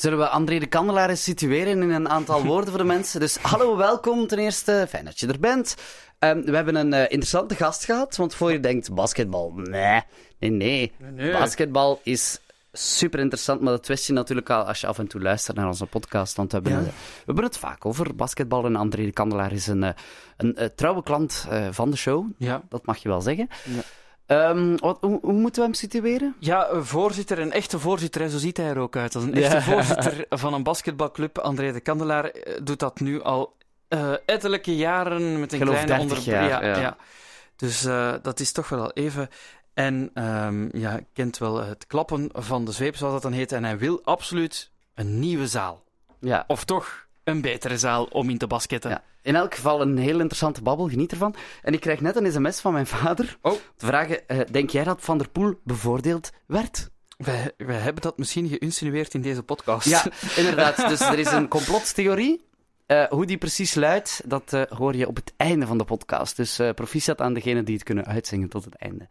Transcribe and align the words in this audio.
Zullen 0.00 0.18
we 0.18 0.28
André 0.28 0.58
de 0.58 0.66
Kandelaar 0.66 1.10
eens 1.10 1.22
situeren 1.22 1.82
in 1.82 1.90
een 1.90 2.08
aantal 2.08 2.44
woorden 2.44 2.68
voor 2.68 2.78
de 2.78 2.84
mensen? 2.84 3.20
Dus 3.20 3.36
hallo, 3.36 3.76
welkom 3.76 4.26
ten 4.26 4.38
eerste. 4.38 4.86
Fijn 4.88 5.04
dat 5.04 5.20
je 5.20 5.26
er 5.26 5.40
bent. 5.40 5.76
Ehm, 6.18 6.42
we 6.42 6.54
hebben 6.54 6.74
een 6.74 6.92
eh, 6.92 7.02
interessante 7.02 7.54
gast 7.54 7.84
gehad, 7.84 8.16
want 8.16 8.34
voor 8.34 8.52
je 8.52 8.60
denkt, 8.60 8.94
basketbal, 8.94 9.52
nee, 9.54 10.02
nee, 10.38 10.50
nee. 10.50 10.92
nee. 11.12 11.32
Basketbal 11.32 12.00
is 12.02 12.40
super 12.72 13.18
interessant, 13.20 13.60
maar 13.60 13.72
dat 13.72 13.86
wist 13.86 14.06
je 14.06 14.12
natuurlijk 14.12 14.50
al 14.50 14.62
als 14.62 14.80
je 14.80 14.86
af 14.86 14.98
en 14.98 15.06
toe 15.06 15.20
luistert 15.20 15.56
naar 15.56 15.66
onze 15.66 15.86
podcast, 15.86 16.36
want 16.36 16.52
we 16.52 16.58
hebben, 16.62 16.84
Ja. 16.84 16.88
we 16.88 17.22
hebben 17.24 17.44
het 17.44 17.58
vaak 17.58 17.86
over 17.86 18.14
basketbal 18.14 18.64
en 18.64 18.76
André 18.76 19.04
de 19.04 19.12
Kandelaar 19.12 19.52
is 19.52 19.66
een, 19.66 19.82
eh, 19.82 19.90
een, 20.36 20.56
eh, 20.56 20.66
trouwe 20.74 21.02
klant 21.02 21.46
van 21.70 21.90
de 21.90 21.96
show. 21.96 22.26
Ja. 22.36 22.62
Dat 22.68 22.86
mag 22.86 22.98
je 22.98 23.08
wel 23.08 23.20
zeggen. 23.20 23.48
Ja. 23.64 23.80
Ehm, 24.30 24.76
wat, 24.76 24.98
hoe, 25.00 25.18
hoe 25.22 25.32
moeten 25.32 25.60
we 25.62 25.68
hem 25.68 25.74
situeren? 25.76 26.36
Ja, 26.38 26.68
een 26.70 26.84
voorzitter, 26.84 27.38
een 27.38 27.52
echte 27.52 27.78
voorzitter, 27.78 28.28
zo 28.30 28.38
ziet 28.38 28.56
hij 28.56 28.66
er 28.66 28.78
ook 28.78 28.96
uit. 28.96 29.14
Als 29.14 29.24
een 29.24 29.34
Ja. 29.34 29.40
echte 29.40 29.62
voorzitter 29.70 30.24
van 30.28 30.54
een 30.54 30.62
basketbalclub, 30.62 31.38
André 31.38 31.72
de 31.72 31.80
Kandelaar, 31.80 32.24
eh, 32.24 32.60
doet 32.62 32.78
dat 32.78 33.00
nu 33.00 33.22
al 33.22 33.56
eh 33.88 34.12
ettelijke 34.26 34.76
jaren 34.76 35.40
met 35.40 35.52
een 35.52 35.58
geloof 35.58 35.84
kleine 35.84 36.06
30 36.06 36.16
onderbreking. 36.18 36.50
jaar, 36.50 36.80
ja. 36.80 36.96
Dus 37.56 37.84
eh, 37.84 38.14
dat 38.22 38.40
is 38.40 38.52
toch 38.52 38.68
wel 38.68 38.80
al 38.80 38.92
even. 38.92 39.28
En 39.74 40.10
ehm, 40.14 40.76
ja, 40.78 41.00
kent 41.12 41.38
wel 41.38 41.56
het 41.64 41.86
klappen 41.86 42.30
van 42.32 42.64
de 42.64 42.72
zweep, 42.72 42.96
zoals 42.96 43.12
dat 43.12 43.22
dan 43.22 43.32
heet. 43.32 43.52
En 43.52 43.64
hij 43.64 43.78
wil 43.78 44.00
absoluut 44.04 44.70
een 44.94 45.18
nieuwe 45.18 45.46
zaal. 45.46 45.84
Ja. 46.20 46.44
Of 46.46 46.64
toch 46.64 47.06
een 47.30 47.40
betere 47.40 47.78
zaal 47.78 48.04
om 48.04 48.30
in 48.30 48.38
te 48.38 48.46
basketten. 48.46 48.90
Ja. 48.90 49.02
In 49.22 49.36
elk 49.36 49.54
geval 49.54 49.80
een 49.80 49.98
heel 49.98 50.18
interessante 50.20 50.62
babbel, 50.62 50.88
geniet 50.88 51.12
ervan. 51.12 51.34
En 51.62 51.72
ik 51.72 51.80
krijg 51.80 52.00
net 52.00 52.16
een 52.16 52.32
sms 52.32 52.60
van 52.60 52.72
mijn 52.72 52.86
vader. 52.86 53.38
Oh. 53.42 53.52
Te 53.76 53.86
vragen, 53.86 54.28
eh, 54.28 54.38
denk 54.50 54.70
jij 54.70 54.84
dat 54.84 55.00
Van 55.00 55.18
der 55.18 55.28
Poel 55.28 55.60
bevoordeeld 55.64 56.30
werd? 56.46 56.90
Wij, 57.16 57.52
wij 57.56 57.76
hebben 57.76 58.02
dat 58.02 58.18
misschien 58.18 58.48
geïnsinueerd 58.48 59.14
in 59.14 59.20
deze 59.20 59.42
podcast. 59.42 59.88
Ja, 59.88 60.04
inderdaad. 60.42 60.88
Dus 60.88 61.00
er 61.00 61.18
is 61.18 61.30
een 61.30 61.48
complottheorie. 61.48 62.48
Eh, 62.86 63.04
hoe 63.08 63.26
die 63.26 63.38
precies 63.38 63.74
luidt, 63.74 64.22
dat 64.26 64.52
eh, 64.52 64.62
hoor 64.68 64.96
je 64.96 65.08
op 65.08 65.16
het 65.16 65.32
einde 65.36 65.66
van 65.66 65.78
de 65.78 65.84
podcast. 65.84 66.36
Dus 66.36 66.58
eh 66.58 66.70
proficiat 66.70 67.20
aan 67.20 67.34
degenen 67.34 67.64
die 67.64 67.74
het 67.74 67.84
kunnen 67.84 68.06
uitzingen 68.06 68.48
tot 68.48 68.64
het 68.64 68.74
einde. 68.74 69.08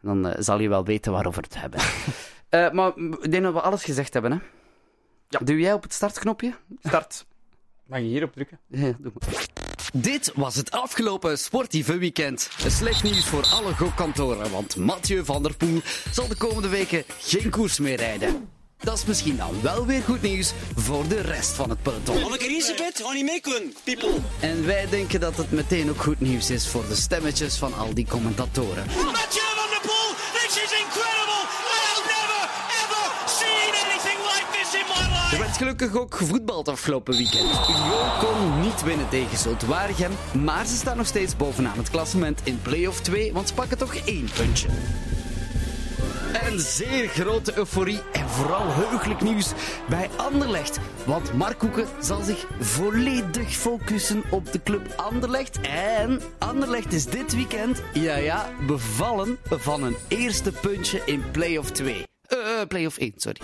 Dan 0.00 0.26
eh, 0.26 0.42
zal 0.42 0.60
je 0.60 0.68
wel 0.68 0.84
weten 0.84 1.12
waarover 1.12 1.42
we 1.42 1.48
het 1.48 1.60
hebben. 1.60 1.80
Eh, 2.48 2.70
maar 2.70 2.96
ik 2.96 3.30
denk 3.30 3.42
dat 3.42 3.52
we 3.52 3.60
alles 3.60 3.84
gezegd 3.84 4.12
hebben, 4.12 4.32
hè? 4.32 4.38
Ja. 5.28 5.38
Doe 5.38 5.58
jij 5.58 5.72
op 5.72 5.82
het 5.82 5.92
startknopje? 5.92 6.54
Start. 6.82 7.26
Mag 7.88 7.98
je 7.98 8.04
hierop 8.04 8.32
drukken? 8.32 8.58
Ja, 8.66 8.96
doe 8.98 9.12
maar. 9.18 9.46
Dit 9.92 10.32
was 10.34 10.54
het 10.54 10.70
afgelopen 10.70 11.38
sportieve 11.38 11.98
weekend. 11.98 12.50
Slecht 12.66 13.02
nieuws 13.02 13.26
voor 13.26 13.46
alle 13.46 13.74
gokkantoren, 13.74 14.50
want 14.50 14.76
Mathieu 14.76 15.24
van 15.24 15.42
der 15.42 15.56
Poel 15.56 15.80
zal 16.12 16.28
de 16.28 16.36
komende 16.36 16.68
weken 16.68 17.04
geen 17.18 17.50
koers 17.50 17.78
meer 17.78 17.96
rijden. 17.96 18.48
Dat 18.78 18.98
is 18.98 19.04
misschien 19.04 19.36
dan 19.36 19.62
wel 19.62 19.86
weer 19.86 20.02
goed 20.02 20.22
nieuws 20.22 20.52
voor 20.74 21.08
de 21.08 21.20
rest 21.20 21.50
van 21.50 21.70
het 21.70 21.82
peloton. 21.82 22.24
Anneke 22.24 22.44
Elisabeth, 22.44 23.00
ga 23.04 23.12
niet 23.12 23.24
mee 23.24 23.40
kunnen, 23.40 23.74
people. 23.84 24.14
En 24.40 24.66
wij 24.66 24.88
denken 24.88 25.20
dat 25.20 25.36
het 25.36 25.50
meteen 25.50 25.90
ook 25.90 26.02
goed 26.02 26.20
nieuws 26.20 26.50
is 26.50 26.68
voor 26.68 26.88
de 26.88 26.94
stemmetjes 26.94 27.56
van 27.56 27.74
al 27.74 27.94
die 27.94 28.06
commentatoren. 28.06 28.86
Mathieu 28.86 29.57
Er 35.38 35.44
werd 35.44 35.56
gelukkig 35.56 35.96
ook 35.96 36.14
gevoetbald 36.14 36.68
afgelopen 36.68 37.16
weekend. 37.16 37.68
Union 37.68 38.08
kon 38.20 38.60
niet 38.60 38.82
winnen 38.82 39.08
tegen 39.08 39.38
Zulte 39.38 39.66
Waregem, 39.66 40.10
maar 40.44 40.66
ze 40.66 40.76
staan 40.76 40.96
nog 40.96 41.06
steeds 41.06 41.36
bovenaan 41.36 41.76
het 41.76 41.90
klassement 41.90 42.40
in 42.44 42.62
play-off 42.62 43.00
2, 43.00 43.32
want 43.32 43.48
ze 43.48 43.54
pakken 43.54 43.78
toch 43.78 43.94
één 43.94 44.28
puntje. 44.34 44.68
En 46.32 46.60
zeer 46.60 47.08
grote 47.08 47.52
euforie 47.56 48.00
en 48.12 48.28
vooral 48.28 48.66
heugelijk 48.66 49.20
nieuws 49.20 49.52
bij 49.88 50.10
Anderlecht. 50.16 50.78
Want 51.04 51.32
Mark 51.32 51.60
Hoeken 51.60 51.86
zal 52.00 52.22
zich 52.22 52.46
volledig 52.60 53.56
focussen 53.56 54.22
op 54.30 54.52
de 54.52 54.62
club 54.62 54.92
Anderlecht. 54.96 55.60
En 55.60 56.20
Anderlecht 56.38 56.92
is 56.92 57.04
dit 57.04 57.34
weekend, 57.34 57.82
ja 57.92 58.16
ja, 58.16 58.50
bevallen 58.66 59.38
van 59.50 59.82
een 59.82 59.96
eerste 60.08 60.52
puntje 60.52 61.02
in 61.04 61.22
play-off 61.30 61.70
2. 61.70 62.06
Eh, 62.26 62.60
eh, 62.60 62.66
play-off 62.68 62.96
1, 62.96 63.12
sorry. 63.16 63.40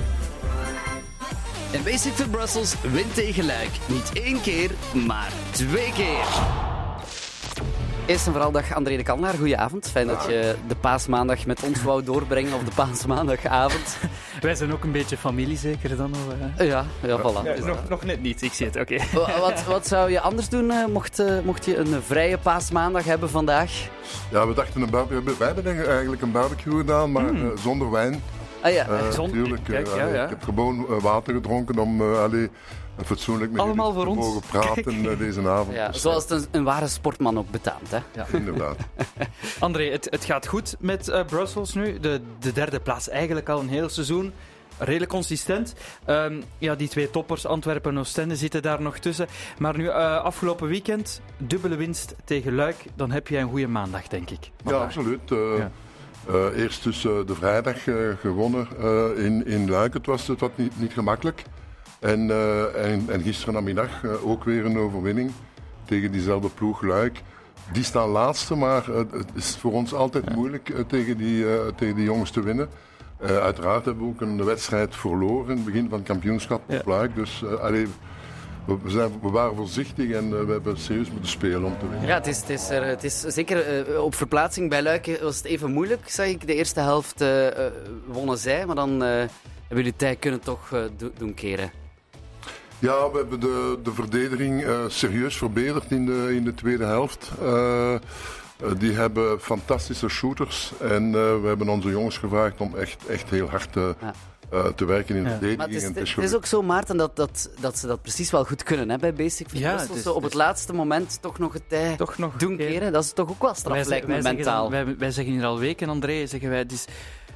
En 1.75 1.83
Basic 1.85 2.13
Fit 2.13 2.31
Brussels 2.31 2.75
wint 2.93 3.15
tegen 3.15 3.47
Luik. 3.47 3.71
Niet 3.87 4.11
één 4.25 4.41
keer, 4.41 4.71
maar 5.07 5.29
twee 5.51 5.93
keer. 5.93 6.25
Eerst 8.07 8.27
en 8.27 8.33
vooral 8.33 8.51
dag 8.53 8.75
André 8.75 8.97
de 8.97 9.03
Kandelaar, 9.03 9.35
goedenavond. 9.35 9.89
Fijn 9.91 10.07
dat 10.07 10.25
je 10.29 10.55
de 10.69 10.75
paasmaandag 10.75 11.47
met 11.47 11.63
ons 11.63 11.83
wou 11.83 12.03
doorbrengen, 12.05 12.55
of 12.55 12.63
de 12.65 12.71
paasmaandagavond. 12.75 13.97
Wij 14.41 14.55
zijn 14.55 14.73
ook 14.73 14.85
een 14.85 14.93
beetje 14.93 15.17
familie, 15.17 15.57
zeker 15.57 15.97
dan? 15.97 16.11
Of, 16.13 16.35
eh? 16.57 16.67
Ja, 16.69 16.85
ja, 17.03 17.19
voilà. 17.19 17.65
nog, 17.67 17.89
nog 17.89 18.05
net 18.05 18.23
niet, 18.23 18.43
ik 18.43 18.53
zie 18.53 18.67
het, 18.67 18.77
oké. 18.81 18.97
Wa- 19.13 19.39
Wat, 19.41 19.65
wat 19.65 19.87
zou 19.87 20.11
je 20.11 20.21
anders 20.21 20.49
doen 20.49 20.71
eh, 20.71 20.87
mocht, 20.87 21.19
eh, 21.19 21.39
mocht 21.45 21.65
je 21.65 21.77
een 21.77 22.03
vrije 22.07 22.39
paasmaandag 22.39 23.05
hebben 23.05 23.31
vandaag? 23.31 23.73
Ja, 24.31 24.47
we 24.47 24.55
dachten 24.55 24.83
een 24.83 24.91
barbecue. 24.91 25.35
Wij 25.39 25.47
hebben 25.47 25.87
eigenlijk 25.89 26.23
een 26.23 26.33
barbecue 26.33 26.77
gedaan, 26.79 27.13
maar 27.13 27.25
Hmm. 27.29 27.51
eh, 27.51 27.57
zonder 27.63 27.91
wijn. 27.91 28.23
Ah 28.65 28.73
ja, 28.73 28.87
Eh, 28.89 29.11
zonder- 29.11 29.33
tuurlijk, 29.35 29.61
eh, 29.69 29.75
kijk, 29.75 29.87
ja, 29.87 30.07
ja. 30.07 30.23
Ik 30.25 30.29
heb 30.31 30.43
gewoon 30.43 30.87
eh, 30.89 31.01
water 31.03 31.35
gedronken 31.35 31.79
om 31.79 32.03
allee, 32.15 32.51
fatsoenlijk 33.05 33.51
met 33.53 33.61
Allemaal 33.61 33.93
voor 33.93 34.03
te 34.05 34.09
ons. 34.11 34.19
mogen 34.27 34.43
praten 34.51 35.19
deze 35.19 35.49
avond. 35.49 35.75
ja, 35.77 35.89
Dus, 35.89 36.01
zoals 36.03 36.29
het 36.29 36.49
een, 36.51 36.65
ware 36.65 36.89
sportman 36.89 37.39
ook 37.39 37.51
betaamt. 37.51 37.91
Hè? 37.91 37.99
eh, 38.21 38.25
Inderdaad. 38.33 38.77
André, 39.61 39.91
het, 39.91 40.07
het 40.11 40.25
gaat 40.25 40.47
goed 40.47 40.77
met 40.79 41.25
Brussels 41.27 41.75
nu. 41.75 41.99
De, 42.01 42.21
de 42.39 42.53
derde 42.53 42.81
plaats 42.81 43.09
eigenlijk 43.09 43.49
al 43.49 43.61
een 43.61 43.69
heel 43.69 43.89
seizoen. 43.89 44.33
Redelijk 44.79 45.11
consistent. 45.11 45.75
Ehm, 46.05 46.35
ja, 46.59 46.75
die 46.75 46.89
twee 46.89 47.11
toppers, 47.11 47.47
Antwerpen 47.47 47.91
en 47.93 47.99
Oostende, 47.99 48.37
zitten 48.37 48.63
daar 48.63 48.83
nog 48.83 48.99
tussen. 48.99 49.27
Maar 49.59 49.77
nu, 49.77 49.91
afgelopen 49.91 50.69
weekend, 50.69 51.21
dubbele 51.37 51.77
winst 51.77 52.15
tegen 52.25 52.55
Luik. 52.55 52.77
Dan 52.95 53.11
heb 53.11 53.29
je 53.29 53.39
een 53.39 53.49
goede 53.49 53.67
maandag, 53.69 54.09
denk 54.09 54.31
ik. 54.31 54.51
Ja, 54.65 54.73
absoluut. 54.77 55.21
Ja. 55.29 55.71
Eh, 56.29 56.63
eerst 56.63 56.85
dus 56.85 57.05
eh, 57.05 57.13
de 57.27 57.35
vrijdag 57.35 57.87
eh, 57.87 57.95
gewonnen 58.21 58.67
in, 59.17 59.47
in 59.47 59.71
Luik. 59.71 59.95
Het 59.95 60.07
was, 60.07 60.27
het 60.27 60.41
was 60.41 60.51
niet, 60.55 60.81
niet 60.81 60.93
gemakkelijk. 60.93 61.43
En, 61.99 62.31
en, 62.77 63.05
en 63.09 63.23
gisteren 63.23 63.55
namiddag 63.55 64.05
ook 64.25 64.45
weer 64.45 64.65
een 64.65 64.79
overwinning 64.79 65.31
tegen 65.85 66.13
diezelfde 66.13 66.49
ploeg 66.49 66.83
Luik. 66.83 67.21
Die 67.73 67.85
staan 67.85 68.09
laatste, 68.09 68.55
maar 68.55 68.87
het 68.87 69.31
is 69.35 69.57
voor 69.57 69.73
ons 69.73 69.95
altijd 69.95 70.35
moeilijk 70.35 70.73
tegen, 70.87 71.17
die, 71.17 71.47
tegen 71.75 71.95
die 71.95 72.05
jongens 72.05 72.31
te 72.31 72.43
winnen. 72.43 72.69
Uiteraard 73.21 73.85
hebben 73.85 74.05
we 74.05 74.11
ook 74.11 74.21
een 74.21 74.45
wedstrijd 74.45 74.97
verloren 74.97 75.51
in 75.51 75.57
het 75.57 75.65
begin 75.65 75.89
van 75.89 75.99
het 75.99 76.07
kampioenschap 76.09 76.63
Ja. 76.67 76.79
op 76.79 76.87
Luik. 76.87 77.15
Dus 77.15 77.45
allee, 77.45 77.87
we, 78.67 78.77
we 78.83 78.91
zijn, 78.91 79.11
we 79.23 79.31
waren 79.31 79.57
voorzichtig 79.57 80.11
en 80.11 80.25
eh, 80.25 80.45
we 80.45 80.53
hebben 80.53 80.79
serieus 80.79 81.11
moeten 81.11 81.31
spelen 81.31 81.65
om 81.65 81.79
te 81.79 81.89
winnen. 81.89 82.09
Ja, 82.09 82.15
het 82.15 82.27
is, 82.27 82.41
het 82.41 82.51
is, 82.51 82.69
er, 82.69 82.85
het 82.85 83.05
is 83.05 83.21
zeker 83.21 83.87
eh, 83.89 84.03
op 84.03 84.15
verplaatsing 84.15 84.69
bij 84.71 84.83
Luik 84.83 85.19
was 85.23 85.37
het 85.37 85.45
even 85.45 85.73
moeilijk, 85.73 86.09
zag 86.11 86.27
ik. 86.27 86.47
De 86.47 86.55
eerste 86.55 86.81
helft 86.81 87.21
eh, 87.21 87.47
wonnen 88.07 88.39
zij, 88.39 88.67
maar 88.67 88.77
dan 88.77 89.01
hebben 89.01 89.29
jullie 89.69 89.97
tijd 89.97 90.19
kunnen 90.19 90.41
toch 90.41 90.69
do- 90.97 91.11
doen 91.19 91.35
keren. 91.35 91.71
Ja, 92.79 93.11
we 93.11 93.17
hebben 93.19 93.41
de, 93.41 93.79
de 93.83 93.93
verdediging 93.93 94.65
serieus 94.89 95.37
verbeterd 95.37 95.91
in 95.91 96.07
de, 96.07 96.35
in 96.35 96.45
de 96.45 96.55
tweede 96.55 96.85
helft. 96.85 97.31
Die 98.79 98.93
hebben 98.93 99.41
fantastische 99.41 100.09
shooters. 100.09 100.73
En 100.81 101.13
we 101.13 101.47
hebben 101.47 101.69
onze 101.69 101.89
jongens 101.89 102.19
gevraagd 102.19 102.61
om 102.61 102.77
echt, 102.77 103.07
echt 103.07 103.31
heel 103.31 103.49
hard 103.49 103.73
te, 103.73 103.95
Ja. 104.01 104.15
Eh, 104.55 104.67
te 104.67 104.85
werken 104.85 105.17
in 105.17 105.23
de 105.25 105.31
verdediging. 105.31 105.59
Maar 105.59 105.67
het 105.69 105.77
is, 105.77 105.83
En 105.83 105.93
het 105.95 106.03
is 106.03 106.13
gelukt. 106.15 106.35
ook 106.37 106.47
zo, 106.47 106.63
Maarten, 106.63 106.97
dat, 106.97 107.17
dat, 107.17 107.51
dat 107.61 107.79
ze 107.79 107.87
dat 107.87 108.03
precies 108.03 108.31
wel 108.31 108.45
goed 108.45 108.63
kunnen 108.63 108.89
hè, 108.91 108.99
bij 108.99 109.13
Basic 109.15 109.47
Ja, 109.53 109.77
het 109.79 109.91
is- 109.95 110.03
Zo 110.03 110.09
op 110.09 110.15
het 110.15 110.25
het 110.25 110.33
is- 110.33 110.39
laatste 110.39 110.73
moment 110.73 111.19
toch 111.23 111.39
nog 111.39 111.53
het 111.53 111.69
tij 111.69 111.97
Toch 111.97 112.19
nog 112.19 112.37
doen 112.37 112.57
keren. 112.57 112.93
Dat 112.93 113.05
is 113.05 113.13
toch 113.13 113.31
ook 113.31 113.43
wel 113.43 113.55
straf, 113.55 113.73
Wij, 113.77 113.85
lijkt 113.85 114.07
me 114.07 114.13
wij 114.13 114.23
zeggen 114.23 114.41
mentaal. 114.45 114.63
dan- 114.71 114.85
wij, 114.85 114.97
wij 114.99 115.11
zeggen 115.11 115.33
hier 115.33 115.45
al 115.45 115.59
weken, 115.59 115.89
André, 115.89 116.27
zeggen 116.27 116.49
wij, 116.49 116.59
het 116.59 116.73
is 116.73 116.85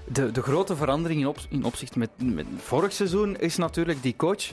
de, 0.05 0.31
de 0.33 0.43
grote 0.43 0.77
verandering 0.77 1.21
in, 1.21 1.27
op, 1.27 1.39
in 1.49 1.65
opzicht 1.65 1.97
met, 1.97 2.11
met 2.17 2.47
vorig 2.57 2.93
seizoen 2.93 3.37
is 3.37 3.57
natuurlijk 3.57 4.03
die 4.03 4.17
coach, 4.17 4.45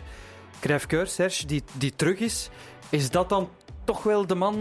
Crèvecoeur, 0.60 1.08
Serge, 1.08 1.46
die, 1.46 1.64
die 1.74 1.94
terug 1.96 2.20
is. 2.20 2.50
Is 2.90 3.10
dat 3.10 3.30
dan 3.30 3.50
toch 3.84 4.04
wel 4.04 4.28
de 4.28 4.36
man 4.36 4.56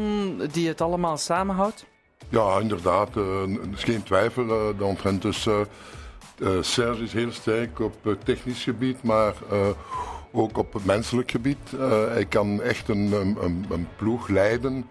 die 0.53 0.69
het 0.69 0.81
allemaal 0.81 1.17
samenhoudt? 1.17 1.85
Ja, 2.29 2.59
inderdaad. 2.59 3.17
eh, 3.17 3.43
Er 3.43 3.59
is 3.75 3.83
geen 3.85 4.03
twijfel 4.03 4.43
eh, 4.43 4.79
de 4.79 4.85
omtrent. 4.85 5.23
Dus, 5.23 5.47
eh, 5.47 5.61
Serge 6.61 7.03
is 7.03 7.13
heel 7.13 7.33
sterk 7.33 7.81
op 7.81 8.17
technisch 8.25 8.63
gebied, 8.63 9.03
maar 9.03 9.35
eh, 9.51 9.69
ook 10.33 10.59
op 10.59 10.73
het 10.73 10.85
menselijk 10.85 11.31
gebied. 11.31 11.73
Eh, 11.79 12.07
hij 12.09 12.25
kan 12.25 12.63
echt 12.63 12.89
een, 12.89 13.13
een, 13.13 13.67
een, 13.71 13.89
ploeg 13.97 14.29
leiden. 14.29 14.87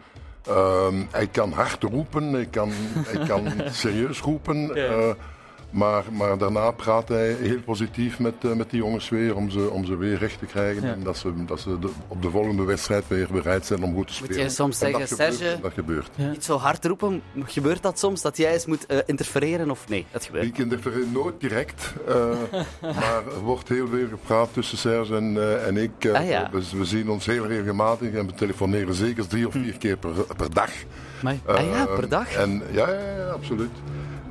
Ehm, 0.48 0.95
hij 1.12 1.28
kan 1.28 1.51
hard 1.51 1.84
roepen, 1.84 2.34
hij 2.34 2.45
kan, 2.45 2.69
hij 3.07 3.28
kan 3.28 3.51
serieus 3.72 4.19
roepen. 4.19 4.75
Ja. 4.75 5.16
Eh, 5.73 5.79
Maar, 5.79 6.03
maar 6.11 6.37
daarna 6.37 6.71
praat 6.71 7.07
hij 7.07 7.33
heel 7.33 7.61
positief 7.61 8.19
met, 8.19 8.33
uh, 8.41 8.53
met 8.53 8.69
die 8.69 8.79
jongens 8.79 9.09
weer 9.09 9.35
om 9.35 9.49
ze, 9.49 9.69
om 9.69 9.85
ze 9.85 9.97
weer 9.97 10.17
recht 10.17 10.39
te 10.39 10.45
krijgen. 10.45 10.81
Ja. 10.87 10.93
En 10.93 11.03
dat 11.03 11.17
ze, 11.17 11.45
dat 11.45 11.59
ze 11.59 11.79
de, 11.79 11.89
op 12.07 12.21
de 12.21 12.29
volgende 12.29 12.63
wedstrijd 12.63 13.07
weer 13.07 13.27
bereid 13.31 13.65
zijn 13.65 13.83
om 13.83 13.93
goed 13.95 14.07
te 14.07 14.13
spelen. 14.13 14.35
Moet 14.35 14.43
je 14.43 14.49
soms 14.49 14.81
En 14.81 14.89
zeggen, 14.91 14.99
dat 14.99 15.09
gebeurt, 15.09 15.33
Serge, 15.35 15.61
dat 15.61 15.73
gebeurt. 15.73 16.09
Ja. 16.15 16.29
niet 16.29 16.43
zo 16.43 16.57
hard 16.57 16.85
roepen. 16.85 17.21
Gebeurt 17.45 17.81
dat 17.81 17.99
soms, 17.99 18.21
dat 18.21 18.37
jij 18.37 18.53
eens 18.53 18.65
moet 18.65 18.85
eh, 18.85 18.97
interfereren 19.05 19.71
of 19.71 19.89
nee? 19.89 20.05
Dat 20.11 20.25
gebeurt. 20.25 20.45
Ik 20.45 20.57
interfereer 20.57 21.05
nooit 21.11 21.39
direct, 21.39 21.93
eh, 22.07 22.15
maar 22.99 23.21
er 23.35 23.39
wordt 23.43 23.69
heel 23.69 23.87
veel 23.87 24.07
gepraat 24.09 24.49
tussen 24.53 24.77
Serge 24.77 25.15
en, 25.15 25.37
eh, 25.37 25.67
en 25.67 25.77
ik. 25.77 25.91
Eh, 25.99 26.13
Ah, 26.13 26.27
ja. 26.27 26.49
we, 26.51 26.61
we 26.77 26.85
zien 26.85 27.09
ons 27.09 27.25
heel 27.25 27.45
regelmatig 27.47 28.13
en 28.13 28.25
we 28.25 28.33
telefoneren 28.33 28.93
zeker 28.95 29.27
drie 29.27 29.47
of 29.47 29.53
vier 29.53 29.77
keer 29.77 29.97
per, 29.97 30.11
per 30.37 30.53
dag. 30.53 30.69
Ah 31.23 31.33
ja, 31.45 31.87
Eh, 31.87 31.95
per 31.95 32.09
dag? 32.09 32.33
En, 32.33 32.61
ja, 32.71 32.89
ja, 32.89 33.15
ja, 33.17 33.25
absoluut. 33.29 33.69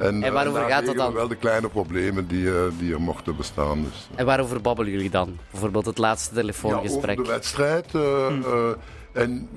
En, 0.03 0.23
En 0.23 0.33
waarover 0.33 0.61
eh, 0.63 0.67
gaat 0.69 0.87
dat 0.87 0.97
dan? 0.97 1.13
Wel 1.13 1.29
de 1.29 1.37
kleine 1.37 1.69
problemen 1.69 2.27
die, 2.27 2.49
eh, 2.49 2.63
die 2.79 2.93
er 2.93 3.01
mochten 3.01 3.37
bestaan. 3.37 3.83
Dus. 3.83 4.09
En 4.15 4.27
waarover 4.27 4.61
babbelen 4.61 4.93
jullie 4.93 5.11
dan? 5.11 5.39
Bijvoorbeeld 5.51 5.87
het 5.87 5.99
laatste 5.99 6.35
Ja, 6.35 6.41
telefoongesprek. 6.41 7.11
over 7.19 7.25
de 7.25 7.31
wedstrijd. 7.31 7.87
eh, 7.95 8.27
eh, 8.27 8.71
en 9.13 9.49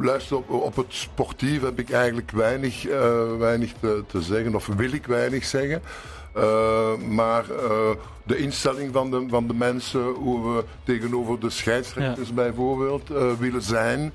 luister, 0.00 0.36
op, 0.36 0.50
op 0.50 0.76
het 0.76 0.86
sportief 0.88 1.62
heb 1.62 1.78
ik 1.78 1.90
eigenlijk 1.90 2.30
weinig, 2.30 2.86
eh, 2.86 3.36
weinig 3.38 3.72
te, 3.80 4.04
te 4.06 4.22
zeggen, 4.22 4.54
of 4.54 4.66
wil 4.66 4.92
ik 4.92 5.06
weinig 5.06 5.44
zeggen. 5.44 5.82
Eh, 6.32 6.94
maar 7.08 7.44
eh, 7.50 7.90
de 8.22 8.36
instelling 8.36 8.92
van 8.92 9.10
de, 9.10 9.24
van 9.28 9.46
de 9.46 9.54
mensen, 9.54 10.02
hoe 10.02 10.54
we 10.56 10.64
tegenover 10.84 11.40
de 11.40 11.50
scheidsrechters 11.50 12.34
bijvoorbeeld 12.34 13.10
eh, 13.10 13.32
willen 13.38 13.62
zijn. 13.62 14.12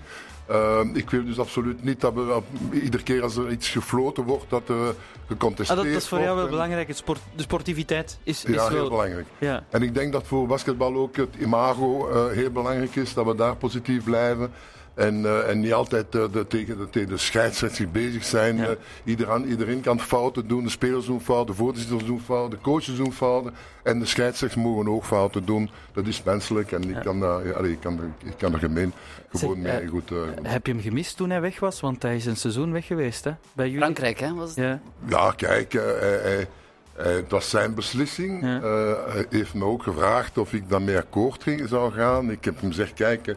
Eh, 0.49 0.79
ik 0.93 1.09
wil 1.09 1.25
dus 1.25 1.39
absoluut 1.39 1.83
niet 1.83 2.01
dat 2.01 2.13
we 2.13 2.39
iedere 2.71 3.03
keer 3.03 3.23
als 3.23 3.35
er 3.35 3.51
iets 3.51 3.69
gefloten 3.69 4.23
wordt, 4.23 4.49
dat 4.49 4.69
er 4.69 4.75
Ah, 4.75 4.89
gecontesteerd 5.27 5.79
dat, 5.79 5.87
dat 5.87 6.01
is 6.01 6.07
voor 6.07 6.17
jou 6.17 6.27
wel 6.29 6.35
wordt. 6.35 6.51
En- 6.51 6.55
belangrijk. 6.57 6.87
Het 6.87 6.97
sport, 6.97 7.19
de 7.35 7.41
sportiviteit 7.41 8.19
is, 8.23 8.43
is 8.45 8.53
Ja, 8.53 8.67
heel 8.67 8.77
wel... 8.77 8.89
belangrijk. 8.89 9.27
Ja. 9.37 9.63
En 9.69 9.81
ik 9.81 9.93
denk 9.93 10.11
dat 10.11 10.23
voor 10.27 10.47
basketbal 10.47 10.95
ook 10.95 11.15
het 11.15 11.35
imago 11.39 12.09
eh, 12.09 12.31
heel 12.35 12.49
belangrijk 12.51 12.95
is, 12.95 13.13
dat 13.13 13.25
we 13.25 13.35
daar 13.35 13.55
positief 13.55 14.03
blijven. 14.03 14.51
En, 14.99 15.25
eh, 15.25 15.49
en 15.49 15.59
niet 15.59 15.73
altijd 15.73 16.15
eh, 16.15 16.23
de, 16.31 16.47
tegen, 16.47 16.77
de, 16.77 16.89
tegen 16.89 17.09
de 17.09 17.17
scheidsrechter 17.17 17.89
bezig 17.89 18.23
zijn. 18.23 18.57
Ja. 18.57 18.63
Eh, 18.67 18.75
iedereen, 19.03 19.45
iedereen 19.47 19.81
kan 19.81 19.99
fouten 19.99 20.47
doen. 20.47 20.63
De 20.63 20.69
spelers 20.69 21.05
doen 21.05 21.21
fouten, 21.21 21.55
de 21.55 21.61
voorzitters 21.61 22.05
doen 22.05 22.21
fouten, 22.21 22.49
de 22.57 22.63
coaches 22.63 22.95
doen 22.95 23.13
fouten. 23.13 23.53
En 23.83 23.99
de 23.99 24.05
scheidsrechters 24.05 24.63
mogen 24.63 24.87
ook 24.87 25.05
fouten 25.05 25.45
doen. 25.45 25.69
Dat 25.93 26.07
is 26.07 26.23
menselijk 26.23 26.71
en 26.71 26.89
ik, 26.89 27.01
kan, 27.03 27.19
daar- 27.19 27.47
ja, 27.47 27.53
allee, 27.53 27.71
ik, 27.71 27.79
kan, 27.79 27.97
er- 27.99 28.27
ik 28.29 28.37
kan 28.37 28.53
er 28.53 28.59
gemeen 28.59 28.93
gewoon 29.31 29.61
Zeg, 29.63 29.79
mee 29.79 29.87
goed... 29.87 30.11
eh, 30.11 30.17
Heb 30.51 30.65
je 30.65 30.71
hem 30.73 30.81
gemist 30.81 31.17
toen 31.17 31.29
hij 31.29 31.41
weg 31.41 31.59
was? 31.59 31.79
Want 31.79 32.01
hij 32.01 32.15
is 32.15 32.25
een 32.25 32.37
seizoen 32.37 32.71
weg 32.71 32.85
geweest, 32.85 33.23
hè? 33.23 33.31
Bij 33.53 33.65
jullie? 33.65 33.81
Frankrijk, 33.81 34.19
hè? 34.19 34.33
Was 34.33 34.49
het? 34.49 34.57
Ja. 34.57 34.79
Ja, 35.07 35.31
kijk, 35.31 35.73
eh, 35.73 35.81
hij- 35.99 36.19
hij- 36.21 37.13
het 37.13 37.31
was 37.31 37.49
zijn 37.49 37.73
beslissing. 37.73 38.41
Ja. 38.41 38.61
Eh, 38.61 39.13
hij 39.13 39.25
heeft 39.29 39.53
me 39.53 39.63
ook 39.65 39.83
gevraagd 39.83 40.37
of 40.37 40.53
ik 40.53 40.69
daarmee 40.69 40.97
akkoord 40.97 41.43
ging, 41.43 41.67
zou 41.69 41.91
gaan. 41.91 42.31
Ik 42.31 42.45
heb 42.45 42.59
hem 42.61 42.69
gezegd, 42.69 42.93
kijk, 42.93 43.35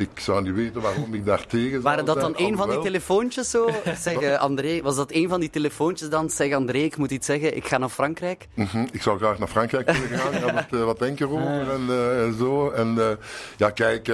ik 0.00 0.20
zou 0.20 0.42
niet 0.42 0.54
weten 0.54 0.80
waarom 0.80 1.14
ik 1.14 1.24
daar 1.24 1.46
tegen 1.46 1.82
Waren 1.82 2.04
dat 2.04 2.20
zijn. 2.20 2.32
dan 2.32 2.46
een 2.46 2.56
van 2.56 2.70
die 2.70 2.80
telefoontjes 2.80 3.50
zo? 3.50 3.68
Zeg, 4.06 4.16
eh, 4.20 4.38
André, 4.38 4.82
was 4.82 4.96
dat 4.96 5.12
een 5.12 5.28
van 5.28 5.40
die 5.40 5.50
telefoontjes 5.50 6.08
dan? 6.08 6.30
Zeg 6.30 6.52
André, 6.52 6.78
ik 6.78 6.96
moet 6.96 7.10
iets 7.10 7.26
zeggen, 7.26 7.56
ik 7.56 7.66
ga 7.66 7.78
naar 7.78 7.88
Frankrijk. 7.88 8.48
mhm, 8.54 8.86
Ik 8.92 9.02
zou 9.02 9.18
graag 9.18 9.38
naar 9.38 9.48
Frankrijk 9.48 9.90
willen 9.90 10.18
gaan. 10.18 10.32
Ja, 10.32 10.52
wat, 10.54 10.80
eh, 10.80 10.84
wat 10.84 10.98
denk 10.98 11.18
je 11.18 11.24
erover? 11.24 11.70
En, 11.70 11.84
eh, 11.88 12.22
en 12.24 12.34
zo. 12.38 12.70
En 12.70 13.18
ja, 13.56 13.70
kijk, 13.70 14.12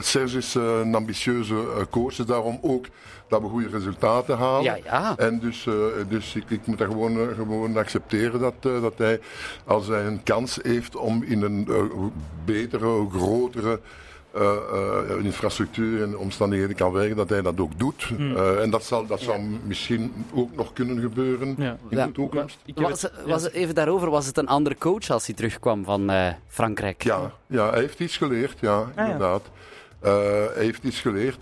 Serge 0.00 0.38
is 0.38 0.54
een 0.54 0.94
ambitieuze 0.94 1.54
coach. 1.90 2.14
Dus 2.14 2.26
daarom 2.26 2.58
ook 2.62 2.86
dat 3.28 3.40
we 3.40 3.48
goede 3.48 3.68
resultaten 3.68 4.36
halen. 4.36 4.62
Ja, 4.62 4.76
ja. 4.84 5.16
En 5.16 5.38
dus, 5.38 5.66
dus 6.08 6.34
ik, 6.34 6.44
ik 6.48 6.66
moet 6.66 6.78
dat 6.78 6.86
gewoon, 6.88 7.34
gewoon 7.34 7.76
accepteren 7.76 8.40
dat, 8.40 8.54
dat 8.62 8.92
hij, 8.96 9.20
als 9.64 9.86
hij 9.86 10.04
een 10.04 10.22
kans 10.22 10.58
heeft 10.62 10.96
om 10.96 11.22
in 11.22 11.42
een 11.42 11.68
betere, 12.44 13.06
grotere 13.12 13.80
eh, 14.34 14.56
eh, 15.10 15.24
infrastructuur 15.24 16.02
en 16.02 16.16
omstandigheden 16.16 16.76
kan 16.76 16.92
werken, 16.92 17.16
dat 17.16 17.28
hij 17.28 17.42
dat 17.42 17.60
ook 17.60 17.78
doet. 17.78 18.08
Eh, 18.18 18.62
en 18.62 18.70
dat 18.70 18.84
zal, 18.84 19.06
dat 19.06 19.20
zal 19.20 19.40
misschien 19.66 20.12
ook 20.34 20.56
nog 20.56 20.72
kunnen 20.72 21.00
gebeuren 21.00 21.54
Ja. 21.58 21.76
in 21.88 21.96
Ja. 21.96 22.06
de 22.06 22.12
toekomst. 22.12 22.58
Was, 22.74 23.02
het- 23.02 23.12
was 23.26 23.50
even 23.50 23.74
daarover, 23.74 24.10
was 24.10 24.26
het 24.26 24.38
een 24.38 24.46
andere 24.48 24.76
coach 24.78 25.10
als 25.10 25.26
hij 25.26 25.34
terugkwam 25.34 25.84
van 25.84 26.10
eh, 26.10 26.28
Frankrijk? 26.48 27.02
Ja, 27.02 27.32
ja, 27.46 27.70
hij 27.70 27.80
heeft 27.80 28.00
iets 28.00 28.16
geleerd, 28.16 28.56
ja, 28.60 28.84
ja. 28.96 29.02
inderdaad. 29.04 29.42
Eh, 30.00 30.12
hij 30.54 30.64
heeft 30.64 30.84
iets 30.84 31.00
geleerd. 31.00 31.36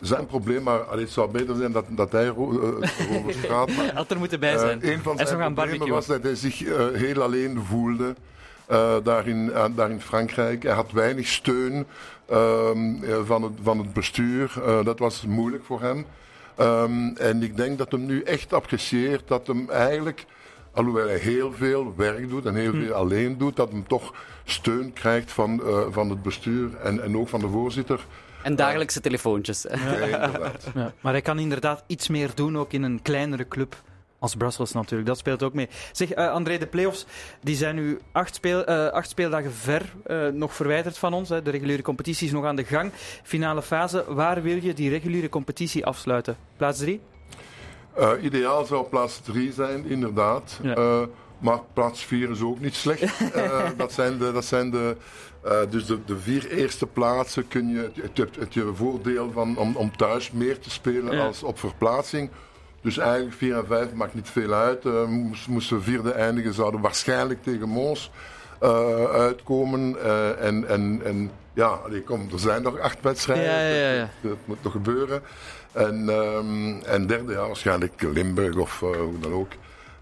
Zijn 0.00 0.26
probleem, 0.26 0.62
maar 0.62 0.80
allee, 0.80 1.04
het 1.04 1.12
zou 1.12 1.30
beter 1.30 1.56
zijn 1.56 1.72
dat, 1.72 1.84
dat 1.88 2.12
hij 2.12 2.26
ro- 2.26 2.80
eh, 2.80 2.88
erover 3.10 3.34
praat. 3.46 3.70
Had 3.94 4.10
er 4.10 4.18
moeten 4.18 4.40
bij 4.40 4.58
zijn. 4.58 4.78
een 4.88 5.02
van 5.02 5.18
zijn 5.26 5.54
problemen 5.54 5.88
was 5.88 6.06
dat 6.06 6.22
hij 6.22 6.34
zich 6.34 6.58
heel 6.92 7.22
alleen 7.22 7.60
voelde 7.64 8.14
eh, 8.66 8.96
daar, 9.02 9.26
in, 9.28 9.52
daar 9.74 9.90
in 9.90 10.00
Frankrijk. 10.00 10.62
Hij 10.62 10.72
had 10.72 10.92
weinig 10.92 11.26
steun 11.26 11.86
ehm, 12.28 13.04
eh, 13.04 13.16
van, 13.24 13.42
het, 13.42 13.52
van 13.62 13.78
het 13.78 13.92
bestuur. 13.92 14.52
Eh, 14.66 14.84
dat 14.84 14.98
was 14.98 15.24
moeilijk 15.26 15.64
voor 15.64 15.80
hem. 15.80 16.06
Ehm, 16.56 17.08
en 17.16 17.42
ik 17.42 17.56
denk 17.56 17.78
dat 17.78 17.92
hem 17.92 18.06
nu 18.06 18.22
echt 18.22 18.52
apprecieert 18.52 19.28
dat 19.28 19.46
hem 19.46 19.70
eigenlijk, 19.70 20.24
alhoewel 20.72 21.06
hij 21.06 21.16
heel 21.18 21.52
veel 21.52 21.94
werk 21.96 22.28
doet 22.28 22.46
en 22.46 22.54
heel 22.54 22.72
Hm. 22.72 22.80
veel 22.84 22.94
alleen 22.94 23.38
doet, 23.38 23.56
dat 23.56 23.70
hem 23.70 23.86
toch 23.86 24.14
steun 24.44 24.92
krijgt 24.92 25.32
van, 25.32 25.62
eh, 25.64 25.80
van 25.90 26.10
het 26.10 26.22
bestuur 26.22 26.76
en, 26.82 27.02
en 27.02 27.16
ook 27.16 27.28
van 27.28 27.40
de 27.40 27.48
voorzitter. 27.48 28.06
En 28.42 28.56
dagelijkse 28.56 29.00
telefoontjes. 29.00 29.66
Ja, 30.74 30.92
maar 31.00 31.12
hij 31.12 31.22
kan 31.22 31.38
inderdaad 31.38 31.84
iets 31.86 32.08
meer 32.08 32.30
doen, 32.34 32.58
ook 32.58 32.72
in 32.72 32.82
een 32.82 33.02
kleinere 33.02 33.48
club. 33.48 33.76
Als 34.24 34.34
Brussels 34.34 34.72
natuurlijk, 34.72 35.08
dat 35.08 35.18
speelt 35.18 35.42
ook 35.42 35.54
mee. 35.54 35.68
Zeg, 35.92 36.10
eh, 36.10 36.30
André, 36.30 36.58
de 36.58 36.66
play-offs 36.66 37.06
die 37.40 37.56
zijn 37.56 37.74
nu 37.74 37.98
acht, 38.12 38.34
speel, 38.34 38.64
eh, 38.64 38.86
acht 38.86 39.08
speeldagen 39.08 39.52
ver 39.52 39.92
eh, 40.04 40.26
nog 40.28 40.54
verwijderd 40.54 40.98
van 40.98 41.12
ons. 41.12 41.28
Hè. 41.28 41.42
De 41.42 41.50
reguliere 41.50 41.82
competitie 41.82 42.26
is 42.26 42.32
nog 42.32 42.44
aan 42.44 42.56
de 42.56 42.64
gang. 42.64 42.92
Finale 43.22 43.62
fase, 43.62 44.04
waar 44.08 44.42
wil 44.42 44.56
je 44.56 44.74
die 44.74 44.90
reguliere 44.90 45.28
competitie 45.28 45.86
afsluiten? 45.86 46.36
Plaats 46.56 46.78
drie? 46.78 47.00
Ideaal 48.22 48.64
zou 48.64 48.86
plaats 48.86 49.20
3 49.20 49.52
zijn, 49.52 49.86
inderdaad. 49.86 50.58
Ja. 50.62 51.06
Maar 51.38 51.58
plaats 51.72 52.04
4 52.04 52.30
is 52.30 52.40
ook 52.40 52.60
niet 52.60 52.74
slecht. 52.74 53.20
Dat 53.76 53.92
zijn 53.92 54.18
de. 54.18 54.32
Dat 54.32 54.44
zijn 54.44 54.70
de 54.70 54.96
dus 55.70 55.86
de, 55.86 55.98
de 56.04 56.18
vier 56.18 56.50
eerste 56.50 56.86
plaatsen 56.86 57.48
kun 57.48 57.68
je. 57.68 57.90
Het, 58.02 58.16
het, 58.18 58.36
het 58.36 58.54
je 58.54 58.70
voordeel 58.74 59.30
van 59.32 59.56
om, 59.56 59.76
om 59.76 59.96
thuis 59.96 60.30
meer 60.30 60.58
te 60.58 60.70
spelen 60.70 61.16
Ja. 61.16 61.26
als 61.26 61.42
op 61.42 61.58
verplaatsing. 61.58 62.30
Dus 62.84 62.98
eigenlijk 62.98 63.36
4 63.36 63.56
en 63.56 63.66
5 63.66 63.92
maakt 63.92 64.14
niet 64.14 64.28
veel 64.28 64.52
uit. 64.52 64.84
Eh, 64.84 65.04
moest- 65.04 65.48
moesten 65.48 65.76
we 65.76 65.82
vierde 65.82 66.12
eindigen, 66.12 66.54
zouden 66.54 66.80
we 66.80 66.86
waarschijnlijk 66.86 67.42
tegen 67.42 67.68
Mons 67.68 68.10
eh, 68.60 69.04
uitkomen. 69.04 69.96
Eh, 70.02 70.44
en, 70.46 70.68
en, 70.68 71.00
en 71.04 71.30
ja, 71.54 71.66
allee, 71.66 72.02
kom, 72.02 72.28
er 72.32 72.38
zijn 72.38 72.62
nog 72.62 72.78
acht 72.78 72.98
wedstrijden. 73.00 73.44
Ja, 73.44 73.60
ja, 73.68 73.92
ja. 73.92 74.08
Dat, 74.20 74.30
dat 74.30 74.38
moet 74.44 74.62
nog 74.62 74.72
gebeuren. 74.72 75.22
En, 75.72 76.08
ehm, 76.08 76.82
en 76.86 77.06
derde, 77.06 77.32
ja, 77.32 77.46
waarschijnlijk 77.46 78.02
Limburg 78.12 78.56
of 78.56 78.80
hoe 78.80 79.18
dan 79.20 79.32
ook. 79.32 79.52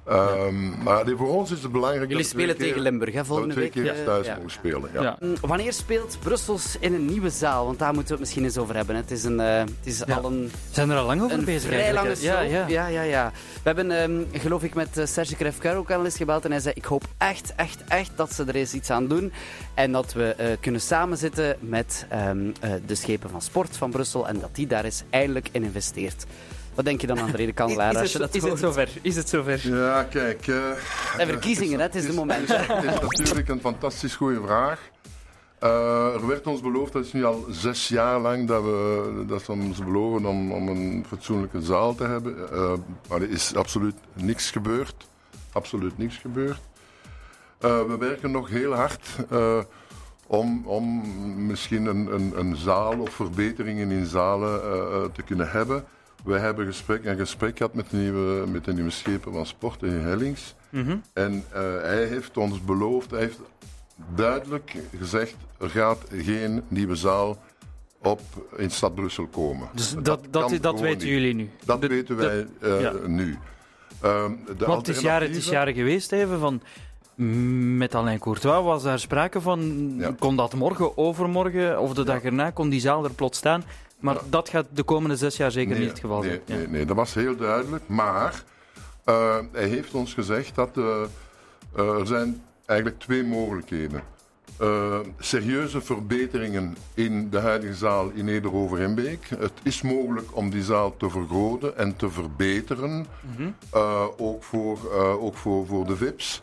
Ehm, 0.07 0.83
maar 0.83 1.05
voor 1.17 1.29
ons 1.29 1.51
is 1.51 1.63
het 1.63 1.73
belangrijk 1.73 2.09
Jullie 2.11 2.25
dat 2.25 2.33
we 2.33 2.39
twee 2.39 2.47
spelen 2.47 2.57
tegen 2.57 2.73
keer- 2.73 2.83
Limburg, 2.83 3.11
hè, 3.11 3.17
dat 3.17 3.27
we 3.27 3.33
volgende 3.33 3.55
twee 3.55 3.71
week. 3.75 3.85
keer 3.85 3.99
eh, 4.01 4.05
thuis 4.07 4.27
ja. 4.27 4.35
mogen 4.35 4.51
spelen. 4.51 4.91
Ja. 4.95 5.03
Ja. 5.03 5.17
Mm, 5.21 5.35
Wanneer 5.41 5.73
speelt 5.73 6.17
Brussels 6.23 6.77
in 6.81 6.95
een 6.95 7.05
nieuwe 7.07 7.31
zaal? 7.31 7.67
Want 7.67 7.79
daar 7.79 7.89
moeten 7.95 8.07
we 8.07 8.13
het 8.13 8.21
misschien 8.21 8.45
eens 8.45 8.59
over 8.59 8.75
hebben. 8.77 8.95
hè. 8.95 9.01
Het 9.01 9.11
is, 9.11 9.25
een, 9.25 9.41
eh, 9.41 9.59
het 9.59 9.69
is 9.85 10.03
Ja. 10.07 10.15
al 10.17 10.25
een, 10.33 10.51
Zijn 10.71 10.91
er 10.91 10.97
al 10.97 11.07
lang 11.07 11.23
over 11.23 11.39
een 11.39 11.45
bezig 11.45 11.71
vrij 11.71 11.93
lange 11.93 12.15
show. 12.17 12.25
Ja, 12.25 12.41
ja. 12.41 12.67
ja, 12.69 12.87
ja, 12.87 13.03
ja. 13.03 13.33
We 13.55 13.61
hebben, 13.63 13.91
ehm, 13.91 14.41
geloof 14.41 14.63
ik, 14.63 14.75
met 14.75 14.99
eh, 14.99 15.07
Serge 15.07 15.37
Krefker 15.37 15.77
ook 15.77 15.91
al 15.91 16.05
eens 16.05 16.17
gebeld. 16.17 16.45
En 16.45 16.51
hij 16.51 16.61
zei, 16.61 16.75
ik 16.77 16.85
hoop 16.85 17.05
echt, 17.19 17.53
echt, 17.57 17.85
echt 17.89 18.11
dat 18.17 18.33
ze 18.33 18.45
er 18.45 18.55
eens 18.55 18.73
iets 18.75 18.91
aan 18.91 19.07
doen. 19.07 19.33
En 19.75 19.93
dat 19.93 20.13
we 20.13 20.25
eh, 20.35 20.47
kunnen 20.61 20.81
samenzitten 20.81 21.57
met 21.61 22.07
ehm, 22.09 22.51
eh, 22.61 22.71
de 22.87 22.95
schepen 22.95 23.31
van 23.31 23.43
sport 23.43 23.77
van 23.77 23.91
Brussel. 23.91 24.29
En 24.29 24.41
dat 24.41 24.55
die 24.55 24.67
daar 24.67 24.85
eens 24.85 25.03
eindelijk 25.11 25.49
in 25.53 25.65
investeert. 25.65 26.25
Wat 26.75 26.85
denk 26.85 27.01
je 27.01 27.07
dan, 27.07 27.19
André 27.19 27.47
de 27.47 27.53
Kandelaar, 27.53 27.99
als 27.99 28.13
je 28.13 28.19
dat 28.19 28.35
is 28.35 28.43
het 28.43 28.59
zover? 28.59 28.89
Is 29.03 29.17
het 29.17 29.29
zover? 29.29 29.69
Ja, 29.77 30.03
kijk. 30.03 30.47
eh, 30.47 30.71
En 31.21 31.27
verkiezingen, 31.29 31.79
hè, 31.79 31.85
het 31.85 31.95
is 31.95 32.07
de 32.07 32.13
moment. 32.13 32.49
Het 32.49 33.13
is 33.13 33.19
natuurlijk 33.19 33.49
een 33.49 33.61
fantastisch 33.61 34.15
goede 34.15 34.41
vraag. 34.45 34.81
Eh, 35.59 36.15
er 36.15 36.27
werd 36.27 36.47
ons 36.47 36.61
beloofd, 36.61 36.93
dat 36.93 37.05
is 37.05 37.13
nu 37.13 37.25
al 37.25 37.47
zes 37.51 37.89
jaar 37.89 38.19
lang, 38.21 38.49
dat, 38.49 38.63
we, 38.63 39.25
dat 39.27 39.43
ze 39.43 39.53
ons 39.53 39.79
beloven 39.85 40.25
om, 40.27 40.53
om 40.53 40.69
een 40.69 41.05
fatsoenlijke 41.09 41.61
zaal 41.63 41.95
te 41.95 42.05
hebben. 42.05 42.51
Eh, 42.53 42.73
maar 43.09 43.21
er 43.23 43.31
is 43.31 43.55
absoluut 43.55 43.95
niks 44.15 44.51
gebeurd. 44.51 44.95
Absoluut 45.53 45.99
niks 45.99 46.17
gebeurd. 46.17 46.61
Eh, 47.59 47.83
we 47.83 47.97
werken 47.99 48.31
nog 48.31 48.49
heel 48.49 48.73
hard 48.75 49.09
eh, 49.31 49.59
om, 50.27 50.67
om 50.67 51.03
misschien 51.47 51.87
een, 51.87 52.15
een, 52.15 52.33
een 52.37 52.57
zaal 52.57 52.99
of 52.99 53.11
verbeteringen 53.11 53.91
in 53.91 54.07
zalen 54.07 54.63
eh, 54.63 54.69
eh, 54.79 55.05
te 55.13 55.23
kunnen 55.23 55.51
hebben. 55.51 55.85
We 56.25 56.39
hebben 56.39 56.67
gesprek, 56.67 57.05
een 57.05 57.17
gesprek 57.17 57.57
gehad 57.57 57.75
met 57.75 57.91
de 57.91 57.97
nieuwe, 57.97 58.47
met 58.47 58.65
de 58.65 58.73
nieuwe 58.73 58.91
schepen 58.91 59.33
van 59.33 59.47
sport 59.47 59.83
in 59.83 60.01
Hellings. 60.01 60.55
Mhm. 60.71 60.97
En 61.13 61.45
eh, 61.53 61.61
hij 61.81 62.05
heeft 62.07 62.37
ons 62.37 62.65
beloofd, 62.65 63.11
hij 63.11 63.21
heeft 63.21 63.41
duidelijk 64.15 64.77
gezegd, 64.99 65.35
er 65.59 65.71
gaat 65.71 65.99
geen 66.13 66.63
nieuwe 66.69 66.97
zaal 66.97 67.39
op 68.03 68.21
in 68.57 68.71
stad 68.71 68.95
Brussel 68.95 69.27
komen. 69.27 69.69
Dus 69.75 69.91
dat, 70.03 70.27
dat, 70.31 70.59
dat, 70.61 70.81
weten 70.81 70.99
niet. 70.99 71.03
jullie 71.17 71.35
nu? 71.35 71.51
Dat 71.65 71.81
De- 71.81 71.87
weten 71.87 72.17
de- 72.17 72.47
wij 72.61 72.71
eh, 72.71 72.81
ja. 72.81 72.93
nu. 73.07 73.39
De 74.01 74.37
Want 74.59 74.87
het 74.87 74.97
is, 74.97 75.03
jaren, 75.03 75.29
het 75.29 75.37
is 75.37 75.49
jaren 75.49 75.75
geweest 75.75 76.13
even 76.13 76.39
van... 76.39 76.63
mm, 77.15 77.77
Met 77.77 77.95
Alain 77.95 78.19
Courtois 78.19 78.65
was 78.65 78.83
daar 78.83 78.99
sprake 78.99 79.41
van. 79.41 79.93
Ja. 79.99 80.15
Kon 80.19 80.37
dat 80.37 80.55
morgen, 80.55 80.97
overmorgen 80.97 81.81
of 81.81 81.95
de 81.95 82.05
dag 82.05 82.23
erna, 82.23 82.51
kon 82.51 82.69
die 82.69 82.81
zaal 82.81 83.05
er 83.05 83.11
plots 83.13 83.39
staan. 83.39 83.65
Maar 84.03 84.17
dat 84.31 84.49
gaat 84.49 84.67
de 84.75 84.83
komende 84.83 85.17
zes 85.17 85.37
jaar 85.37 85.51
zeker 85.51 85.71
Nee, 85.71 85.81
niet 85.81 85.91
het 85.91 86.01
geval 86.01 86.21
nee, 86.21 86.31
zijn. 86.31 86.43
Ja. 86.45 86.57
Nee, 86.57 86.69
nee, 86.69 86.85
dat 86.85 86.97
was 86.97 87.15
heel 87.15 87.37
duidelijk. 87.37 87.89
Maar 87.89 88.45
eh, 89.05 89.39
hij 89.53 89.69
heeft 89.69 89.95
ons 89.95 90.15
gezegd 90.15 90.55
dat 90.55 90.77
eh, 90.77 91.03
eh, 91.77 91.99
er 91.99 92.07
zijn 92.07 92.43
eigenlijk 92.67 93.01
twee 93.01 93.25
mogelijkheden. 93.25 94.03
Serieuze 95.19 95.81
verbeteringen 95.81 96.77
in 96.95 97.31
de 97.31 97.39
huidige 97.39 97.75
zaal 97.75 98.11
in 98.11 98.25
Nederover-Inbeek. 98.25 99.29
Het 99.39 99.53
is 99.63 99.83
mogelijk 99.83 100.37
om 100.37 100.51
die 100.51 100.63
zaal 100.63 100.97
te 100.97 101.11
vergroten 101.11 101.77
en 101.77 101.97
te 101.97 102.11
verbeteren. 102.11 103.07
Eh, 103.71 104.05
ook 104.17 104.43
voor, 104.43 104.93
ook 105.21 105.37
voor, 105.37 105.67
voor 105.67 105.87
de 105.87 105.97
VIP's. 105.97 106.41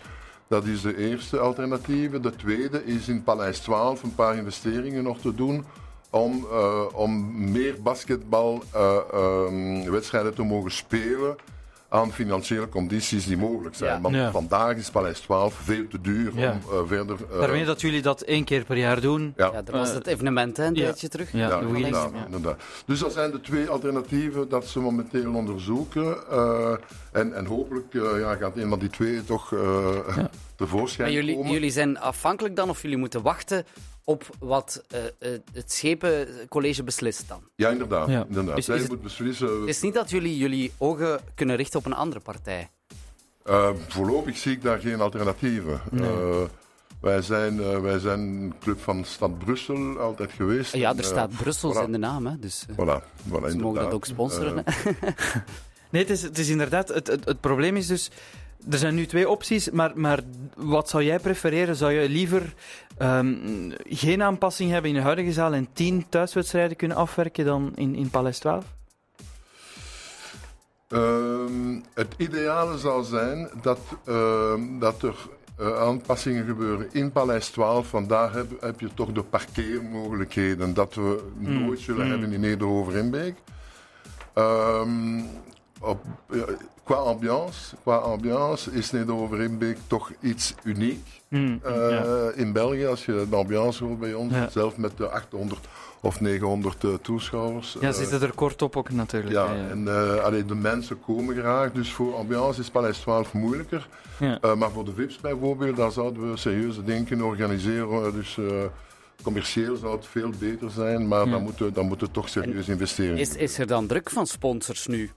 Dat 0.47 0.65
is 0.65 0.81
de 0.81 0.97
eerste 0.97 1.39
alternatieve. 1.39 2.19
De 2.19 2.35
tweede 2.35 2.85
is 2.85 3.07
in 3.07 3.23
Paleis 3.23 3.59
12 3.59 4.03
een 4.03 4.15
paar 4.15 4.35
investeringen 4.35 5.03
nog 5.03 5.19
te 5.19 5.35
doen 5.35 5.65
om, 6.09 6.47
eh, 6.51 6.81
om 6.93 7.33
meer 7.51 7.81
basketbalwedstrijden 7.81 10.33
te 10.33 10.43
mogen 10.43 10.71
spelen 10.71 11.35
aan 11.91 12.11
financiële 12.11 12.69
condities 12.69 13.25
die 13.25 13.37
mogelijk 13.37 13.75
zijn. 13.75 13.95
Ja. 13.95 14.01
Want 14.01 14.15
Ja. 14.15 14.31
vandaag 14.31 14.75
is 14.75 14.89
Paleis 14.89 15.19
12 15.19 15.53
veel 15.53 15.87
te 15.87 16.01
duur 16.01 16.31
Ja. 16.35 16.51
om 16.51 16.59
eh, 16.71 16.77
verder... 16.87 17.17
eh, 17.31 17.39
Daarmee 17.39 17.65
dat 17.65 17.81
jullie 17.81 18.01
dat 18.01 18.21
één 18.21 18.43
keer 18.43 18.63
per 18.63 18.77
jaar 18.77 19.01
doen. 19.01 19.33
ja. 19.37 19.49
Ja, 19.53 19.61
dat 19.61 19.75
was 19.75 19.89
Eh, 19.89 19.95
het 19.95 20.07
evenement, 20.07 20.57
hè, 20.57 20.65
een 20.65 20.75
ja. 20.75 20.83
tijdje 20.83 21.07
terug. 21.09 21.31
Ja, 21.31 21.59
inderdaad, 21.59 22.11
Ja. 22.13 22.25
inderdaad. 22.25 22.61
Dus 22.85 22.99
dat 22.99 23.13
zijn 23.13 23.31
de 23.31 23.41
twee 23.41 23.67
alternatieven 23.69 24.49
dat 24.49 24.67
ze 24.67 24.79
momenteel 24.79 25.33
onderzoeken. 25.33 26.17
eh, 26.29 26.73
en, 27.11 27.33
en 27.35 27.45
hopelijk 27.45 27.93
eh, 27.93 28.01
ja, 28.19 28.35
gaat 28.35 28.57
een 28.57 28.69
van 28.69 28.79
die 28.79 28.89
twee 28.89 29.23
toch 29.23 29.53
eh 29.53 30.17
tevoorschijn 30.55 31.07
Maar 31.07 31.17
jullie, 31.17 31.35
komen. 31.35 31.51
jullie 31.51 31.71
zijn 31.71 31.99
afhankelijk 31.99 32.55
dan, 32.55 32.69
of 32.69 32.81
jullie 32.81 32.97
moeten 32.97 33.21
wachten 33.21 33.65
op 34.09 34.29
wat 34.39 34.83
eh, 34.87 35.05
eh, 35.33 35.39
het 35.53 35.71
Schepencollege 35.71 36.83
beslist 36.83 37.27
dan? 37.27 37.41
Ja, 37.55 37.69
inderdaad. 37.69 38.07
Ja. 38.09 38.25
inderdaad. 38.27 38.57
Is- 38.57 38.65
Zij 38.65 38.75
is 38.75 38.81
het- 38.81 38.91
moet 38.91 39.01
beslissen. 39.01 39.59
Het 39.59 39.69
is 39.69 39.81
niet 39.81 39.93
dat 39.93 40.09
jullie 40.09 40.37
jullie 40.37 40.71
ogen 40.77 41.19
kunnen 41.35 41.55
richten 41.55 41.79
op 41.79 41.85
een 41.85 41.93
andere 41.93 42.19
partij. 42.19 42.69
Eh, 43.43 43.69
voorlopig 43.87 44.37
zie 44.37 44.51
ik 44.51 44.61
daar 44.61 44.79
geen 44.79 45.01
alternatieven. 45.01 45.81
Eh, 45.93 46.41
wij, 47.01 47.21
zijn, 47.21 47.81
wij 47.81 47.99
zijn 47.99 48.19
een 48.19 48.53
club 48.59 48.79
van 48.79 49.03
Stad 49.05 49.37
Brussel 49.39 49.99
altijd 49.99 50.31
geweest. 50.31 50.75
Ja, 50.75 50.91
En, 50.91 50.97
er 50.97 51.03
staat 51.03 51.29
Brussels 51.37 51.77
voilà. 51.77 51.83
in 51.83 51.91
de 51.91 51.97
naam, 51.97 52.25
hè, 52.27 52.39
dus 52.39 52.65
Voilà, 52.71 53.03
voilà 53.29 53.49
ze 53.49 53.57
mogen 53.57 53.81
dat 53.83 53.93
ook 53.93 54.05
sponsoren. 54.05 54.63
Nee, 55.91 56.01
het 56.01 56.11
is, 56.11 56.21
het 56.21 56.37
is 56.37 56.49
inderdaad... 56.49 56.87
Het, 56.87 57.07
het, 57.07 57.25
het 57.25 57.39
probleem 57.39 57.75
is 57.75 57.87
dus... 57.87 58.09
Er 58.71 58.77
zijn 58.77 58.95
nu 58.95 59.05
twee 59.05 59.29
opties, 59.29 59.69
maar, 59.69 59.91
maar 59.95 60.19
wat 60.55 60.89
zou 60.89 61.03
jij 61.03 61.19
prefereren? 61.19 61.75
Zou 61.75 61.91
je 61.91 62.09
liever 62.09 62.53
ehm, 62.97 63.35
geen 63.89 64.23
aanpassing 64.23 64.71
hebben 64.71 64.89
in 64.89 64.95
de 64.97 65.03
huidige 65.03 65.31
zaal 65.33 65.53
en 65.53 65.67
tien 65.73 66.05
thuiswedstrijden 66.09 66.77
kunnen 66.77 66.97
afwerken 66.97 67.45
dan 67.45 67.71
in, 67.75 67.95
in 67.95 68.09
Paleis 68.09 68.39
12? 68.39 68.65
Ehm, 70.87 71.79
het 71.93 72.13
ideale 72.17 72.77
zou 72.77 73.03
zijn 73.03 73.49
dat, 73.61 73.79
ehm, 74.05 74.79
dat 74.79 75.03
er 75.03 75.15
eh, 75.57 75.79
aanpassingen 75.79 76.45
gebeuren 76.45 76.87
in 76.91 77.11
Paleis 77.11 77.49
12. 77.49 77.91
Want 77.91 78.09
daar 78.09 78.33
heb, 78.33 78.61
heb 78.61 78.79
je 78.79 78.93
toch 78.93 79.11
de 79.11 79.23
parkeermogelijkheden 79.23 80.73
dat 80.73 80.93
we 80.95 81.23
nooit 81.37 81.79
zullen 81.79 82.05
Mm. 82.05 82.11
hebben 82.11 82.31
in 82.31 82.39
Nederover-Inbeek. 82.39 83.35
Ehm, 84.33 85.19
op, 85.79 86.03
ja, 86.31 86.45
qua, 86.83 86.95
ambiance, 86.95 87.75
qua 87.81 87.95
ambiance 87.95 88.71
is 88.71 88.91
Nederover-Inbeek 88.91 89.77
toch 89.87 90.11
iets 90.21 90.53
uniek. 90.63 91.05
Hmm, 91.27 91.59
Eh, 91.63 91.89
ja. 91.89 92.29
In 92.35 92.53
België, 92.53 92.85
als 92.85 93.05
je 93.05 93.25
de 93.29 93.35
ambiance 93.35 93.83
hoort 93.83 93.99
bij 93.99 94.13
ons, 94.13 94.33
Ja. 94.33 94.49
zelf 94.49 94.77
met 94.77 94.97
de 94.97 95.09
800 95.09 95.67
of 96.01 96.19
900 96.21 96.83
eh, 96.83 96.93
toeschouwers. 97.01 97.77
ja, 97.81 97.87
eh, 97.87 97.93
zitten 97.93 98.21
er 98.21 98.33
kort 98.33 98.61
op 98.61 98.75
ook 98.77 98.89
natuurlijk. 98.91 99.33
ja, 99.33 99.55
en 99.69 99.87
eh, 99.87 100.23
allee, 100.23 100.45
de 100.45 100.55
mensen 100.55 100.99
komen 100.99 101.35
graag, 101.35 101.71
dus 101.71 101.91
voor 101.93 102.15
ambiance 102.15 102.59
is 102.59 102.69
Paleis 102.69 102.97
12 102.97 103.33
moeilijker. 103.33 103.87
Ja. 104.19 104.37
Eh, 104.41 104.55
maar 104.55 104.71
voor 104.71 104.85
de 104.85 104.93
VIP's 104.93 105.19
bijvoorbeeld, 105.19 105.75
daar 105.75 105.91
zouden 105.91 106.31
we 106.31 106.37
serieuze 106.37 106.83
dingen 106.83 107.05
kunnen 107.05 107.25
organiseren. 107.25 108.05
Eh, 108.05 108.13
Dus 108.13 108.37
eh, 108.37 108.45
commercieel 109.23 109.75
zou 109.75 109.95
het 109.95 110.05
veel 110.07 110.29
beter 110.39 110.71
zijn, 110.71 111.07
maar 111.07 111.25
Ja. 111.25 111.31
dan, 111.31 111.41
moeten, 111.43 111.73
dan 111.73 111.87
moeten 111.87 112.11
toch 112.11 112.29
serieus 112.29 112.67
investeringen. 112.67 113.17
Is, 113.19 113.35
is 113.35 113.57
er 113.57 113.67
dan 113.67 113.87
druk 113.87 114.09
van 114.09 114.27
sponsors 114.27 114.87
nu? 114.87 115.09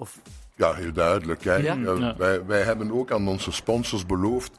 Of, 0.00 0.18
Ja, 0.56 0.74
heel 0.74 0.92
duidelijk. 0.92 1.44
Hè. 1.44 1.54
Ja? 1.54 1.74
Ja, 1.74 1.94
Ja. 1.94 2.14
Wij, 2.16 2.46
wij 2.46 2.62
hebben 2.62 2.92
ook 2.92 3.10
aan 3.12 3.28
onze 3.28 3.52
sponsors 3.52 4.06
beloofd, 4.06 4.52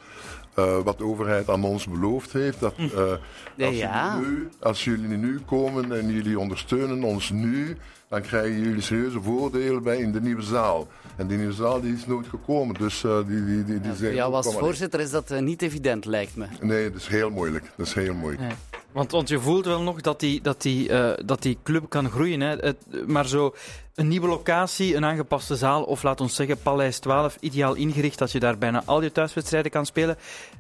eh, 0.54 0.82
wat 0.84 0.98
de 0.98 1.04
overheid 1.04 1.50
aan 1.50 1.64
ons 1.64 1.88
beloofd 1.88 2.34
heeft, 2.34 2.60
dat 2.60 2.74
eh, 2.78 3.14
Ja, 3.56 3.68
als, 3.68 3.78
ja. 3.78 4.16
jullie 4.20 4.30
nu, 4.30 4.50
als 4.60 4.84
jullie 4.84 5.18
nu 5.18 5.40
komen 5.46 5.92
en 5.92 6.12
jullie 6.12 6.40
ondersteunen 6.40 7.04
ons 7.04 7.30
nu, 7.30 7.78
dan 8.12 8.22
krijgen 8.22 8.60
jullie 8.60 8.82
serieuze 8.82 9.22
voordelen 9.22 9.84
bij 9.84 9.98
in 9.98 10.12
de 10.12 10.22
nieuwe 10.22 10.42
zaal. 10.42 10.88
En 11.16 11.28
die 11.28 11.38
nieuwe 11.38 11.54
zaal 11.54 11.82
die 11.82 11.94
is 11.94 12.06
nooit 12.06 12.28
gekomen, 12.28 12.76
dus 12.76 13.04
eh, 13.04 13.18
die, 13.28 13.64
die, 13.64 13.80
die, 13.80 14.14
jou 14.14 14.34
als 14.34 14.54
voorzitter 14.56 15.00
is 15.00 15.12
dat 15.12 15.32
eh, 15.32 15.40
niet 15.40 15.62
evident, 15.62 16.06
lijkt 16.06 16.36
me. 16.36 16.46
Nee, 16.62 16.92
dat 16.92 17.02
is 17.02 17.08
heel 17.08 17.30
moeilijk. 17.30 17.72
Dat 17.76 17.86
is 17.86 17.94
heel 17.94 18.14
moeilijk. 18.14 18.50
Ja. 18.50 18.80
Want, 18.94 19.12
want 19.12 19.30
je 19.30 19.40
voelt 19.40 19.66
wel 19.66 19.82
nog 19.82 20.02
dat 20.02 20.20
die, 20.20 20.42
dat 20.42 20.62
die, 20.62 20.90
eh, 20.90 21.26
dat 21.26 21.42
die 21.42 21.58
club 21.64 21.90
kan 21.90 22.10
groeien. 22.10 22.42
Hè. 22.42 22.56
Het, 22.56 22.78
maar 23.08 23.28
zo 23.28 23.56
een 23.96 24.08
nieuwe 24.08 24.28
locatie, 24.28 24.96
een 24.96 25.06
aangepaste 25.06 25.56
zaal, 25.56 25.84
of 25.84 26.04
laat 26.04 26.22
ons 26.22 26.36
zeggen 26.36 26.58
Paleis 26.58 27.00
12, 27.00 27.38
ideaal 27.40 27.74
ingericht 27.76 28.18
dat 28.18 28.32
je 28.32 28.40
daar 28.40 28.58
bijna 28.58 28.84
al 28.86 29.02
je 29.04 29.12
thuiswedstrijden 29.12 29.72
kan 29.72 29.86
spelen. 29.86 30.18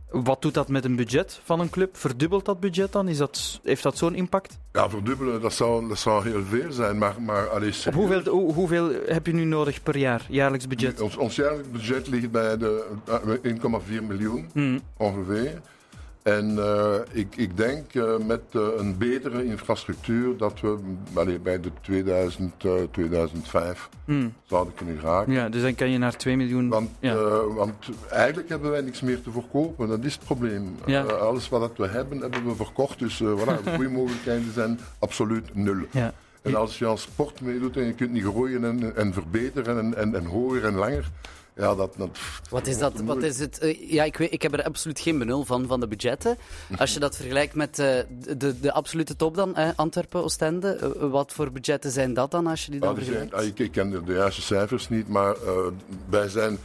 Wat 0.09 0.41
doet 0.41 0.53
dat 0.53 0.67
met 0.67 0.85
een 0.85 0.95
budget 0.95 1.39
van 1.43 1.59
een 1.59 1.69
club? 1.69 1.97
Verdubbelt 1.97 2.45
dat 2.45 2.59
budget 2.59 2.91
dan? 2.91 3.07
Is 3.07 3.17
dat, 3.17 3.59
heeft 3.63 3.83
dat 3.83 3.97
zo'n 3.97 4.15
impact? 4.15 4.57
Ja, 4.71 4.89
verdubbelen, 4.89 5.41
dat 5.41 5.53
zou, 5.53 5.88
dat 5.88 6.00
zou 6.00 6.29
heel 6.29 6.43
veel 6.43 6.71
zijn, 6.71 6.97
maar, 6.97 7.21
maar 7.21 7.47
hoeveel, 7.93 8.21
hoe- 8.23 8.53
hoeveel 8.53 8.91
heb 9.05 9.25
je 9.25 9.33
nu 9.33 9.43
nodig 9.43 9.83
per 9.83 9.97
jaar, 9.97 10.25
jaarlijks 10.29 10.67
budget? 10.67 11.01
Ons, 11.01 11.17
ons 11.17 11.35
jaarlijks 11.35 11.69
budget 11.71 12.07
ligt 12.07 12.31
bij 12.31 12.57
de 12.57 12.85
eh, 13.05 13.53
1,4 14.00 14.03
miljoen 14.07 14.50
Hmm. 14.53 14.79
ongeveer. 14.97 15.61
En 16.23 16.57
eh, 16.57 16.93
ik, 17.11 17.35
ik 17.35 17.57
denk 17.57 17.93
eh, 17.93 18.17
met 18.27 18.41
eh, 18.51 18.61
een 18.77 18.97
betere 18.97 19.45
infrastructuur 19.45 20.37
dat 20.37 20.59
we 20.59 20.77
bij 21.43 21.59
de 21.59 21.71
2000, 21.81 22.65
eh, 22.65 22.71
2005 22.91 23.89
Hmm. 24.05 24.33
zouden 24.43 24.73
kunnen 24.73 24.99
geraken. 24.99 25.33
Ja, 25.33 25.49
dus 25.49 25.61
dan 25.61 25.75
kan 25.75 25.89
je 25.89 25.97
naar 25.97 26.17
2 26.17 26.37
miljoen. 26.37 26.69
Want, 26.69 26.89
ja. 26.99 27.15
want 27.45 27.75
eigenlijk 28.09 28.49
hebben 28.49 28.71
wij 28.71 28.81
niks 28.81 29.01
meer 29.01 29.21
te 29.21 29.31
verkopen. 29.31 29.87
Dat 29.87 30.03
is 30.03 30.13
het 30.13 30.23
probleem. 30.23 30.75
Ja. 30.85 31.01
Alles 31.03 31.49
wat 31.49 31.61
dat 31.61 31.77
we 31.77 31.87
hebben, 31.87 32.19
hebben 32.19 32.45
we 32.45 32.55
verkocht. 32.55 32.99
Dus 32.99 33.23
voilà, 33.23 33.61
de 33.63 33.71
groeimogelijkheden 33.73 34.53
zijn 34.53 34.79
absoluut 34.99 35.55
nul. 35.55 35.77
ja. 35.91 36.13
En 36.41 36.55
als 36.55 36.79
je 36.79 36.87
aan 36.87 36.97
sport 36.97 37.41
meedoet 37.41 37.77
en 37.77 37.85
je 37.85 37.93
kunt 37.93 38.11
niet 38.11 38.23
groeien 38.23 38.63
en, 38.63 38.95
en 38.95 39.13
verbeteren 39.13 39.79
en, 39.79 39.97
en, 39.97 40.15
en 40.15 40.25
hoger 40.25 40.65
en 40.65 40.75
langer, 40.75 41.09
ja, 41.55 41.75
dat... 41.75 41.93
dat 41.98 42.10
Wat 42.50 42.67
is 42.67 42.77
dat? 42.77 43.01
Wat 43.01 43.24
is 43.24 43.39
het? 43.39 43.58
eh, 43.60 43.91
ja, 43.91 44.03
ik, 44.03 44.17
weet, 44.17 44.34
ik 44.34 44.41
heb 44.41 44.53
er 44.53 44.63
absoluut 44.63 45.00
geen 45.00 45.17
benul 45.20 45.46
van, 45.46 45.67
van 45.67 45.79
de 45.79 45.88
budgetten. 45.88 46.38
Als 46.77 46.93
je 46.93 47.00
dat 47.00 47.15
vergelijkt 47.15 47.55
met 47.55 47.79
eh, 47.79 47.86
de, 48.20 48.38
de, 48.38 48.60
de 48.60 48.72
absolute 48.74 49.15
top 49.15 49.36
dan, 49.36 49.55
eh, 49.55 49.70
Antwerpen, 49.75 50.24
Oostende, 50.24 50.70
eh, 50.75 51.10
wat 51.12 51.31
voor 51.34 51.51
budgetten 51.51 51.91
zijn 51.91 52.13
dat 52.13 52.31
dan, 52.31 52.48
als 52.48 52.65
je 52.65 52.72
die 52.72 52.79
dan 52.79 52.93
zijn- 52.96 53.05
vergelijkt? 53.05 53.34
ah, 53.34 53.43
ik, 53.46 53.60
ik 53.60 53.72
ken 53.72 53.89
de, 53.89 54.03
de 54.03 54.13
juiste 54.13 54.41
cijfers 54.41 54.89
niet, 54.89 55.08
maar 55.08 55.36
wij 56.10 56.27
zijn, 56.29 56.58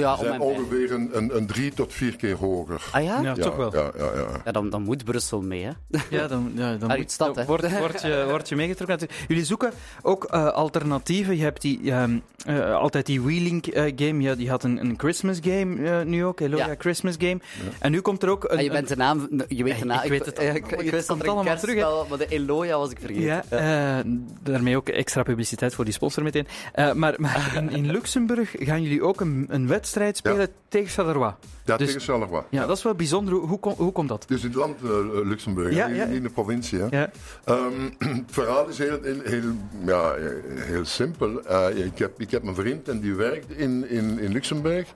Ja, 0.00 0.12
om 0.14 0.24
zijn 0.24 0.40
ongeveer 0.40 0.92
een, 0.92 1.10
een, 1.12 1.36
een 1.36 1.46
drie 1.46 1.72
tot 1.74 1.92
vier 1.92 2.16
keer 2.16 2.36
hoger. 2.36 2.82
Ah 2.92 3.02
ja? 3.04 3.20
ja, 3.20 3.34
Ja, 3.36 3.42
toch 3.42 3.56
wel. 3.56 3.74
Ja, 3.74 3.90
ja, 3.98 4.10
ja. 4.44 4.52
dan, 4.52 4.70
dan 4.70 4.82
moet 4.82 5.04
Brussel 5.04 5.40
mee, 5.42 5.64
hè? 5.64 5.70
Ja, 6.10 6.26
dan, 6.26 6.52
ja, 6.54 6.74
dan, 6.76 6.88
moet- 6.98 7.10
stad, 7.10 7.28
dan 7.34 7.38
hè? 7.38 7.44
wordt, 7.48 7.78
wordt, 7.78 8.02
je, 8.02 8.24
wordt 8.28 8.48
je 8.48 8.56
meegetrokken. 8.56 9.08
Jullie 9.28 9.44
zoeken 9.44 9.72
ook 10.02 10.24
eh, 10.24 10.48
alternatieven. 10.48 11.36
Je 11.36 11.42
hebt 11.42 11.60
die, 11.60 11.90
ehm, 11.92 12.18
eh, 12.46 12.74
altijd 12.74 13.06
die 13.06 13.22
Wheeling 13.22 13.66
eh, 13.66 13.92
game. 13.96 14.20
Ja, 14.22 14.34
die 14.34 14.50
had 14.50 14.64
een, 14.64 14.80
een 14.80 14.94
Christmas 14.96 15.38
game 15.42 16.04
nu 16.04 16.24
ook. 16.24 16.40
Eloia 16.40 16.66
Ja. 16.66 16.74
Christmas 16.78 17.14
game. 17.18 17.40
En 17.78 17.90
nu 17.90 18.00
komt 18.00 18.22
er 18.22 18.28
ook 18.28 18.44
een... 18.44 18.56
Ah, 18.56 18.62
je 18.62 18.70
bent 18.70 18.88
de 18.88 18.96
naam, 18.96 19.28
je 19.48 19.64
weet 19.64 19.72
Ja, 19.74 19.78
de 19.80 19.84
naam. 19.86 20.02
ik 20.02 20.10
weet 20.10 20.26
het 20.26 20.38
al- 20.38 20.44
ik, 20.44 20.54
het 20.70 20.80
ik 20.80 20.92
er 20.92 21.04
een 21.08 21.20
allemaal 21.28 21.56
terug, 21.56 21.74
hè. 21.74 21.80
kerstspel, 21.80 22.06
maar 22.08 22.18
de 22.18 22.26
Eloia 22.28 22.78
was 22.78 22.90
ik 22.90 22.98
vergeten. 23.00 23.22
ja, 23.22 23.44
eh, 23.48 24.04
daarmee 24.42 24.76
ook 24.76 24.88
extra 24.88 25.22
publiciteit 25.22 25.74
voor 25.74 25.84
die 25.84 25.94
sponsor 25.94 26.22
meteen. 26.22 26.46
Eh, 26.72 26.92
maar 26.92 27.14
maar 27.18 27.52
in, 27.56 27.70
in 27.70 27.90
Luxemburg 27.90 28.54
gaan 28.58 28.82
jullie 28.82 29.02
ook 29.02 29.20
een, 29.20 29.46
een 29.48 29.66
wedstrijd 29.84 30.16
spelen 30.16 30.48
tegen 30.68 30.88
Charleroi. 30.88 31.34
Ja, 31.64 31.76
Dus- 31.76 31.86
tegen 31.86 32.00
Charleroi. 32.02 32.42
Ja, 32.50 32.66
dat 32.66 32.76
is 32.76 32.82
wel 32.82 32.94
bijzonder. 32.94 33.34
Hoe, 33.34 33.58
hoe, 33.60 33.74
hoe 33.76 33.92
komt 33.92 34.08
dat? 34.08 34.24
Dus 34.28 34.40
in 34.42 34.46
het 34.48 34.56
land 34.56 34.76
eh, 34.82 34.90
Luxemburg, 35.24 35.74
Ja, 35.74 35.86
niet, 35.86 35.96
ja. 35.96 36.04
niet 36.04 36.16
in 36.16 36.22
de 36.22 36.30
provincie. 36.30 36.78
Hè. 36.80 36.86
Ja. 36.90 37.10
Ehm, 37.44 37.90
het 38.18 38.22
verhaal 38.26 38.68
is 38.68 38.78
heel, 38.78 38.98
heel, 39.02 39.20
heel, 39.22 39.52
ja, 39.86 40.14
heel 40.54 40.84
simpel. 40.84 41.42
Eh, 41.44 41.84
ik, 41.84 41.98
heb, 41.98 42.20
ik 42.20 42.30
heb 42.30 42.42
een 42.46 42.54
vriend 42.54 42.88
en 42.88 43.00
die 43.00 43.14
werkt 43.14 43.50
in, 43.50 43.88
in, 43.88 44.18
in 44.18 44.32
Luxemburg, 44.32 44.94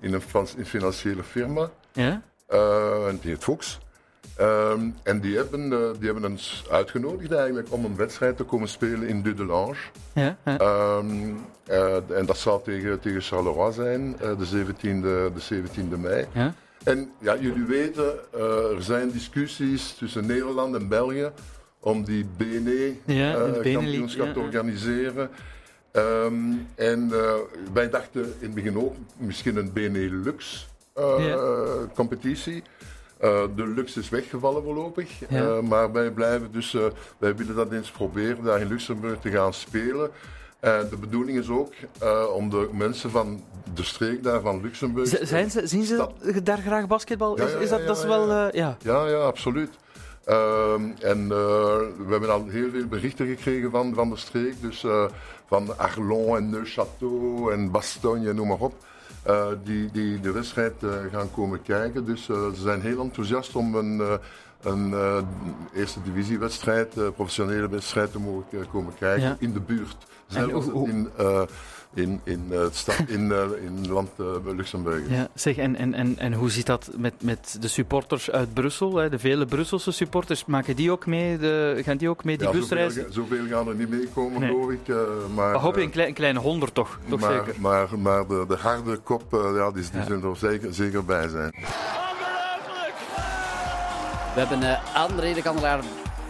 in 0.00 0.12
een, 0.14 0.20
frans- 0.20 0.54
in 0.54 0.66
financiële 0.66 1.22
firma. 1.22 1.70
Ja? 1.92 2.22
Eh, 2.46 3.06
en 3.08 3.18
die 3.22 3.30
heet 3.30 3.42
Fox. 3.44 3.78
Ehm, 4.36 4.80
en 5.02 5.20
die 5.20 5.36
hebben, 5.36 5.72
eh, 5.72 5.78
die 5.98 6.10
hebben 6.10 6.30
ons 6.30 6.64
uitgenodigd 6.70 7.32
eigenlijk 7.32 7.72
om 7.72 7.84
een 7.84 7.96
wedstrijd 7.96 8.36
te 8.36 8.44
komen 8.44 8.68
spelen 8.68 9.08
in 9.08 9.22
Dudelange. 9.22 9.74
Ja, 10.12 10.36
ja. 10.44 10.58
Ehm, 10.58 11.06
eh, 11.66 12.10
en 12.10 12.26
dat 12.26 12.38
zal 12.38 12.62
tegen, 12.62 13.00
tegen 13.00 13.20
Charleroi 13.20 13.72
zijn, 13.72 14.16
eh, 14.20 14.38
de, 14.38 14.44
17e, 14.44 15.30
de 15.34 15.40
17e 15.40 15.96
mei. 15.96 16.26
ja. 16.32 16.54
En 16.84 17.10
ja, 17.18 17.36
jullie 17.36 17.64
weten, 17.64 18.32
er 18.76 18.82
zijn 18.82 19.10
discussies 19.10 19.92
tussen 19.92 20.26
Nederland 20.26 20.74
en 20.74 20.88
België 20.88 21.30
om 21.80 22.04
die 22.04 22.26
BNE-kampioenschap 22.36 24.26
ja, 24.26 24.32
te 24.32 24.38
organiseren. 24.38 25.30
Ehm, 25.92 26.52
en 26.74 27.12
wij 27.72 27.90
dachten 27.90 28.22
in 28.22 28.30
het 28.40 28.54
begin 28.54 28.78
ook 28.78 28.94
misschien 29.16 29.56
een 29.56 29.72
Benelux-competitie. 33.20 33.54
de 33.66 33.74
Lux 33.80 33.96
is 33.96 34.08
weggevallen 34.08 34.62
voorlopig, 34.62 35.10
Ja. 35.28 35.42
Eh, 35.56 35.60
maar 35.60 35.92
wij 35.92 36.10
blijven 36.10 36.52
dus, 36.52 36.74
eh, 36.74 36.82
wij 37.18 37.36
willen 37.36 37.54
dat 37.54 37.72
eens 37.72 37.90
proberen 37.90 38.44
daar 38.44 38.60
in 38.60 38.68
Luxemburg 38.68 39.18
te 39.20 39.30
gaan 39.30 39.52
spelen. 39.54 40.10
En 40.60 40.86
de 40.90 40.96
bedoeling 40.96 41.38
is 41.38 41.48
ook 41.48 41.72
eh, 41.98 42.24
om 42.34 42.50
de 42.50 42.68
mensen 42.72 43.10
van 43.10 43.42
de 43.74 43.84
streek 43.84 44.22
daar 44.22 44.40
van 44.40 44.60
Luxemburg. 44.62 45.08
Z- 45.08 45.20
Zijn 45.20 45.50
ze, 45.50 45.66
zien 45.66 45.84
ze 45.84 45.94
Stad- 45.94 46.44
daar 46.46 46.58
graag 46.58 46.86
basketbal? 46.86 47.36
Ja, 47.38 47.44
Is, 47.44 47.52
ja, 47.52 47.58
is 47.58 47.68
dat, 47.68 47.86
dat 47.86 47.96
is 47.98 48.04
wel... 48.04 48.28
ja. 48.28 48.46
eh, 48.48 48.52
ja. 48.54 48.76
Ja, 48.82 49.06
ja, 49.08 49.16
absoluut. 49.18 49.70
Ehm, 50.24 50.82
en 51.00 51.22
eh, 51.22 51.28
we 52.06 52.06
hebben 52.10 52.30
al 52.30 52.46
heel 52.48 52.70
veel 52.70 52.86
berichten 52.86 53.26
gekregen 53.26 53.70
van, 53.70 53.94
van 53.94 54.10
de 54.10 54.16
streek. 54.16 54.60
Dus 54.60 54.84
eh, 54.84 55.04
van 55.46 55.78
Arlon 55.78 56.36
en 56.36 56.50
Neuchâtel 56.54 57.52
en 57.52 57.70
Bastogne, 57.70 58.32
noem 58.32 58.48
maar 58.48 58.58
op. 58.60 58.74
eh, 59.26 59.46
die, 59.64 59.90
die 59.92 60.20
de 60.20 60.32
wedstrijd 60.32 60.82
eh, 60.82 60.90
gaan 61.12 61.30
komen 61.30 61.62
kijken. 61.62 62.04
Dus 62.04 62.28
eh, 62.28 62.36
ze 62.54 62.60
zijn 62.60 62.80
heel 62.80 63.00
enthousiast 63.00 63.56
om 63.56 63.74
een, 63.74 64.18
een 64.62 64.94
eerste 65.74 66.02
divisiewedstrijd, 66.02 66.94
professionele 67.14 67.68
wedstrijd 67.68 68.12
te 68.12 68.18
mogen 68.18 68.68
komen 68.70 68.92
kijken 68.98 69.22
Ja. 69.28 69.36
in 69.38 69.52
de 69.52 69.60
buurt. 69.60 69.96
Zelfs 70.26 70.66
in, 70.66 71.08
in, 71.96 72.20
in, 72.24 72.46
eh, 72.50 72.58
het 72.60 72.76
stad, 72.76 72.96
in, 73.16 73.32
eh, 73.32 73.42
in 73.64 73.88
land 73.88 74.10
eh, 74.18 74.26
Luxemburg. 74.56 75.00
Ja, 75.08 75.28
zeg, 75.34 75.56
en, 75.56 75.76
en, 75.76 75.94
en, 75.94 76.18
en 76.18 76.32
hoe 76.32 76.50
zit 76.50 76.66
dat 76.66 76.90
met, 76.96 77.12
met 77.20 77.56
de 77.60 77.68
supporters 77.68 78.30
uit 78.30 78.54
Brussel? 78.54 78.96
Hè? 78.96 79.08
De 79.08 79.18
vele 79.18 79.46
Brusselse 79.46 79.90
supporters, 79.92 80.44
maken 80.44 80.76
die 80.76 80.90
ook 80.90 81.06
mee? 81.06 81.38
De, 81.38 81.80
gaan 81.84 81.96
die 81.96 82.08
ook 82.08 82.24
mee 82.24 82.36
die 82.38 82.46
Ja, 82.46 82.52
busreis? 82.52 82.94
zoveel, 82.94 83.12
zoveel 83.12 83.46
gaan 83.46 83.68
er 83.68 83.74
niet 83.74 83.88
meekomen, 83.90 84.40
Nee. 84.40 84.50
geloof 84.50 84.70
ik. 84.70 84.88
eh, 84.88 84.96
maar, 85.34 85.52
We 85.52 85.58
hopen 85.58 85.78
eh, 85.78 85.84
een, 85.84 85.90
klein, 85.90 86.08
een 86.08 86.14
kleine 86.14 86.38
honderd 86.38 86.74
toch? 86.74 86.98
Toch 87.08 87.20
maar, 87.20 87.32
zeker? 87.44 87.60
Maar, 87.60 87.98
maar 87.98 88.26
de, 88.26 88.44
de 88.48 88.56
harde 88.56 88.96
kop, 88.96 89.22
ja, 89.30 89.70
die, 89.70 89.82
die 89.90 90.00
Ja. 90.00 90.06
zullen 90.06 90.30
er 90.30 90.36
zeker, 90.36 90.74
zeker 90.74 91.04
bij 91.04 91.28
zijn. 91.28 91.54
We 94.34 94.42
hebben 94.42 94.62
eh 94.62 94.94
André 94.94 95.32
de 95.32 95.42
Kandelaar 95.42 95.80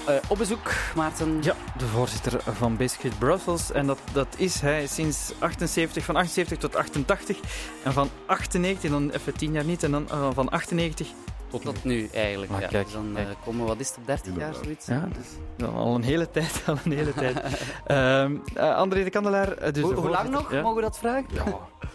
eh, 0.06 0.16
op 0.28 0.38
bezoek, 0.38 0.72
Maarten. 0.94 1.38
Ja, 1.42 1.54
de 1.78 1.86
voorzitter 1.86 2.40
van 2.42 2.76
Biscuit 2.76 3.18
Brussels. 3.18 3.72
En 3.72 3.86
dat, 3.86 3.98
dat 4.12 4.26
is 4.36 4.60
hij 4.60 4.86
sinds 4.86 5.32
78, 5.38 6.04
van 6.04 6.16
78 6.16 6.58
tot 6.58 6.76
88. 6.76 7.38
En 7.84 7.92
van 7.92 8.10
98, 8.26 8.90
dan 8.90 9.10
even 9.10 9.36
10 9.36 9.52
jaar 9.52 9.64
niet, 9.64 9.82
en 9.82 9.90
dan 9.90 10.10
eh, 10.10 10.28
van 10.34 10.48
98 10.48 11.08
tot 11.50 11.64
nu. 11.64 11.72
Tot 11.72 11.84
nu 11.84 12.08
eigenlijk. 12.12 12.52
Ah, 12.52 12.60
ja. 12.60 12.66
kijk, 12.66 12.84
dus 12.84 12.92
dan 12.92 13.10
kijk. 13.14 13.28
eh, 13.28 13.34
komen 13.44 13.60
we, 13.60 13.66
wat 13.66 13.80
is 13.80 13.88
het, 13.88 13.96
op 13.98 14.06
30 14.06 14.36
jaar 14.36 14.54
zoiets? 14.54 14.86
Ja, 14.86 15.08
dus 15.16 15.66
al 15.74 15.94
een 15.94 16.02
hele 16.02 16.30
tijd. 16.36 16.62
Al 16.66 16.76
een 16.84 16.92
hele 16.92 17.14
tijd. 17.14 17.36
Ehm 17.86 18.36
eh, 18.54 18.74
André 18.76 19.04
de 19.04 19.10
Kandelaar. 19.10 19.52
eh, 19.52 19.72
Dus 19.72 19.82
Hoe, 19.82 19.94
de 19.94 20.00
hoe 20.00 20.10
lang 20.10 20.28
nog? 20.30 20.52
Ja? 20.52 20.60
Mogen 20.62 20.76
we 20.76 20.82
dat 20.82 20.98
vragen? 20.98 21.24
Ja, 21.32 21.44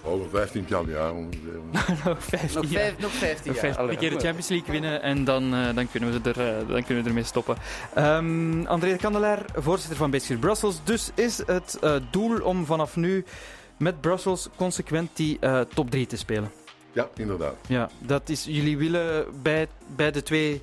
Over 0.04 0.30
15 0.30 0.66
jaar 0.88 1.12
ongeveer. 1.14 1.60
nog 2.06 2.24
15 2.24 2.62
Nog, 2.62 2.70
jaar. 2.72 2.94
nog 3.00 3.12
15 3.12 3.52
Nog 3.54 3.62
jaar. 3.62 3.74
15 3.74 3.98
keer 3.98 4.10
de 4.10 4.20
Champions 4.20 4.48
League 4.48 4.72
winnen 4.72 5.02
en 5.02 5.24
dan, 5.24 5.54
eh, 5.54 5.76
dan, 5.76 5.92
kunnen, 5.92 6.22
we 6.22 6.30
er, 6.32 6.68
dan 6.68 6.84
kunnen 6.84 7.04
we 7.04 7.10
ermee 7.10 7.24
stoppen. 7.24 7.56
Ehm 7.94 8.66
André 8.66 8.92
de 8.92 8.98
Kandelaar, 8.98 9.46
voorzitter 9.56 9.98
van 9.98 10.12
Basket 10.12 10.40
Brussels. 10.40 10.80
Dus 10.84 11.12
is 11.16 11.38
het 11.46 11.78
eh, 11.82 11.96
doel 12.12 12.42
om 12.42 12.66
vanaf 12.66 12.96
nu 12.96 13.26
met 13.78 14.02
Brussels 14.02 14.50
consequent 14.56 15.10
die 15.14 15.38
eh, 15.40 15.60
top 15.60 15.92
3 15.92 16.06
te 16.08 16.18
spelen. 16.18 16.52
Ja, 16.92 17.10
inderdaad. 17.16 17.56
Ja, 17.68 17.90
dat 18.00 18.30
is, 18.30 18.46
jullie 18.46 18.78
willen 18.78 19.26
bij, 19.42 19.68
bij 19.96 20.12
de, 20.12 20.24
twee, 20.24 20.62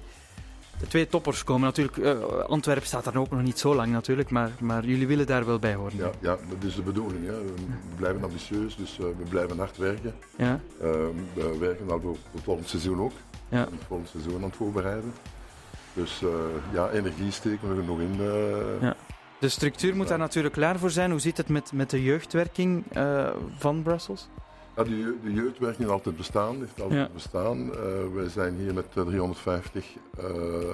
de 0.78 0.86
twee 0.86 1.08
toppers 1.08 1.44
komen. 1.44 1.66
Natuurlijk, 1.66 1.96
eh, 1.96 2.20
Antwerpen 2.44 2.86
staat 2.86 3.04
daar 3.04 3.16
ook 3.16 3.30
nog 3.30 3.42
niet 3.42 3.58
zo 3.58 3.74
lang 3.74 3.92
natuurlijk, 3.92 4.30
maar, 4.30 4.50
maar 4.60 4.84
jullie 4.84 5.06
willen 5.06 5.26
daar 5.26 5.46
wel 5.46 5.58
bij 5.58 5.74
horen. 5.74 5.96
Ja, 5.96 6.10
ja, 6.20 6.36
dat 6.48 6.68
is 6.68 6.74
de 6.74 6.82
bedoeling. 6.82 7.26
Hè. 7.26 7.44
We 7.44 7.54
blijven 7.96 8.22
ambitieus, 8.22 8.76
dus 8.76 8.98
eh, 8.98 9.04
we 9.04 9.28
blijven 9.28 9.58
hard 9.58 9.76
werken. 9.76 10.14
Ja? 10.36 10.60
Eh, 10.80 10.90
we 11.34 11.56
werken 11.58 11.90
al 11.90 12.00
voor 12.00 12.16
het 12.32 12.42
volgende 12.42 12.68
seizoen 12.68 13.00
ook. 13.00 13.12
Ja. 13.48 13.58
Het 13.58 13.84
volgende 13.86 14.10
seizoen 14.10 14.36
aan 14.36 14.42
het 14.42 14.56
voorbereiden. 14.56 15.12
Dus 15.92 16.22
eh, 16.22 16.28
ja, 16.72 16.90
energie 16.90 17.30
steken 17.30 17.74
we 17.74 17.80
er 17.80 17.86
nog 17.86 18.00
in. 18.00 18.16
Ja. 18.80 18.96
De 19.40 19.48
structuur 19.48 19.96
moet 19.96 20.08
daar 20.08 20.18
natuurlijk 20.18 20.54
klaar 20.54 20.78
voor 20.78 20.90
zijn. 20.90 21.10
Hoe 21.10 21.20
zit 21.20 21.36
het 21.36 21.48
met, 21.48 21.72
met 21.72 21.90
de 21.90 22.02
jeugdwerking 22.02 22.84
van 23.58 23.82
Brussels? 23.82 24.28
Ja, 24.78 24.84
de, 24.84 25.16
de 25.24 25.32
jeugdwerking 25.32 25.78
heeft 25.78 25.90
altijd 25.90 26.16
bestaan, 26.16 26.56
heeft 26.58 26.80
altijd 26.80 27.00
Ja. 27.00 27.08
bestaan. 27.14 27.72
Eh, 27.74 27.78
wij 28.14 28.28
zijn 28.28 28.54
hier 28.56 28.74
met 28.74 28.86
eh, 28.94 29.02
350 29.04 29.86
eh, 30.18 30.24
eh, 30.24 30.72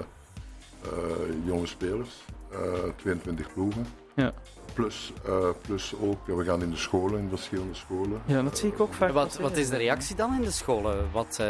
jonge 1.45 1.65
spelers, 1.65 2.25
eh, 2.51 2.59
22 2.95 3.53
ploegen. 3.53 3.85
Ja. 4.15 4.33
Plus, 4.73 5.13
eh, 5.25 5.49
plus 5.61 5.93
ook, 6.01 6.27
we 6.37 6.43
gaan 6.43 6.61
in 6.61 6.69
de 6.69 6.75
scholen, 6.77 7.19
in 7.19 7.29
verschillende 7.29 7.73
scholen. 7.73 8.21
Ja, 8.25 8.41
dat 8.41 8.57
zie 8.57 8.71
ik 8.71 8.79
ook 8.79 8.93
vaak. 8.93 9.11
Wat, 9.11 9.37
wat 9.37 9.57
is 9.57 9.69
de 9.69 9.77
reactie 9.77 10.15
dan 10.15 10.35
in 10.35 10.41
de 10.41 10.51
scholen? 10.51 11.07
Wat, 11.11 11.37
eh, 11.39 11.47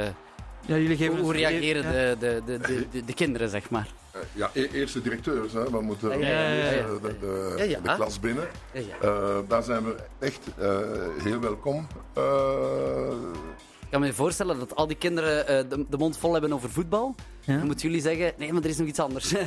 Ja, 0.68 0.78
jullie 0.78 0.98
geven 0.98 1.20
hoe, 1.20 1.34
reageren 1.34 1.84
de, 1.92 2.16
de, 2.20 2.42
de, 2.46 2.58
de, 2.60 2.86
de, 2.92 3.06
de 3.06 3.14
kinderen, 3.14 3.50
zeg 3.50 3.70
maar? 3.70 3.88
Eh, 4.12 4.20
ja, 4.34 4.50
e- 4.54 4.68
eerst 4.74 4.94
de 4.94 5.02
directeurs, 5.02 5.54
hè. 5.54 5.64
we 5.70 5.82
moeten 5.82 6.20
Ja, 6.20 6.28
ja, 6.28 6.50
ja, 6.54 6.72
ja. 6.72 6.86
de, 6.88 7.00
de, 7.02 7.16
de- 7.20 7.54
Ja, 7.58 7.64
ja. 7.64 7.80
de 7.80 7.96
klas 7.96 8.20
binnen. 8.20 8.48
Ja, 8.72 8.80
ja. 8.80 9.08
Eh, 9.10 9.38
daar 9.48 9.64
zijn 9.64 9.84
we 9.86 9.96
echt 10.20 10.40
eh, 10.58 10.78
heel 11.24 11.40
welkom. 11.40 11.88
Eh, 12.14 12.24
kan 13.96 14.04
me 14.04 14.14
voorstellen 14.14 14.60
dat 14.60 14.76
al 14.76 14.88
die 14.88 14.98
kinderen 14.98 15.48
eh, 15.48 15.70
de, 15.70 15.86
de 15.90 15.98
mond 15.98 16.18
vol 16.18 16.32
hebben 16.34 16.54
over 16.54 16.70
voetbal. 16.70 17.16
Ja. 17.40 17.58
Dan 17.58 17.66
moeten 17.66 17.88
jullie 17.88 18.02
zeggen, 18.04 18.34
nee, 18.38 18.54
maar 18.54 18.64
er 18.64 18.70
is 18.70 18.78
nog 18.78 18.88
iets 18.88 19.00
anders. 19.00 19.34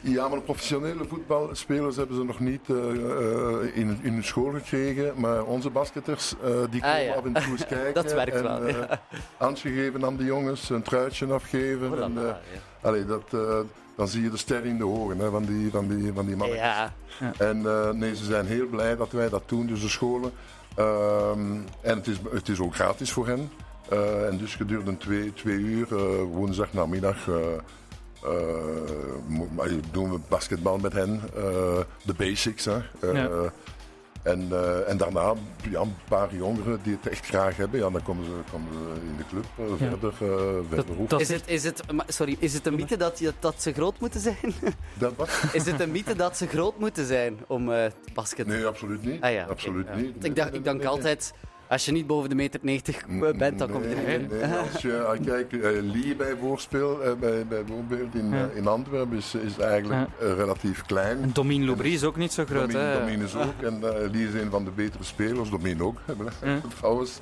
Ja, 0.00 0.28
maar 0.28 0.40
professionele 0.40 1.04
voetbalspelers 1.04 1.96
hebben 1.96 2.16
ze 2.16 2.24
nog 2.24 2.40
niet 2.40 2.60
eh, 2.70 2.76
eh, 2.76 3.76
in, 3.76 3.98
in 4.02 4.12
hun 4.12 4.24
school 4.24 4.50
gekregen. 4.52 5.12
Maar 5.20 5.44
onze 5.44 5.70
basketters, 5.70 6.34
eh, 6.42 6.50
die 6.70 6.82
Ah, 6.84 6.90
komen 6.90 7.04
ja. 7.04 7.14
af 7.14 7.24
en 7.24 7.32
toe 7.32 7.50
eens 7.52 7.66
kijken. 7.76 7.94
Dat 7.94 8.12
werkt 8.12 8.34
en, 8.36 8.42
wel, 8.42 8.68
ja. 8.68 9.00
Handje 9.36 9.70
geven 9.70 10.04
aan 10.04 10.16
de 10.16 10.24
jongens, 10.24 10.70
een 10.70 10.82
truitje 10.82 11.26
afgeven. 11.26 12.02
en, 12.02 12.18
eh, 12.18 12.22
ja. 12.24 12.40
allee, 12.80 13.04
dat, 13.04 13.22
eh, 13.30 13.58
dan 13.96 14.08
zie 14.08 14.22
je 14.22 14.30
de 14.30 14.36
ster 14.36 14.64
in 14.64 14.78
de 14.78 14.86
ogen 14.86 15.18
hè, 15.18 15.30
van 15.30 15.44
die, 15.44 15.70
van 15.70 15.88
die, 15.88 16.12
van 16.12 16.26
die 16.26 16.36
mannen. 16.36 16.56
ja. 16.56 16.92
En 17.38 17.66
eh, 17.66 17.90
nee, 17.90 18.16
ze 18.16 18.24
zijn 18.24 18.46
heel 18.46 18.66
blij 18.66 18.96
dat 18.96 19.12
wij 19.12 19.28
dat 19.28 19.42
doen, 19.46 19.66
dus 19.66 19.80
de 19.80 19.88
scholen. 19.88 20.32
Ehm, 20.76 21.52
en 21.80 21.96
het 21.96 22.06
is, 22.06 22.16
het 22.30 22.48
is 22.48 22.60
ook 22.60 22.74
gratis 22.74 23.12
voor 23.12 23.26
hen. 23.26 23.50
Eh, 23.88 24.26
en 24.26 24.36
dus 24.38 24.54
gedurende 24.54 24.96
twee, 24.96 25.32
twee 25.32 25.56
uur, 25.58 25.86
eh, 25.96 26.22
woensdag 26.22 26.72
namiddag, 26.72 27.28
eh, 27.28 27.34
eh, 28.24 29.72
doen 29.90 30.10
we 30.12 30.18
basketbal 30.28 30.78
met 30.78 30.92
hen. 30.92 31.20
eh, 31.36 31.78
De 32.04 32.14
basics. 32.16 32.64
Hè. 32.64 32.76
Eh, 33.00 33.12
Ja. 33.12 33.28
en, 34.22 34.48
eh, 34.50 34.88
en 34.88 34.96
daarna 34.96 35.34
ja, 35.70 35.80
een 35.80 35.94
paar 36.08 36.34
jongeren 36.34 36.78
die 36.82 36.96
het 37.02 37.12
echt 37.12 37.26
graag 37.26 37.56
hebben, 37.56 37.80
ja, 37.80 37.90
dan 37.90 38.02
komen 38.02 38.24
ze, 38.24 38.30
komen 38.50 38.72
ze 38.72 39.00
in 39.10 39.16
de 39.16 39.24
club 39.28 39.44
Ja. 39.70 39.76
verder, 39.76 40.12
eh 40.20 40.68
verder 40.68 41.08
dat- 41.08 41.20
Is 41.20 41.28
het, 41.28 41.42
is 41.46 41.64
het, 41.64 41.82
sorry, 42.06 42.36
is 42.38 42.52
het 42.54 42.66
een 42.66 42.74
mythe 42.74 42.96
dat, 42.96 43.18
je, 43.18 43.32
dat 43.38 43.62
ze 43.62 43.72
groot 43.72 44.00
moeten 44.00 44.20
zijn? 44.20 44.36
Dat 44.98 45.12
wat? 45.16 45.28
Is 45.52 45.66
het 45.66 45.80
een 45.80 45.90
mythe 45.90 46.14
dat 46.14 46.36
ze 46.36 46.46
groot 46.46 46.78
moeten 46.78 47.06
zijn 47.06 47.38
om 47.46 47.72
eh 47.72 47.90
basket 48.14 48.46
Nee, 48.46 48.66
absoluut 48.66 49.04
niet. 49.04 49.22
Ah 49.22 49.32
ja, 49.32 49.44
absoluut 49.50 49.86
ja. 49.86 49.94
niet. 49.96 50.24
Ik, 50.24 50.36
dacht, 50.36 50.54
ik 50.54 50.64
denk 50.64 50.84
altijd, 50.84 51.32
als 51.68 51.84
je 51.84 51.92
niet 51.92 52.06
boven 52.06 52.28
de 52.28 52.34
meter 52.34 52.60
90 52.62 53.06
bent, 53.36 53.58
dan 53.58 53.70
kom 53.70 53.82
je 53.82 53.88
er 53.88 53.96
niet 53.96 54.06
nee, 54.06 54.18
in. 54.18 54.28
nee, 54.50 54.58
als 54.72 54.82
je 54.82 55.02
ah, 55.02 55.24
kijkt, 55.24 55.52
eh, 55.52 55.60
Lee 55.82 56.14
bij 56.16 56.34
voorspel, 56.40 57.02
eh, 57.02 57.12
bij, 57.20 57.46
bijvoorbeeld 57.46 58.14
in, 58.14 58.30
Ja. 58.30 58.48
eh, 58.50 58.56
in 58.56 58.66
Antwerpen, 58.66 59.16
is, 59.16 59.34
is 59.34 59.58
eigenlijk 59.58 60.08
relatief 60.18 60.82
klein. 60.86 61.22
En 61.22 61.30
Domine 61.32 61.64
Loubry 61.64 61.92
is 61.92 62.04
ook 62.04 62.16
niet 62.16 62.32
zo 62.32 62.44
groot. 62.44 62.70
Domine, 62.72 62.78
hè? 62.92 62.98
Domine 62.98 63.24
is 63.24 63.34
ook. 63.36 63.62
En 63.62 63.80
Lee 64.12 64.26
is 64.28 64.34
een 64.34 64.50
van 64.50 64.64
de 64.64 64.70
betere 64.70 65.04
spelers. 65.04 65.50
Domine 65.50 65.82
ook, 65.84 65.98
Ja. 66.42 66.60
trouwens. 66.78 67.20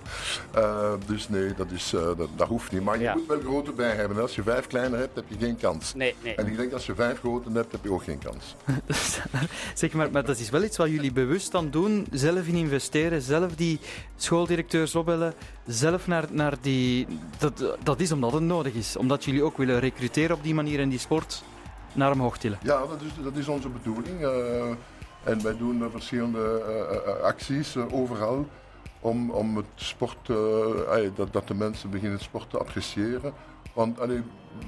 Eh, 0.52 0.92
dus 1.06 1.28
nee, 1.28 1.54
dat, 1.56 1.70
is, 1.70 1.92
eh, 1.94 2.00
dat, 2.16 2.28
dat 2.36 2.48
hoeft 2.48 2.72
niet. 2.72 2.82
Maar 2.82 2.96
je 2.96 3.02
Ja. 3.02 3.14
moet 3.14 3.26
wel 3.26 3.40
grote 3.40 3.72
bij 3.72 3.90
hebben. 3.90 4.20
Als 4.20 4.34
je 4.34 4.42
vijf 4.42 4.66
kleiner 4.66 4.98
hebt, 4.98 5.14
heb 5.16 5.24
je 5.28 5.36
geen 5.38 5.56
kans. 5.56 5.94
Nee, 5.94 6.14
nee. 6.22 6.34
En 6.34 6.46
ik 6.46 6.56
denk 6.56 6.72
als 6.72 6.86
je 6.86 6.94
vijf 6.94 7.18
grote 7.18 7.50
hebt, 7.52 7.72
heb 7.72 7.84
je 7.84 7.92
ook 7.92 8.02
geen 8.04 8.18
kans. 8.18 8.54
Zeg 9.74 9.92
maar, 9.92 10.10
maar 10.10 10.24
dat 10.24 10.38
is 10.38 10.50
wel 10.50 10.62
iets 10.62 10.76
wat 10.76 10.88
jullie 10.90 11.12
bewust 11.12 11.54
aan 11.54 11.70
doen. 11.70 12.06
Zelf 12.10 12.46
in 12.46 12.54
investeren, 12.54 13.22
zelf 13.22 13.54
die 13.54 13.78
schooldirecteurs 14.34 14.94
opbellen. 14.94 15.34
Zelf 15.66 16.06
naar, 16.06 16.24
naar 16.30 16.54
die... 16.60 17.06
Dat, 17.38 17.76
dat 17.82 18.00
is 18.00 18.12
omdat 18.12 18.32
het 18.32 18.42
nodig 18.42 18.74
is. 18.74 18.96
Omdat 18.96 19.24
jullie 19.24 19.42
ook 19.42 19.56
willen 19.56 19.80
recruteren 19.80 20.36
op 20.36 20.42
die 20.42 20.54
manier 20.54 20.80
en 20.80 20.88
die 20.88 20.98
sport 20.98 21.42
naar 21.92 22.12
omhoog 22.12 22.38
tillen. 22.38 22.58
Ja, 22.62 22.78
dat 22.78 23.00
is, 23.00 23.24
dat 23.24 23.36
is 23.36 23.48
onze 23.48 23.68
bedoeling. 23.68 24.20
eh, 24.20 24.68
en 25.24 25.42
wij 25.42 25.56
doen 25.56 25.82
eh, 25.82 25.90
verschillende 25.90 26.62
eh, 27.06 27.22
acties 27.22 27.76
overal 27.76 28.46
om, 29.00 29.30
om 29.30 29.56
het 29.56 29.66
sport, 29.74 30.26
dat, 31.14 31.32
dat 31.32 31.48
de 31.48 31.54
mensen 31.54 31.90
beginnen 31.90 32.18
sport 32.18 32.50
te 32.50 32.58
appreciëren. 32.58 33.32
Want 33.72 33.98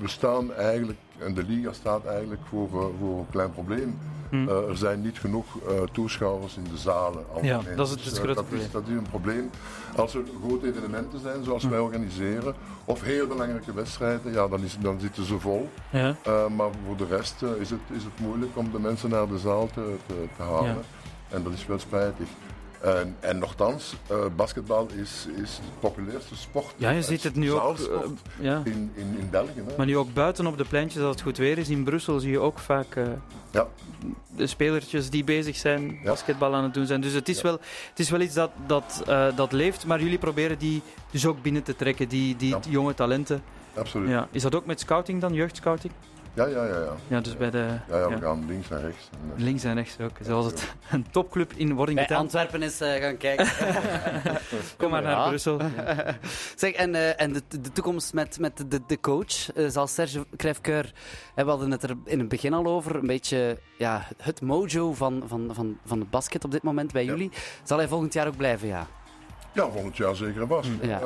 we 0.01 0.09
staan 0.09 0.53
eigenlijk, 0.53 0.99
en 1.19 1.35
de 1.35 1.43
liga 1.45 1.73
staat 1.73 2.05
eigenlijk 2.05 2.41
voor, 2.49 2.67
eh, 2.67 2.87
voor 3.01 3.19
een 3.19 3.31
klein 3.31 3.51
probleem. 3.51 3.99
Hm. 4.31 4.49
Eh, 4.49 4.69
er 4.69 4.77
zijn 4.77 5.03
niet 5.03 5.19
genoeg 5.19 5.47
eh, 5.69 5.83
toeschouwers 5.93 6.57
in 6.57 6.65
de 6.65 6.77
zalen. 6.79 7.25
Ja, 7.43 7.61
dat 7.77 7.87
is 7.87 7.93
het 7.93 8.05
Dus, 8.05 8.19
grote 8.19 8.43
probleem. 8.43 8.69
Dat 8.73 8.83
is 8.87 8.95
een 8.95 9.07
probleem. 9.11 9.51
Als 9.97 10.15
er 10.15 10.23
grote 10.47 10.67
evenementen 10.67 11.21
zijn, 11.21 11.45
zoals 11.45 11.63
Hm. 11.63 11.69
wij 11.69 11.79
organiseren, 11.79 12.55
of 12.85 13.03
heel 13.03 13.27
belangrijke 13.27 13.73
wedstrijden, 13.73 14.33
ja, 14.33 14.49
dan, 14.49 14.63
is, 14.63 14.77
dan 14.81 15.01
zitten 15.01 15.25
ze 15.25 15.39
vol. 15.39 15.69
Ja. 15.91 16.17
Maar 16.57 16.69
voor 16.87 16.97
de 16.97 17.07
rest 17.07 17.43
is, 17.61 17.71
het, 17.71 17.81
is 17.97 18.05
het 18.05 18.21
moeilijk 18.21 18.57
om 18.57 18.71
de 18.73 18.79
mensen 18.79 19.11
naar 19.11 19.29
de 19.29 19.39
zaal 19.39 19.67
te, 19.67 19.95
te, 20.07 20.15
te 20.37 20.43
halen. 20.43 20.65
Ja. 20.65 20.77
En 21.29 21.43
dat 21.43 21.53
is 21.53 21.67
wel 21.67 21.79
spijtig. 21.79 22.27
En, 22.83 23.17
en 23.21 23.39
nogthans, 23.39 23.95
eh, 24.07 24.17
basketbal 24.37 24.89
is, 25.01 25.27
is 25.43 25.57
de 25.57 25.63
populairste 25.81 26.37
sport. 26.37 26.75
ja, 26.77 26.91
je 26.91 27.03
ziet 27.03 27.23
het 27.23 27.35
nu 27.35 27.53
ook. 27.53 27.79
Eh, 27.79 27.99
ja. 28.41 28.61
in, 28.65 28.93
in, 28.95 29.17
in 29.19 29.29
België. 29.31 29.63
Hè? 29.67 29.77
Maar 29.77 29.87
nu 29.87 29.97
ook 29.97 30.15
buiten 30.15 30.47
op 30.47 30.57
de 30.59 30.65
pleintjes, 30.65 31.03
als 31.03 31.11
het 31.11 31.21
goed 31.23 31.37
weer 31.37 31.59
is 31.59 31.69
in 31.69 31.85
Brussel, 31.85 32.21
zie 32.21 32.31
je 32.31 32.39
ook 32.39 32.59
vaak 32.59 32.97
eh, 32.97 33.05
Ja. 33.51 33.67
de 34.37 34.47
spelertjes 34.47 35.11
die 35.11 35.25
bezig 35.25 35.57
zijn, 35.57 35.83
Ja. 36.03 36.11
basketbal 36.11 36.55
aan 36.55 36.65
het 36.65 36.75
doen 36.75 36.87
zijn. 36.87 37.01
Dus 37.01 37.13
het 37.13 37.29
is, 37.29 37.43
wel, 37.43 37.53
het 37.91 37.99
is 37.99 38.11
wel 38.11 38.21
iets 38.21 38.35
dat, 38.35 38.51
dat, 38.67 39.03
dat 39.37 39.53
leeft, 39.53 39.87
maar 39.87 40.01
jullie 40.03 40.19
proberen 40.19 40.59
die 40.59 40.83
dus 41.11 41.27
ook 41.27 41.43
binnen 41.43 41.63
te 41.63 41.77
trekken, 41.77 42.09
die, 42.09 42.37
die 42.37 42.57
jonge 42.69 42.95
talenten. 42.95 43.43
Absoluut. 43.77 44.09
Ja. 44.09 44.29
Is 44.31 44.43
dat 44.43 44.55
ook 44.55 44.67
met 44.67 44.81
scouting 44.81 45.21
dan, 45.21 45.33
jeugdscouting? 45.33 45.93
Ja, 46.37 46.47
ja, 46.47 46.65
ja. 46.65 46.79
ja. 46.79 46.95
Ja, 47.09 47.21
dus 47.21 47.37
bij 47.37 47.51
de 47.51 47.59
Ja, 47.89 47.99
ja, 47.99 48.09
we 48.09 48.15
ja, 48.15 48.21
gaan 48.21 48.45
links 48.47 48.71
en 48.71 48.81
rechts. 48.81 49.09
En, 49.37 49.43
links 49.45 49.65
en 49.65 49.75
rechts 49.75 50.01
ook. 50.01 50.11
Zoals 50.21 50.47
het 50.47 50.75
een 50.91 51.07
topclub 51.11 51.53
in 51.53 51.75
wording 51.75 52.01
gedaan. 52.01 52.19
Antwerpen 52.19 52.63
is 52.63 52.81
eh, 52.81 53.03
gaan 53.03 53.17
kijken. 53.17 53.47
Kom 54.79 54.91
maar 54.91 55.03
naar 55.03 55.11
Ja. 55.13 55.29
Brussel. 55.29 55.61
Zeg, 56.57 56.73
en, 56.73 56.95
eh, 56.95 57.21
en 57.21 57.33
de, 57.33 57.43
de 57.49 57.73
toekomst 57.73 58.13
met, 58.13 58.39
met 58.39 58.65
de, 58.69 58.81
de 58.87 59.01
coach, 59.01 59.53
eh, 59.53 59.69
zal 59.69 59.87
Serge 59.87 60.27
Krijfkeur, 60.37 60.93
we 61.35 61.43
hadden 61.43 61.71
het 61.71 61.83
er 61.83 61.97
in 62.05 62.19
het 62.19 62.29
begin 62.29 62.53
al 62.55 62.67
over, 62.67 62.97
een 62.97 63.07
beetje 63.07 63.59
ja, 63.79 64.07
het 64.23 64.41
mojo 64.41 64.93
van, 64.95 65.23
van, 65.27 65.51
van, 65.53 65.79
van 65.85 66.01
het 66.01 66.11
basket 66.11 66.45
op 66.45 66.51
dit 66.51 66.63
moment 66.63 66.93
bij 66.93 67.05
Ja. 67.05 67.11
jullie. 67.11 67.31
Zal 67.63 67.79
hij 67.79 67.89
volgend 67.89 68.13
jaar 68.13 68.27
ook 68.27 68.37
blijven, 68.37 68.69
ja? 68.69 68.87
Ja, 69.53 69.71
volgend 69.71 69.97
jaar 69.97 70.17
zeker 70.17 70.41
en 70.43 70.49
vast. 70.49 70.69
Ja. 70.83 71.01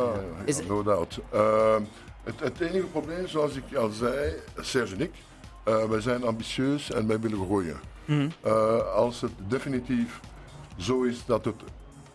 Is- 0.44 0.66
no 0.66 0.82
doubt. 0.82 1.18
Eh, 1.32 1.74
het, 2.24 2.40
het 2.40 2.61
enige 2.61 2.87
probleem, 2.87 3.28
zoals 3.28 3.54
ik 3.54 3.74
al 3.74 3.90
zei, 3.90 4.33
Serge 4.56 4.94
en 4.94 5.00
ik, 5.00 5.12
eh, 5.64 5.85
wij 5.85 6.00
zijn 6.00 6.24
ambitieus 6.24 6.90
en 6.90 7.06
wij 7.06 7.20
willen 7.20 7.44
groeien. 7.44 7.80
Mhm. 8.04 8.28
Eh, 8.40 8.94
als 8.94 9.20
het 9.20 9.33
definitief 9.48 10.20
zo 10.76 11.02
is 11.02 11.24
dat 11.24 11.44
het 11.44 11.62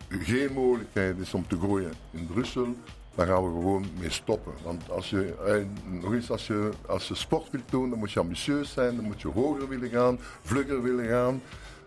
geen 0.09 0.53
mogelijkheid 0.53 1.17
is 1.17 1.33
om 1.33 1.47
te 1.47 1.57
groeien 1.57 1.91
in 2.11 2.27
Brussel, 2.27 2.75
dan 3.15 3.27
gaan 3.27 3.43
we 3.43 3.49
gewoon 3.49 3.85
mee 3.99 4.09
stoppen. 4.09 4.53
Want 4.63 4.91
als 4.91 5.09
je, 5.09 5.35
eh, 5.45 6.01
nog 6.01 6.13
eens, 6.13 6.31
als 6.31 6.47
je, 6.47 6.69
als 6.87 7.07
je 7.07 7.15
sport 7.15 7.49
wilt 7.49 7.69
doen, 7.69 7.89
dan 7.89 7.99
moet 7.99 8.11
je 8.11 8.19
ambitieus 8.19 8.71
zijn, 8.71 8.95
dan 8.95 9.05
moet 9.05 9.21
je 9.21 9.27
hoger 9.27 9.67
willen 9.67 9.89
gaan, 9.89 10.19
vlugger 10.41 10.81
willen 10.81 11.07
gaan. 11.07 11.41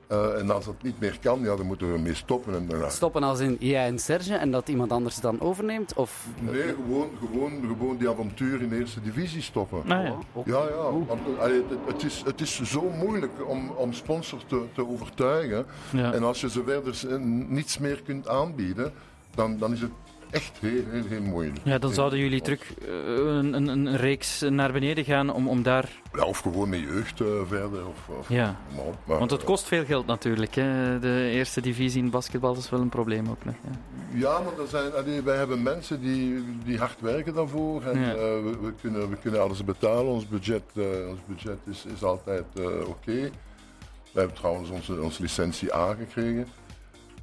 Eh, 0.09 0.39
en 0.39 0.51
als 0.51 0.65
dat 0.65 0.83
niet 0.83 1.01
meer 1.01 1.19
kan, 1.21 1.41
ja, 1.41 1.57
dan 1.57 1.67
moeten 1.67 1.93
we 1.93 1.99
mee 1.99 2.15
stoppen. 2.15 2.55
En 2.55 2.67
dan, 2.67 2.91
Stoppen 2.91 3.23
als 3.23 3.41
in 3.41 3.57
jij 3.61 3.87
en 3.87 3.99
Serge 3.99 4.35
en 4.35 4.51
dat 4.51 4.69
iemand 4.69 4.93
anders 4.93 5.15
het 5.15 5.25
dan 5.25 5.41
overneemt? 5.41 5.95
Of... 5.95 6.27
Nee, 6.41 6.63
gewoon, 6.63 7.09
gewoon, 7.31 7.53
gewoon 7.67 7.97
die 7.97 8.09
avontuur 8.09 8.63
in 8.63 8.69
de 8.69 8.79
eerste 8.79 9.01
divisie 9.01 9.43
stoppen. 9.43 9.83
Nou 9.85 10.05
ja. 10.05 10.15
Ook- 10.35 10.47
Ja, 10.47 10.63
ja. 10.69 10.91
Want, 11.07 11.21
allee, 11.39 11.55
het, 11.69 11.79
het 11.87 12.05
is, 12.05 12.23
het 12.25 12.41
is 12.41 12.63
zo 12.63 12.91
moeilijk 12.99 13.33
om, 13.49 13.71
om 13.71 13.93
sponsors 13.93 14.45
te, 14.47 14.65
te 14.75 14.89
overtuigen. 14.89 15.67
Ja. 15.93 16.13
En 16.13 16.23
als 16.23 16.41
je 16.41 16.51
ze 16.51 16.63
verder 16.65 17.19
niets 17.49 17.79
meer 17.79 18.03
kunt 18.03 18.29
aanbieden, 18.29 18.93
dan, 19.35 19.59
dan 19.59 19.73
is 19.73 19.81
het 19.81 19.91
echt 20.31 20.53
heel, 20.61 20.83
heel, 20.91 21.05
heel 21.09 21.21
moeilijk. 21.23 21.59
Ja, 21.65 21.79
dan 21.79 21.93
zouden 21.93 22.19
jullie 22.19 22.41
terug 22.41 22.75
eh, 22.79 22.89
een, 23.17 23.53
een, 23.53 23.69
een 23.69 23.97
reeks 23.97 24.41
naar 24.49 24.73
beneden 24.73 25.05
gaan 25.05 25.33
om, 25.33 25.49
om 25.49 25.63
daar... 25.63 25.89
Ja, 26.13 26.25
of 26.25 26.39
gewoon 26.39 26.69
met 26.69 26.81
jeugd 26.81 27.21
eh, 27.21 27.27
verder. 27.47 27.87
Of, 27.87 28.09
of, 28.19 28.29
Ja, 28.29 28.61
maar, 28.77 28.85
maar, 29.05 29.19
want 29.19 29.31
het 29.31 29.45
kost 29.45 29.65
veel 29.67 29.85
geld 29.85 30.07
natuurlijk. 30.07 30.55
Hè. 30.55 30.99
De 30.99 31.29
eerste 31.33 31.61
divisie 31.61 32.03
in 32.03 32.11
basketbal 32.11 32.57
is 32.57 32.71
wel 32.71 32.81
een 32.81 32.89
probleem 32.89 33.29
ook 33.29 33.45
nog. 33.45 33.55
Ja. 33.65 33.71
Ja, 34.13 34.39
maar 34.41 34.59
er 34.59 34.69
zijn, 34.69 34.93
allee, 34.95 35.23
wij 35.23 35.37
hebben 35.37 35.63
mensen 35.63 36.01
die, 36.01 36.45
die 36.65 36.79
hard 36.79 37.01
werken 37.01 37.35
daarvoor. 37.35 37.83
En 37.83 38.01
Ja. 38.01 38.09
eh, 38.11 38.17
we, 38.17 38.57
we, 38.63 38.73
kunnen, 38.81 39.11
we 39.11 39.17
kunnen 39.17 39.43
alles 39.43 39.65
betalen. 39.65 40.13
Ons 40.13 40.27
budget, 40.29 40.63
eh, 40.75 40.85
ons 41.09 41.19
budget 41.27 41.59
is, 41.71 41.85
is 41.95 42.03
altijd 42.03 42.45
eh, 42.57 42.65
oké. 42.89 43.31
We 44.13 44.21
hebben 44.21 44.37
trouwens 44.37 44.71
onze, 44.71 45.01
onze 45.03 45.23
licentie 45.23 45.73
aangekregen. 45.73 46.47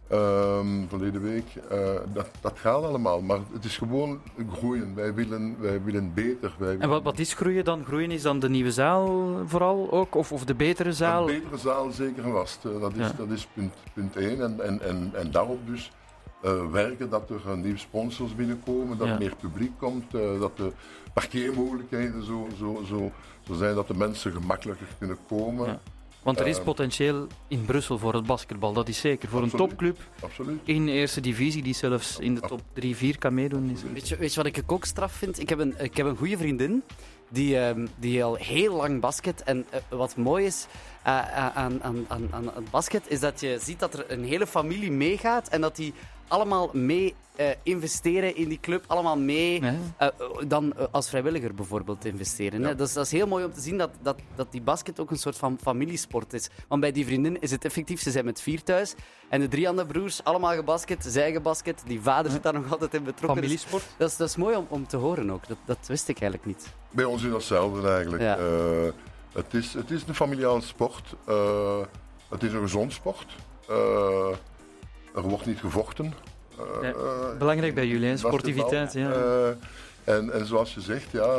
Ehm 0.08 0.88
verleden 0.88 1.22
week. 1.22 1.56
Eh, 1.70 1.78
dat, 2.14 2.28
dat 2.42 2.60
gaat 2.60 2.84
allemaal, 2.84 3.22
maar 3.22 3.40
het 3.54 3.66
is 3.66 3.78
gewoon 3.78 4.22
groeien. 4.52 4.96
Wij 4.96 5.14
willen, 5.14 5.56
wij 5.60 5.84
willen 5.84 6.14
beter. 6.14 6.54
Wij 6.58 6.78
En 6.78 6.90
wat, 6.90 7.04
wat 7.04 7.20
is 7.20 7.34
groeien 7.34 7.64
dan? 7.66 7.86
Groeien 7.86 8.12
is 8.12 8.22
dan 8.22 8.40
de 8.40 8.50
nieuwe 8.50 8.72
zaal 8.72 9.34
vooral 9.46 9.92
ook? 9.92 10.16
Of, 10.16 10.32
of 10.32 10.46
de 10.46 10.56
betere 10.56 10.94
zaal? 10.94 11.30
Een 11.30 11.40
betere 11.40 11.58
zaal 11.58 11.92
zeker 11.92 12.24
en 12.24 12.32
vast. 12.32 12.66
Eh, 12.66 12.80
dat 12.82 12.92
is, 12.92 12.98
Ja. 13.08 13.12
dat 13.18 13.30
is 13.30 13.48
punt, 13.54 13.74
punt 13.94 14.16
één. 14.16 14.42
En, 14.42 14.62
en, 14.62 14.82
en, 14.82 15.12
en 15.14 15.32
daarop 15.32 15.60
dus 15.68 15.92
eh, 16.42 16.66
werken 16.72 17.10
dat 17.10 17.30
er 17.30 17.58
nieuwe 17.58 17.78
sponsors 17.78 18.36
binnenkomen, 18.36 18.98
dat 18.98 19.08
Ja. 19.08 19.14
er 19.14 19.20
meer 19.20 19.36
publiek 19.40 19.72
komt, 19.80 20.12
dat 20.40 20.58
de 20.58 20.72
parkeermogelijkheden 21.14 22.24
zo, 22.24 22.48
zo, 22.58 22.82
zo, 22.88 23.12
zo 23.42 23.54
zijn 23.54 23.76
dat 23.76 23.88
de 23.88 23.94
mensen 23.98 24.32
gemakkelijker 24.32 24.88
kunnen 24.98 25.18
komen. 25.28 25.68
Ja. 25.68 25.80
Want 26.26 26.40
er 26.40 26.48
is 26.48 26.58
Eh, 26.58 26.64
potentieel 26.64 27.28
in 27.48 27.66
Brussel 27.66 27.98
voor 27.98 28.14
het 28.14 28.26
basketbal, 28.26 28.74
dat 28.74 28.88
is 28.88 29.00
zeker. 29.00 29.30
Voor 29.30 29.42
een 29.44 29.50
topclub 29.50 29.98
Absoluut. 30.22 30.60
in 30.64 30.86
de 30.86 30.92
eerste 30.92 31.22
divisie 31.22 31.64
die 31.64 31.74
zelfs 31.74 32.20
in 32.20 32.36
de 32.36 32.42
top 32.42 32.62
3, 32.74 32.96
4 32.96 33.18
kan 33.18 33.34
meedoen. 33.34 33.70
Is. 33.70 33.82
Weet 33.94 34.08
je, 34.08 34.16
weet 34.18 34.34
je 34.34 34.44
wat 34.44 34.58
ik 34.58 34.72
ook 34.72 34.86
straf 34.86 35.12
vind? 35.12 35.40
Ik 35.40 35.50
heb 35.50 35.60
een, 35.60 35.74
ik 35.78 35.98
heb 35.98 36.06
een 36.06 36.18
goede 36.18 36.38
vriendin 36.38 36.84
die, 37.30 37.60
ehm, 37.60 37.88
die 38.00 38.24
al 38.24 38.36
heel 38.36 38.76
lang 38.76 39.00
basket. 39.02 39.44
En 39.44 39.66
eh, 39.70 39.80
wat 39.90 40.16
mooi 40.16 40.46
is 40.46 40.68
eh, 41.04 41.36
aan, 41.58 41.84
aan, 41.84 42.06
aan, 42.08 42.28
aan 42.32 42.52
het 42.56 42.72
basket, 42.72 43.04
is 43.08 43.20
dat 43.20 43.40
je 43.40 43.58
ziet 43.62 43.80
dat 43.80 43.94
er 43.94 44.06
een 44.12 44.24
hele 44.24 44.48
familie 44.48 44.92
meegaat 44.92 45.48
en 45.48 45.62
dat 45.62 45.76
die 45.76 45.94
allemaal 46.28 46.70
mee 46.74 47.16
eh, 47.36 47.50
investeren 47.64 48.36
in 48.36 48.50
die 48.50 48.60
club, 48.60 48.84
allemaal 48.88 49.18
mee. 49.18 49.62
Eh, 49.98 50.08
dan 50.48 50.74
eh, 50.74 50.86
als 50.92 51.10
vrijwilliger 51.10 51.54
bijvoorbeeld 51.54 52.06
investeren. 52.06 52.62
Hè? 52.62 52.70
Ja. 52.70 52.76
Dat, 52.76 52.88
is, 52.88 52.94
dat 52.94 53.06
is 53.06 53.12
heel 53.12 53.28
mooi 53.28 53.46
om 53.46 53.54
te 53.54 53.62
zien 53.62 53.78
dat, 53.78 53.90
dat, 54.02 54.20
dat 54.36 54.52
die 54.52 54.62
basket 54.62 55.00
ook 55.00 55.12
een 55.12 55.18
soort 55.18 55.38
van 55.38 55.58
familiesport 55.62 56.34
is. 56.34 56.50
Want 56.68 56.82
bij 56.82 56.92
die 56.92 57.06
vriendin 57.06 57.42
is 57.42 57.52
het 57.52 57.66
effectief, 57.66 58.02
ze 58.02 58.12
zijn 58.12 58.26
met 58.26 58.42
vier 58.42 58.64
thuis. 58.64 58.94
En 59.30 59.40
de 59.40 59.48
drie 59.48 59.70
andere 59.70 59.88
broers, 59.88 60.24
allemaal 60.24 60.54
gebasket, 60.54 61.06
zij 61.08 61.32
gebasket. 61.32 61.84
Die 61.88 62.02
vader 62.02 62.32
zit 62.32 62.44
daar 62.44 62.54
nog 62.54 62.72
altijd 62.72 62.94
in 62.94 63.04
betrokken. 63.04 63.42
Dus 63.42 63.52
Familiesport. 63.52 63.84
dat 63.98 64.10
is, 64.10 64.18
dat 64.18 64.28
is 64.28 64.36
mooi 64.36 64.56
om, 64.56 64.66
om 64.70 64.88
te 64.88 64.98
horen 64.98 65.32
ook. 65.32 65.48
Dat, 65.48 65.58
dat 65.66 65.88
wist 65.88 66.08
ik 66.08 66.22
eigenlijk 66.22 66.46
niet. 66.46 66.74
Bij 66.92 67.06
ons 67.06 67.24
is 67.24 67.32
datzelfde 67.32 67.90
eigenlijk. 67.90 68.24
Ja. 68.24 68.38
Eh, 68.38 68.92
het, 69.34 69.54
is, 69.54 69.74
het 69.74 69.92
is 69.92 70.04
een 70.08 70.16
familiale 70.16 70.62
sport. 70.62 71.16
Eh, 71.26 71.80
het 72.30 72.44
is 72.44 72.54
een 72.54 72.62
gezond 72.62 72.94
sport. 72.94 73.36
Eh, 75.16 75.24
er 75.24 75.30
wordt 75.30 75.46
niet 75.46 75.60
gevochten. 75.60 76.14
Eh, 76.58 76.64
Ja. 76.82 76.88
eh, 76.90 77.38
Belangrijk 77.38 77.76
bij 77.76 77.88
jullie, 77.88 78.08
hè? 78.10 78.18
sportiviteit. 78.18 78.94
Ja. 78.94 79.12
Eh, 79.12 79.48
en, 80.16 80.34
en 80.34 80.46
zoals 80.46 80.74
je 80.74 80.82
zegt, 80.82 81.12
ja, 81.12 81.36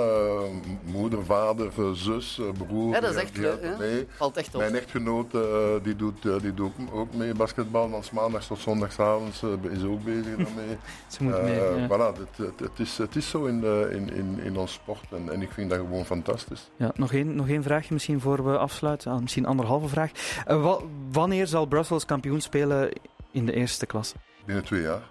moeder, 0.84 1.24
vader, 1.24 1.70
zus, 1.92 2.40
broer. 2.66 2.92
Ja, 2.94 3.00
dat 3.00 3.14
is 3.14 3.20
echt 3.22 3.36
leuk, 3.36 3.78
mee. 3.78 4.06
Valt 4.16 4.36
echt 4.36 4.54
op. 4.54 4.60
Mijn 4.60 4.74
echtgenoot 4.76 5.34
eh, 5.34 5.40
die 5.82 5.96
doet, 5.96 6.22
die 6.40 6.54
doet 6.54 6.72
ook 6.92 7.14
mee 7.14 7.34
basketbal. 7.34 7.88
Van 7.88 8.02
maandags 8.12 8.46
tot 8.46 8.58
zondagsavonds 8.58 9.42
is 9.70 9.84
ook 9.84 10.04
bezig 10.04 10.24
daarmee. 10.36 10.76
Ze 11.08 11.22
moet 11.22 11.42
mee. 11.42 11.54
ja. 11.54 11.86
voilà, 11.88 12.18
het, 12.18 12.36
het, 12.46 12.60
het 12.60 12.78
is, 12.78 12.98
het 12.98 13.16
is 13.16 13.28
zo 13.28 13.44
in, 13.44 13.60
de, 13.60 13.88
in, 13.92 14.12
in, 14.14 14.38
in 14.44 14.56
ons 14.58 14.72
sport 14.72 15.04
en, 15.10 15.32
en 15.32 15.42
ik 15.42 15.50
vind 15.50 15.70
dat 15.70 15.78
gewoon 15.78 16.04
fantastisch. 16.04 16.70
Ja, 16.76 16.90
nog, 16.94 17.12
één, 17.12 17.34
nog 17.36 17.48
één 17.48 17.62
vraagje 17.62 17.92
misschien 17.94 18.20
voor 18.20 18.44
we 18.50 18.58
afsluiten. 18.58 19.12
Ah, 19.12 19.20
misschien 19.20 19.46
anderhalve 19.46 19.88
vraag. 19.88 20.10
Wa- 20.46 20.80
wanneer 21.12 21.46
zal 21.46 21.66
Brussels 21.66 22.04
kampioen 22.04 22.40
spelen 22.40 22.90
in 23.36 23.46
de 23.46 23.52
eerste 23.52 23.86
klasse? 23.86 24.14
Binnen 24.44 24.64
twee 24.64 24.82
jaar. 24.82 25.02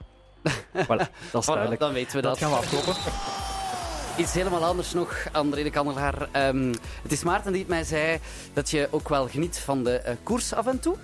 Voilà, 0.74 1.08
dat 1.32 1.42
is 1.42 1.46
duidelijk. 1.56 1.80
Dan 1.80 1.94
weten 1.94 2.16
we 2.16 2.22
dat. 2.22 2.40
Dat 2.40 2.40
gaan 2.40 2.50
we 2.50 2.56
afkloppen. 2.58 2.96
Iets 4.22 4.34
helemaal 4.34 4.64
anders 4.66 4.94
nog, 4.94 5.16
André 5.32 5.64
de 5.64 5.70
Kandelaar. 5.70 6.28
Ehm, 6.32 6.74
het 7.02 7.12
is 7.12 7.24
Maarten 7.24 7.52
die 7.52 7.62
het 7.62 7.70
mij 7.70 7.84
zei 7.84 8.20
dat 8.54 8.70
je 8.70 8.88
ook 8.92 9.10
wel 9.10 9.28
geniet 9.28 9.60
van 9.60 9.84
de 9.84 9.96
eh, 9.98 10.16
koers 10.24 10.54
af 10.54 10.68
en 10.68 10.80
toe. 10.80 10.96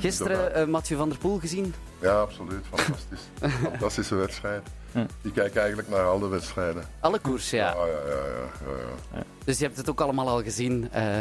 Gisteren 0.00 0.54
eh 0.54 0.66
Mathieu 0.66 0.98
van 0.98 1.08
der 1.08 1.18
Poel 1.18 1.38
gezien. 1.38 1.74
Ja, 2.00 2.20
absoluut. 2.20 2.64
Fantastisch. 2.74 3.20
Fantastische 3.70 4.14
wedstrijd. 4.14 4.62
Ik 5.22 5.32
kijk 5.34 5.56
eigenlijk 5.56 5.88
naar 5.88 6.04
alle 6.06 6.28
wedstrijden. 6.28 6.84
Alle 7.00 7.18
koers, 7.18 7.50
ja. 7.50 7.74
Ja, 7.74 7.86
ja, 7.86 7.92
ja. 7.92 8.14
ja, 8.14 8.76
ja, 8.78 9.18
ja. 9.18 9.22
Dus 9.44 9.58
je 9.58 9.64
hebt 9.64 9.76
het 9.76 9.90
ook 9.90 10.00
allemaal 10.00 10.28
al 10.28 10.42
gezien. 10.42 10.88
eh, 10.92 11.16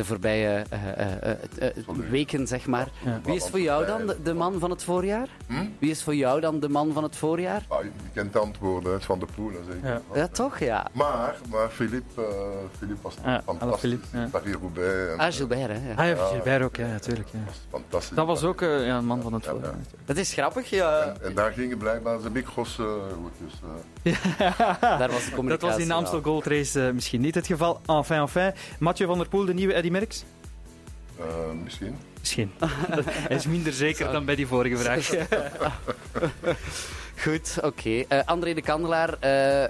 de 0.00 0.06
voorbije 0.06 0.64
eh, 0.70 0.88
eh, 0.90 1.22
eh, 1.22 1.36
eh, 1.58 1.94
weken, 2.10 2.46
zeg 2.46 2.66
maar. 2.66 2.88
Ja. 3.04 3.20
Wie 3.24 3.34
is 3.34 3.46
voor 3.48 3.60
jou 3.60 3.86
dan 3.86 4.06
de, 4.06 4.16
de 4.22 4.34
man 4.34 4.58
van 4.58 4.70
het 4.70 4.84
voorjaar? 4.84 5.28
Hm? 5.46 5.64
Wie 5.78 5.90
is 5.90 6.02
voor 6.02 6.14
jou 6.14 6.40
dan 6.40 6.60
de 6.60 6.68
man 6.68 6.92
van 6.92 7.02
het 7.02 7.16
voorjaar? 7.16 7.62
Ah, 7.68 7.82
je 7.82 7.90
kent 8.12 8.32
de 8.32 8.38
antwoorden 8.38 8.92
uit 8.92 9.04
Van 9.04 9.18
de 9.18 9.26
Poelen, 9.34 9.64
zeker. 9.72 9.88
Ja. 9.88 10.00
Ja, 10.14 10.28
toch? 10.28 10.58
Ja. 10.58 10.86
Maar, 10.92 11.34
maar 11.50 11.68
Philippe, 11.68 12.22
eh, 12.22 12.28
Philippe 12.78 13.02
was 13.02 13.14
fantastisch. 13.44 13.96
Paris-Roubaix. 14.30 15.18
Ah, 15.18 15.32
Gilbert, 15.32 15.60
hè. 15.80 15.88
ja. 15.88 15.94
Ah 15.96 16.06
ja, 16.18 16.24
Gilbert 16.26 16.62
ook, 16.62 16.76
ja, 16.76 16.86
natuurlijk. 16.86 17.28
Ja. 17.32 17.38
Fantastisch. 17.70 18.16
Dat 18.16 18.26
was 18.26 18.42
ook 18.44 18.62
eh, 18.62 18.86
ja, 18.86 18.96
een 18.98 19.04
man 19.06 19.22
van 19.22 19.32
het 19.32 19.44
Ja, 19.44 19.50
voorjaar. 19.50 19.70
ja. 19.70 19.98
Dat 20.04 20.16
is 20.16 20.32
grappig, 20.32 20.70
ja. 20.70 21.00
En, 21.02 21.16
en 21.22 21.34
daar 21.34 21.52
gingen 21.52 21.78
blijkbaar 21.78 22.20
de 22.22 22.30
micro's 22.30 22.78
eh, 22.78 22.84
goed. 23.22 23.32
Dus, 23.38 23.52
eh, 24.04 24.18
Daar 24.80 25.10
was 25.10 25.18
de 25.24 25.24
Dat 25.24 25.34
communicatie. 25.34 25.68
was 25.68 25.78
in 25.82 25.88
de 25.88 25.94
Amstel 25.94 26.20
Gold 26.22 26.46
Race 26.46 26.86
eh, 26.86 26.92
misschien 26.92 27.20
niet 27.20 27.34
het 27.34 27.46
geval. 27.46 27.80
Enfin, 27.86 28.16
enfin. 28.20 28.52
Mathieu 28.78 29.06
van 29.08 29.18
der 29.18 29.28
Poel, 29.28 29.44
de 29.44 29.54
nieuwe 29.54 29.74
Eddy 29.74 29.89
Merckx? 29.90 30.24
eh, 31.18 31.24
misschien. 31.64 31.96
Misschien. 32.20 32.52
Hij 33.28 33.36
is 33.36 33.46
minder 33.46 33.72
zeker 33.72 34.12
dan 34.12 34.24
bij 34.24 34.34
die 34.34 34.46
vorige 34.46 34.76
vraag. 34.76 35.10
Goed, 37.22 37.56
oké. 37.62 38.04
Eh, 38.08 38.18
André 38.24 38.54
de 38.54 38.62
Kandelaar, 38.62 39.12
eh, 39.12 39.18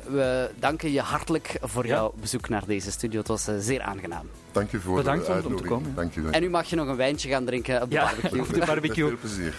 we 0.06 0.50
danken 0.58 0.92
je 0.92 1.00
hartelijk 1.00 1.58
voor 1.62 1.86
Ja. 1.86 1.94
jouw 1.94 2.14
bezoek 2.20 2.48
naar 2.48 2.62
deze 2.66 2.90
studio. 2.90 3.18
Het 3.18 3.28
was 3.28 3.48
eh, 3.48 3.54
zeer 3.58 3.80
aangenaam. 3.82 4.28
Dank 4.52 4.70
je 4.70 4.80
voor 4.80 4.96
Bedankt 4.96 5.26
de 5.26 5.32
om- 5.32 5.44
om 5.44 5.56
te 5.56 5.62
komen. 5.62 5.94
Dank 5.94 6.14
je. 6.14 6.22
dank 6.22 6.34
En 6.34 6.40
nu 6.42 6.50
mag 6.50 6.70
je 6.70 6.76
nog 6.76 6.88
een 6.88 6.96
wijntje 6.96 7.28
gaan 7.28 7.44
drinken 7.44 7.82
op 7.82 7.88
de 7.90 7.94
Ja. 7.94 8.04
barbecue. 8.04 8.40
op 8.42 8.52
de 8.54 8.64
barbecue. 8.66 9.10
Met 9.10 9.18
veel 9.20 9.30
plezier. 9.30 9.54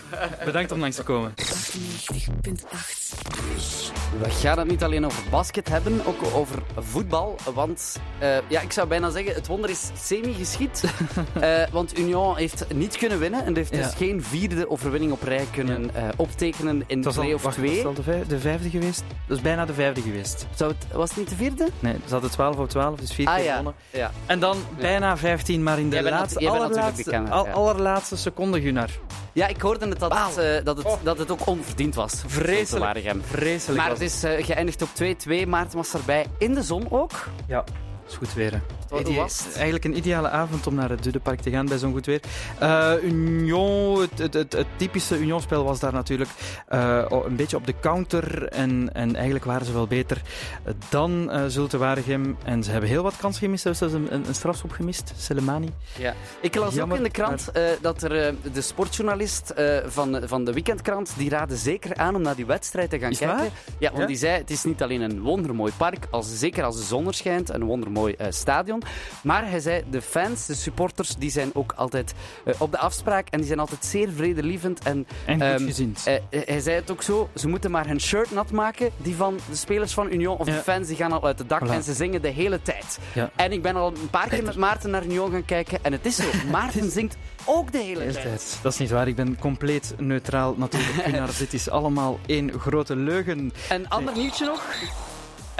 Bedankt 0.45 0.71
om 0.71 0.79
langs 0.79 0.95
te 0.95 1.03
komen. 1.03 1.33
98.8. 1.35 3.11
We 4.19 4.29
gaan 4.29 4.57
het 4.59 4.67
niet 4.67 4.83
alleen 4.83 5.05
over 5.05 5.23
basket 5.29 5.69
hebben, 5.69 6.05
ook 6.05 6.23
over 6.33 6.61
voetbal. 6.77 7.35
Want 7.53 7.99
eh, 8.19 8.37
ja, 8.47 8.61
ik 8.61 8.71
zou 8.71 8.87
bijna 8.87 9.09
zeggen, 9.09 9.33
het 9.33 9.47
wonder 9.47 9.69
is 9.69 9.89
semi-geschied. 10.03 10.83
Eh, 11.39 11.63
want 11.71 11.99
Union 11.99 12.37
heeft 12.37 12.65
niet 12.81 12.97
kunnen 12.97 13.19
winnen 13.19 13.45
en 13.45 13.55
heeft 13.55 13.71
dus 13.71 13.93
geen 13.93 14.23
vierde 14.23 14.69
overwinning 14.69 15.11
op 15.11 15.23
rij 15.23 15.45
kunnen 15.51 15.95
eh, 15.95 16.03
optekenen 16.15 16.83
in 16.87 17.01
was 17.01 17.17
al, 17.17 17.29
wacht, 17.31 17.43
was 17.43 17.53
2. 17.55 17.75
het 17.77 17.85
al 17.85 17.93
de, 17.93 18.03
vijf- 18.03 18.27
de 18.27 18.39
vijfde 18.39 18.69
geweest? 18.69 19.03
Dat 19.27 19.37
is 19.37 19.43
bijna 19.43 19.65
de 19.65 19.73
vijfde 19.73 20.01
geweest. 20.01 20.45
Zou 20.55 20.71
het, 20.71 20.87
was 20.93 21.09
het 21.09 21.17
niet 21.17 21.29
de 21.29 21.35
vierde? 21.35 21.67
Nee, 21.79 21.95
ze 22.05 22.11
hadden 22.13 22.31
12 22.31 22.55
op 22.57 22.69
12, 22.69 22.99
dus 22.99 23.13
vier 23.13 23.27
Ah 23.27 23.35
keer 23.35 23.43
ja. 23.43 23.49
gewonnen. 23.55 23.73
ja. 23.89 24.11
En 24.25 24.39
dan 24.39 24.57
bijna 24.79 25.17
15, 25.17 25.63
maar 25.63 25.79
in 25.79 25.89
de 25.89 26.01
laatste, 26.03 26.49
allerlaatste, 26.49 27.17
al- 27.29 27.45
ja. 27.45 27.51
allerlaatste 27.51 28.17
seconde, 28.17 28.61
Gunnar. 28.61 28.89
Ja, 29.33 29.47
ik 29.47 29.61
hoorde 29.61 29.87
het 29.87 29.99
dat, 29.99 30.13
het, 30.13 30.37
eh, 30.37 30.63
dat, 30.65 30.77
het, 30.77 30.85
Oh. 30.85 30.97
dat 31.03 31.17
het 31.17 31.31
ook 31.31 31.47
onverdiend 31.47 31.95
was. 31.95 32.13
Vreselijk. 32.27 33.01
Vreselijk 33.21 33.79
Maar 33.79 33.89
was 33.89 33.99
het 33.99 34.07
is 34.07 34.23
eh, 34.23 34.45
geëindigd 34.45 34.81
op 34.81 34.89
2-2. 35.43 35.47
Maarten 35.47 35.77
was 35.77 35.93
erbij 35.93 36.25
in 36.37 36.53
de 36.53 36.63
zon 36.63 36.91
ook. 36.91 37.11
Ja, 37.47 37.63
is 38.07 38.15
goed 38.15 38.33
weer. 38.33 38.51
hè. 38.51 38.57
Idee- 38.99 39.15
was 39.15 39.43
het? 39.45 39.53
Eigenlijk 39.55 39.85
een 39.85 39.97
ideale 39.97 40.29
avond 40.29 40.67
om 40.67 40.75
naar 40.75 40.89
het 40.89 41.03
Dudepark 41.03 41.39
te 41.41 41.49
gaan 41.49 41.65
bij 41.65 41.77
zo'n 41.77 41.91
goed 41.93 42.05
weer. 42.05 42.19
Eh, 42.59 42.93
Union, 43.03 44.01
het, 44.01 44.17
het, 44.19 44.33
het, 44.33 44.53
het 44.53 44.67
typische 44.75 45.19
Union-spel 45.19 45.63
was 45.63 45.79
daar 45.79 45.93
natuurlijk 45.93 46.29
eh, 46.67 47.05
een 47.09 47.35
beetje 47.35 47.57
op 47.57 47.65
de 47.65 47.73
counter. 47.81 48.47
En, 48.47 48.89
en 48.93 49.15
eigenlijk 49.15 49.45
waren 49.45 49.65
ze 49.65 49.73
wel 49.73 49.87
beter 49.87 50.21
dan 50.89 51.31
eh 51.31 51.43
Zulte 51.47 51.77
Waregem. 51.77 52.37
En 52.43 52.63
ze 52.63 52.71
hebben 52.71 52.89
heel 52.89 53.03
wat 53.03 53.15
kansen 53.17 53.41
gemist. 53.41 53.61
Ze 53.61 53.67
hebben 53.69 53.89
zelfs 53.89 54.05
een, 54.09 54.15
een, 54.19 54.27
een 54.27 54.35
strafschop 54.35 54.71
gemist, 54.71 55.13
Selemani. 55.17 55.69
Ja. 55.97 56.13
Ik 56.41 56.55
las 56.55 56.73
Jammer, 56.73 56.97
ook 56.97 57.03
in 57.05 57.09
de 57.11 57.15
krant 57.21 57.51
dat 57.81 58.01
er 58.03 58.35
de 58.53 58.61
sportjournalist 58.61 59.53
van, 59.85 60.21
van 60.25 60.45
de 60.45 60.53
weekendkrant, 60.53 61.13
die 61.17 61.29
raadde 61.29 61.55
zeker 61.55 61.95
aan 61.95 62.15
om 62.15 62.21
naar 62.21 62.35
die 62.35 62.45
wedstrijd 62.45 62.89
te 62.89 62.99
gaan 62.99 63.11
Is 63.11 63.17
kijken. 63.17 63.37
waar? 63.37 63.45
Ja, 63.79 63.87
want 63.87 64.01
Ja? 64.01 64.05
die 64.07 64.15
zei, 64.17 64.37
het 64.37 64.49
is 64.49 64.63
niet 64.63 64.81
alleen 64.83 65.01
een 65.01 65.21
wondermooi 65.21 65.71
park, 65.77 66.07
als, 66.11 66.39
zeker 66.39 66.63
als 66.63 66.75
de 66.77 66.83
zon 66.83 67.07
er 67.07 67.13
schijnt, 67.13 67.49
een 67.49 67.63
wondermooi 67.63 68.13
eh, 68.13 68.27
Maar 69.23 69.49
hij 69.49 69.59
zei, 69.59 69.83
de 69.89 70.01
fans, 70.01 70.45
de 70.45 70.55
supporters, 70.55 71.15
die 71.15 71.31
zijn 71.31 71.49
ook 71.53 71.73
altijd 71.75 72.13
eh, 72.45 72.53
op 72.57 72.71
de 72.71 72.77
afspraak 72.77 73.27
en 73.29 73.37
die 73.37 73.47
zijn 73.47 73.59
altijd 73.59 73.85
zeer 73.85 74.09
vredelievend. 74.15 74.79
En 74.83 75.07
En 75.25 75.41
Ehm, 75.41 75.69
eh, 76.03 76.15
eh, 76.15 76.21
hij 76.45 76.59
zei 76.59 76.75
het 76.75 76.91
ook 76.91 77.01
zo, 77.03 77.29
ze 77.35 77.47
moeten 77.47 77.71
maar 77.71 77.87
hun 77.87 78.01
shirt 78.01 78.31
nat 78.31 78.51
maken, 78.51 78.89
die 78.97 79.15
van 79.15 79.39
de 79.49 79.55
spelers 79.55 79.93
van 79.93 80.11
Union, 80.11 80.37
of 80.37 80.47
Ja. 80.47 80.53
de 80.55 80.61
fans, 80.61 80.87
die 80.87 80.95
gaan 80.95 81.11
al 81.11 81.25
uit 81.25 81.37
de 81.37 81.45
dak 81.45 81.67
Voilà. 81.67 81.71
en 81.71 81.83
ze 81.83 81.93
zingen 81.93 82.21
de 82.21 82.27
hele 82.27 82.61
tijd. 82.61 82.99
Ja. 83.13 83.29
En 83.35 83.51
ik 83.51 83.61
ben 83.61 83.75
al 83.75 83.87
een 83.87 84.09
paar 84.09 84.27
keer 84.27 84.43
met 84.43 84.55
Maarten 84.55 84.89
naar 84.89 85.03
Union 85.03 85.31
gaan 85.31 85.45
kijken 85.45 85.79
en 85.83 85.91
het 85.91 86.05
is 86.05 86.15
zo, 86.15 86.23
Maarten 86.51 86.91
zingt 86.91 87.17
ook 87.45 87.71
de 87.71 87.77
hele 87.77 87.99
tijd. 88.11 88.13
tijd. 88.21 88.57
Dat 88.61 88.73
is 88.73 88.79
niet 88.79 88.89
waar. 88.89 89.07
Ik 89.07 89.15
ben 89.15 89.37
compleet 89.39 89.93
neutraal 89.97 90.55
natuurlijk. 90.57 91.37
Dit 91.37 91.53
is 91.53 91.69
allemaal 91.69 92.19
één 92.25 92.59
grote 92.59 92.95
leugen. 92.95 93.51
Een 93.69 93.89
ander 93.89 94.13
nieuwtje 94.17 94.45
nog. 94.45 94.63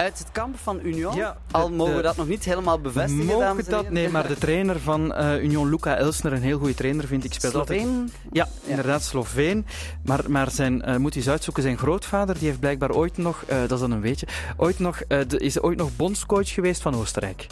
Uit 0.02 0.18
het 0.18 0.28
kamp 0.32 0.56
van 0.62 0.80
Union. 0.82 1.14
Ja, 1.14 1.36
Al 1.50 1.68
de- 1.68 1.74
mogen 1.74 1.96
we 1.96 2.02
dat 2.02 2.16
nog 2.16 2.28
niet 2.28 2.44
helemaal 2.44 2.78
bevestigen, 2.80 3.24
Mogen 3.26 3.64
dat? 3.70 3.90
Nee, 3.90 4.08
maar 4.08 4.28
de 4.28 4.36
trainer 4.38 4.80
van 4.80 5.14
eh, 5.14 5.42
Union, 5.42 5.68
Luca 5.70 5.96
Elsner, 5.96 6.32
een 6.32 6.42
heel 6.42 6.58
goede 6.58 6.74
trainer 6.74 7.06
vind 7.06 7.24
ik. 7.24 7.32
Speelt 7.32 7.54
altijd 7.54 7.80
Sloveen. 7.80 8.10
Ja, 8.32 8.48
inderdaad, 8.64 9.02
Sloveen. 9.02 9.66
Maar, 10.04 10.20
maar 10.30 10.50
zijn, 10.50 10.82
eh, 10.82 10.96
moet 10.96 11.12
hij 11.14 11.22
eens 11.22 11.30
uitzoeken, 11.30 11.62
zijn 11.62 11.78
grootvader, 11.78 12.38
die 12.38 12.46
heeft 12.46 12.60
blijkbaar 12.60 12.90
ooit 12.90 13.16
nog, 13.16 13.42
eh, 13.46 13.58
dat 13.60 13.70
is 13.72 13.80
dan 13.80 13.90
een 13.90 14.00
weetje, 14.00 14.26
ooit 14.56 14.78
nog, 14.78 14.98
de- 15.06 15.38
is 15.38 15.60
ooit 15.60 15.78
nog 15.78 15.96
bondscoach 15.96 16.48
geweest 16.52 16.82
van 16.82 16.94
Oostenrijk. 16.94 17.46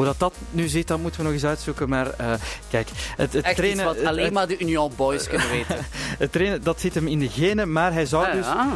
Hoe 0.00 0.08
dat, 0.08 0.18
dat 0.18 0.34
nu 0.50 0.68
zit, 0.68 0.86
dat 0.88 0.98
moeten 0.98 1.20
we 1.20 1.26
nog 1.26 1.34
eens 1.34 1.44
uitzoeken. 1.44 1.88
Maar 1.88 2.10
eh, 2.16 2.32
kijk, 2.70 2.88
het, 3.16 3.32
het 3.32 3.44
Echt 3.44 3.56
trainen, 3.56 3.84
wat 3.84 4.04
alleen 4.04 4.24
het- 4.24 4.32
maar 4.32 4.48
de 4.48 4.58
Union 4.58 4.92
boys 4.96 5.28
kunnen 5.28 5.50
weten. 5.56 5.76
het 6.18 6.32
trainen, 6.32 6.62
dat 6.62 6.80
zit 6.80 6.94
hem 6.94 7.06
in 7.06 7.18
de 7.18 7.28
genen. 7.28 7.72
Maar 7.72 7.92
hij 7.92 8.06
zou 8.06 8.26
Ah, 8.26 8.32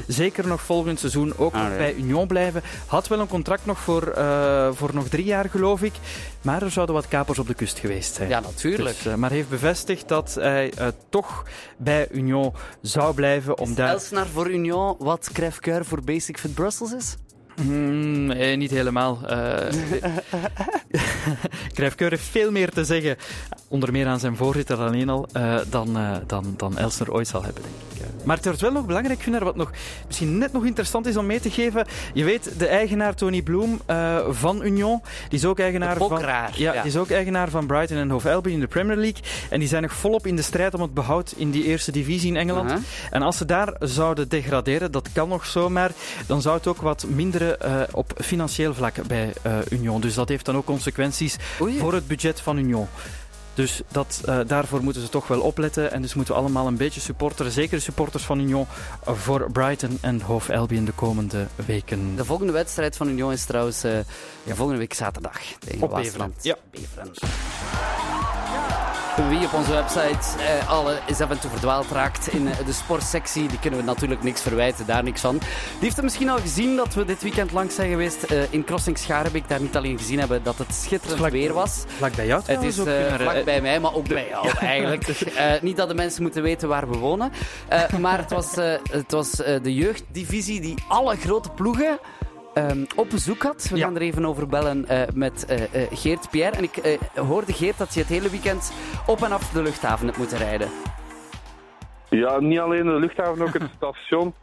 dus 0.07 0.17
zeker 0.17 0.47
nog 0.47 0.63
volgend 0.63 0.99
seizoen 1.01 1.33
ook 1.37 1.55
Ah, 1.55 1.61
nog 1.63 1.71
ja. 1.71 1.77
bij 1.77 1.95
Union 1.95 2.27
blijven. 2.27 2.63
Had 2.87 3.09
wel 3.09 3.21
een 3.21 3.27
contract 3.29 3.67
nog 3.67 3.79
voor, 3.79 4.07
eh, 4.09 4.69
voor 4.73 4.91
nog 4.95 5.09
drie 5.09 5.25
jaar, 5.25 5.51
geloof 5.51 5.83
ik. 5.83 5.93
Maar 6.43 6.63
er 6.63 6.71
zouden 6.71 6.95
wat 6.95 7.09
kapers 7.09 7.39
op 7.39 7.47
de 7.47 7.55
kust 7.55 7.79
geweest 7.79 8.15
zijn. 8.15 8.29
Ja, 8.29 8.41
natuurlijk. 8.41 8.97
Dus, 8.97 9.07
eh, 9.07 9.15
maar 9.15 9.31
heeft 9.31 9.49
bevestigd 9.49 10.09
dat 10.09 10.35
hij 10.41 10.73
toch 11.09 11.43
bij 11.77 12.09
Union 12.11 12.53
zou 12.83 13.15
blijven 13.15 13.59
om 13.59 13.75
daar... 13.75 13.89
Elsnar 13.89 14.27
voor 14.27 14.51
Union, 14.51 14.97
wat 14.99 15.31
Crèvecoeur 15.33 15.85
voor 15.85 16.03
Basic 16.03 16.39
Fit 16.39 16.55
Brussels 16.55 16.93
is? 16.93 17.17
Hmm, 17.55 18.27
nee, 18.27 18.57
niet 18.57 18.71
helemaal. 18.71 19.19
Uh, 19.35 21.01
Crèvecoeur 21.75 22.11
heeft 22.11 22.23
veel 22.23 22.51
meer 22.51 22.71
te 22.71 22.85
zeggen, 22.85 23.17
onder 23.69 23.93
meer 23.93 24.07
aan 24.07 24.21
zijn 24.21 24.37
voorzitter 24.37 24.77
alleen 24.77 25.09
al, 25.09 25.29
eh, 25.33 25.59
dan, 25.71 25.97
eh, 25.97 26.17
dan, 26.27 26.55
dan 26.57 26.79
Elsner 26.79 27.13
ooit 27.13 27.29
zal 27.29 27.43
hebben, 27.43 27.63
denk 27.63 27.75
ik. 27.75 27.95
Eh, 28.21 28.27
Maar 28.27 28.37
het 28.37 28.45
wordt 28.45 28.61
wel 28.61 28.73
nog 28.73 28.87
belangrijk, 28.87 29.23
Gunnar, 29.23 29.45
wat 29.45 29.57
nog, 29.57 29.71
misschien 30.07 30.39
net 30.39 30.53
nog 30.53 30.65
interessant 30.65 31.07
is 31.07 31.17
om 31.17 31.27
mee 31.27 31.41
te 31.41 31.51
geven. 31.51 31.87
Je 32.15 32.25
weet, 32.25 32.59
de 32.59 32.67
eigenaar 32.67 33.15
Tony 33.15 33.43
Bloom 33.43 33.81
eh, 33.87 34.19
van 34.31 34.65
Union, 34.65 35.03
die 35.29 35.39
is 35.39 35.45
ook 35.45 35.59
eigenaar 35.59 35.97
van... 35.97 36.21
Ja, 36.21 36.49
ja. 36.55 36.73
die 36.73 36.91
is 36.91 36.97
ook 36.97 37.11
eigenaar 37.11 37.49
van 37.49 37.67
Brighton 37.67 37.97
en 37.97 38.11
Hove 38.11 38.33
Albion 38.33 38.55
in 38.55 38.61
de 38.61 38.67
Premier 38.67 38.97
League. 38.97 39.23
En 39.51 39.59
die 39.59 39.69
zijn 39.69 39.83
nog 39.83 39.93
volop 39.93 40.27
in 40.27 40.37
de 40.37 40.43
strijd 40.43 40.75
om 40.75 40.81
het 40.81 40.95
behoud 40.95 41.35
in 41.37 41.51
die 41.51 41.65
eerste 41.65 41.93
divisie 41.93 42.31
in 42.31 42.37
Engeland. 42.37 42.71
Aha. 42.71 42.81
En 43.11 43.23
als 43.23 43.37
ze 43.37 43.45
daar 43.45 43.75
zouden 43.79 44.29
degraderen, 44.29 44.93
dat 44.93 45.09
kan 45.13 45.29
nog 45.29 45.47
zomaar, 45.47 45.91
dan 46.27 46.43
zou 46.43 46.57
het 46.57 46.67
ook 46.67 46.81
wat 46.81 47.07
eh, 47.51 47.81
op 47.93 48.13
financieel 48.17 48.75
vlak 48.75 49.07
bij 49.07 49.33
eh, 49.43 49.59
Union. 49.71 50.01
Dus 50.01 50.15
dat 50.15 50.29
heeft 50.29 50.45
dan 50.45 50.57
ook 50.57 50.65
consequenties 50.65 51.37
Oei. 51.61 51.79
voor 51.79 51.95
het 51.95 52.07
budget 52.07 52.41
van 52.41 52.59
Union. 52.59 52.89
Dus 53.55 53.81
dat, 53.89 54.21
eh, 54.25 54.39
daarvoor 54.47 54.83
moeten 54.83 55.03
ze 55.03 55.09
toch 55.09 55.29
wel 55.29 55.41
opletten. 55.41 55.93
En 55.93 56.03
dus 56.03 56.15
moeten 56.15 56.35
we 56.35 56.41
allemaal 56.41 56.67
een 56.67 56.77
beetje 56.77 57.01
supporteren, 57.01 57.53
zeker 57.53 57.81
supporters 57.81 58.25
van 58.25 58.41
Union, 58.41 58.67
voor 59.05 59.51
Brighton 59.53 59.99
en 60.01 60.21
Hove 60.21 60.57
Albion 60.57 60.85
de 60.85 60.93
komende 60.93 61.47
weken. 61.67 62.17
De 62.17 62.25
volgende 62.25 62.53
wedstrijd 62.53 62.97
van 62.97 63.09
Union 63.09 63.33
is 63.33 63.45
trouwens 63.45 63.85
eh, 63.85 63.99
volgende 64.49 64.79
week 64.79 64.95
zaterdag 64.95 65.41
tegen 65.59 65.83
Op 65.83 65.91
Waasland. 65.91 66.35
Beveren. 66.35 66.59
Beveren. 66.71 67.13
Wie 69.15 69.45
op 69.47 69.53
onze 69.53 69.73
website 69.73 70.43
eh, 70.43 70.69
alle 70.71 70.99
is 71.07 71.21
af 71.21 71.31
en 71.31 71.39
toe 71.41 71.51
verdwaald 71.51 71.91
raakt 71.91 72.27
in 72.33 72.49
eh, 72.49 72.67
de 72.67 72.73
sportsectie, 72.73 73.49
die 73.49 73.59
kunnen 73.59 73.81
we 73.81 73.85
natuurlijk 73.87 74.23
niks 74.23 74.43
verwijten, 74.43 74.87
daar 74.87 75.03
niks 75.03 75.21
van. 75.21 75.39
Die 75.39 75.49
heeft 75.81 75.95
het 75.97 76.05
misschien 76.05 76.29
al 76.29 76.39
gezien 76.39 76.77
dat 76.77 76.95
we 76.95 77.05
dit 77.05 77.23
weekend 77.23 77.53
langs 77.53 77.75
zijn 77.75 77.91
geweest 77.91 78.23
eh, 78.23 78.53
in 78.53 78.65
Crossing 78.65 78.99
Scharenbeek. 78.99 79.49
Daar 79.49 79.61
niet 79.61 79.77
alleen 79.77 79.99
gezien 79.99 80.19
hebben 80.19 80.43
dat 80.43 80.59
het 80.59 80.75
schitterend 80.75 81.19
Vlak- 81.19 81.31
weer 81.31 81.53
was. 81.53 81.85
Vlak 81.87 82.15
bij 82.15 82.27
jou 82.27 82.43
Het 82.47 82.63
is 82.63 82.81
ook, 82.81 82.87
eh, 82.87 83.15
vlak 83.15 83.45
bij 83.45 83.61
mij, 83.61 83.81
maar 83.81 83.95
ook 83.95 84.09
bij 84.09 84.29
jou 84.29 84.49
eigenlijk. 84.59 85.09
Eh, 85.09 85.53
niet 85.61 85.77
dat 85.77 85.89
de 85.89 85.95
mensen 85.95 86.23
moeten 86.23 86.43
weten 86.43 86.69
waar 86.69 86.91
we 86.91 86.97
wonen. 86.99 87.33
Maar 88.01 88.19
het 88.19 88.31
was, 88.31 88.55
het 88.91 89.13
was 89.13 89.31
de 89.63 89.75
jeugddivisie 89.75 90.61
die 90.61 90.75
alle 90.89 91.17
grote 91.17 91.51
ploegen 91.51 91.99
ehm, 92.55 92.85
op 92.97 93.11
bezoek 93.11 93.43
had. 93.43 93.69
We 93.71 93.77
Ja. 93.77 93.85
gaan 93.85 93.95
er 93.95 94.03
even 94.03 94.25
over 94.25 94.47
bellen 94.47 94.89
eh, 94.89 95.03
met 95.15 95.47
eh, 95.47 95.63
eh, 95.83 95.89
Geert 95.93 96.31
Pierre. 96.31 96.57
En 96.57 96.63
ik 96.63 96.99
hoorde 97.15 97.53
Geert 97.53 97.79
dat 97.79 97.95
je 97.95 98.01
het 98.01 98.09
hele 98.09 98.31
weekend 98.31 98.73
op 99.07 99.23
en 99.23 99.33
af 99.33 99.51
de 99.51 99.63
luchthaven 99.63 100.07
hebt 100.07 100.19
moeten 100.19 100.39
rijden. 100.39 100.69
Ja, 102.11 102.41
niet 102.41 102.59
alleen 102.59 102.85
de 102.85 102.93
luchthaven, 102.99 103.43
ook 103.43 103.53
het 103.53 103.71
station. 103.77 104.35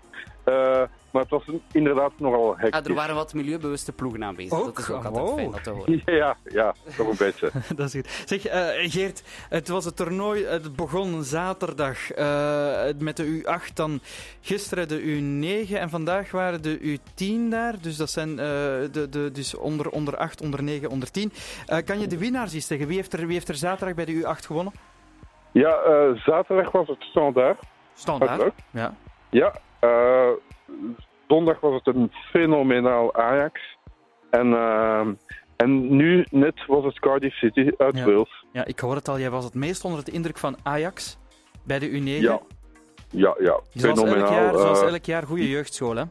Maar 1.11 1.21
het 1.21 1.31
was 1.31 1.43
inderdaad 1.71 2.11
nogal 2.17 2.57
hectisch. 2.57 2.79
Ah, 2.81 2.85
er 2.87 2.93
waren 2.93 3.15
wat 3.15 3.33
milieubewuste 3.33 3.91
ploegen 3.91 4.23
aanwezig. 4.23 4.59
Ook? 4.59 4.65
Dat 4.65 4.77
is 4.77 4.89
ook 4.89 5.05
altijd 5.05 5.25
Wow. 5.25 5.35
fijn 5.37 5.51
dat 5.51 5.63
te 5.63 5.69
horen. 5.69 6.01
Ja, 6.21 6.37
ja, 6.43 6.73
toch 6.97 7.07
een 7.07 7.15
beetje. 7.17 7.51
Dat 7.75 7.87
is 7.87 7.93
goed. 7.93 8.23
Zeg, 8.25 8.45
eh, 8.45 8.91
Geert, 8.91 9.23
het 9.49 9.67
was 9.67 9.85
het 9.85 9.95
toernooi, 9.95 10.45
het 10.45 10.75
begon 10.75 11.23
zaterdag 11.23 12.11
eh, 12.11 12.83
met 12.99 13.17
de 13.17 13.41
U8, 13.43 13.73
dan 13.73 13.99
gisteren 14.41 14.87
de 14.87 14.99
U9 15.01 15.73
en 15.77 15.89
vandaag 15.89 16.31
waren 16.31 16.61
de 16.61 16.79
U10 16.99 17.49
daar. 17.49 17.75
Dus 17.81 17.97
dat 17.97 18.09
zijn 18.09 18.29
eh, 18.29 18.35
de, 18.91 19.07
de, 19.09 19.29
dus 19.31 19.55
onder, 19.55 19.89
onder 19.89 20.17
8, 20.17 20.41
onder 20.41 20.63
9, 20.63 20.89
onder 20.89 21.11
10. 21.11 21.31
Eh, 21.65 21.77
kan 21.85 21.99
je 21.99 22.07
de 22.07 22.17
winnaars 22.17 22.53
eens 22.53 22.67
zeggen? 22.67 22.87
Wie 22.87 22.95
heeft 22.95 23.13
er, 23.13 23.19
wie 23.25 23.33
heeft 23.33 23.49
er 23.49 23.55
zaterdag 23.55 23.95
bij 23.95 24.05
de 24.05 24.21
U8 24.21 24.45
gewonnen? 24.45 24.73
Ja, 25.51 25.75
eh, 25.75 26.15
zaterdag 26.15 26.71
was 26.71 26.87
het 26.87 27.01
standaard. 27.01 27.59
Standaard. 27.93 28.53
Ja. 28.71 28.93
Ja, 29.29 29.53
zondag 31.27 31.59
was 31.59 31.81
het 31.83 31.95
een 31.95 32.11
fenomenaal 32.31 33.13
Ajax. 33.15 33.77
En, 34.29 34.53
eh, 34.53 35.07
en 35.57 35.95
nu 35.95 36.25
net 36.31 36.65
was 36.67 36.83
het 36.85 36.99
Cardiff 36.99 37.35
City 37.37 37.71
uit 37.77 37.97
Ja. 37.97 38.05
Wales. 38.05 38.45
ja, 38.51 38.65
ik 38.65 38.79
hoor 38.79 38.95
het 38.95 39.07
al. 39.07 39.19
Jij 39.19 39.29
was 39.29 39.43
het 39.43 39.53
meest 39.53 39.83
onder 39.85 40.03
de 40.05 40.11
indruk 40.11 40.37
van 40.37 40.57
Ajax 40.63 41.17
bij 41.63 41.79
de 41.79 41.89
U9. 41.89 42.21
Ja, 42.21 42.39
ja, 43.09 43.35
ja. 43.39 43.59
Zoals 43.73 43.99
elk 43.99 44.07
fenomenaal. 44.07 44.33
jaar, 44.33 44.53
zoals 44.53 44.81
eh, 44.81 44.87
elk 44.87 45.05
jaar, 45.05 45.23
goede 45.23 45.49
jeugdschool, 45.49 45.95
hè? 45.95 46.03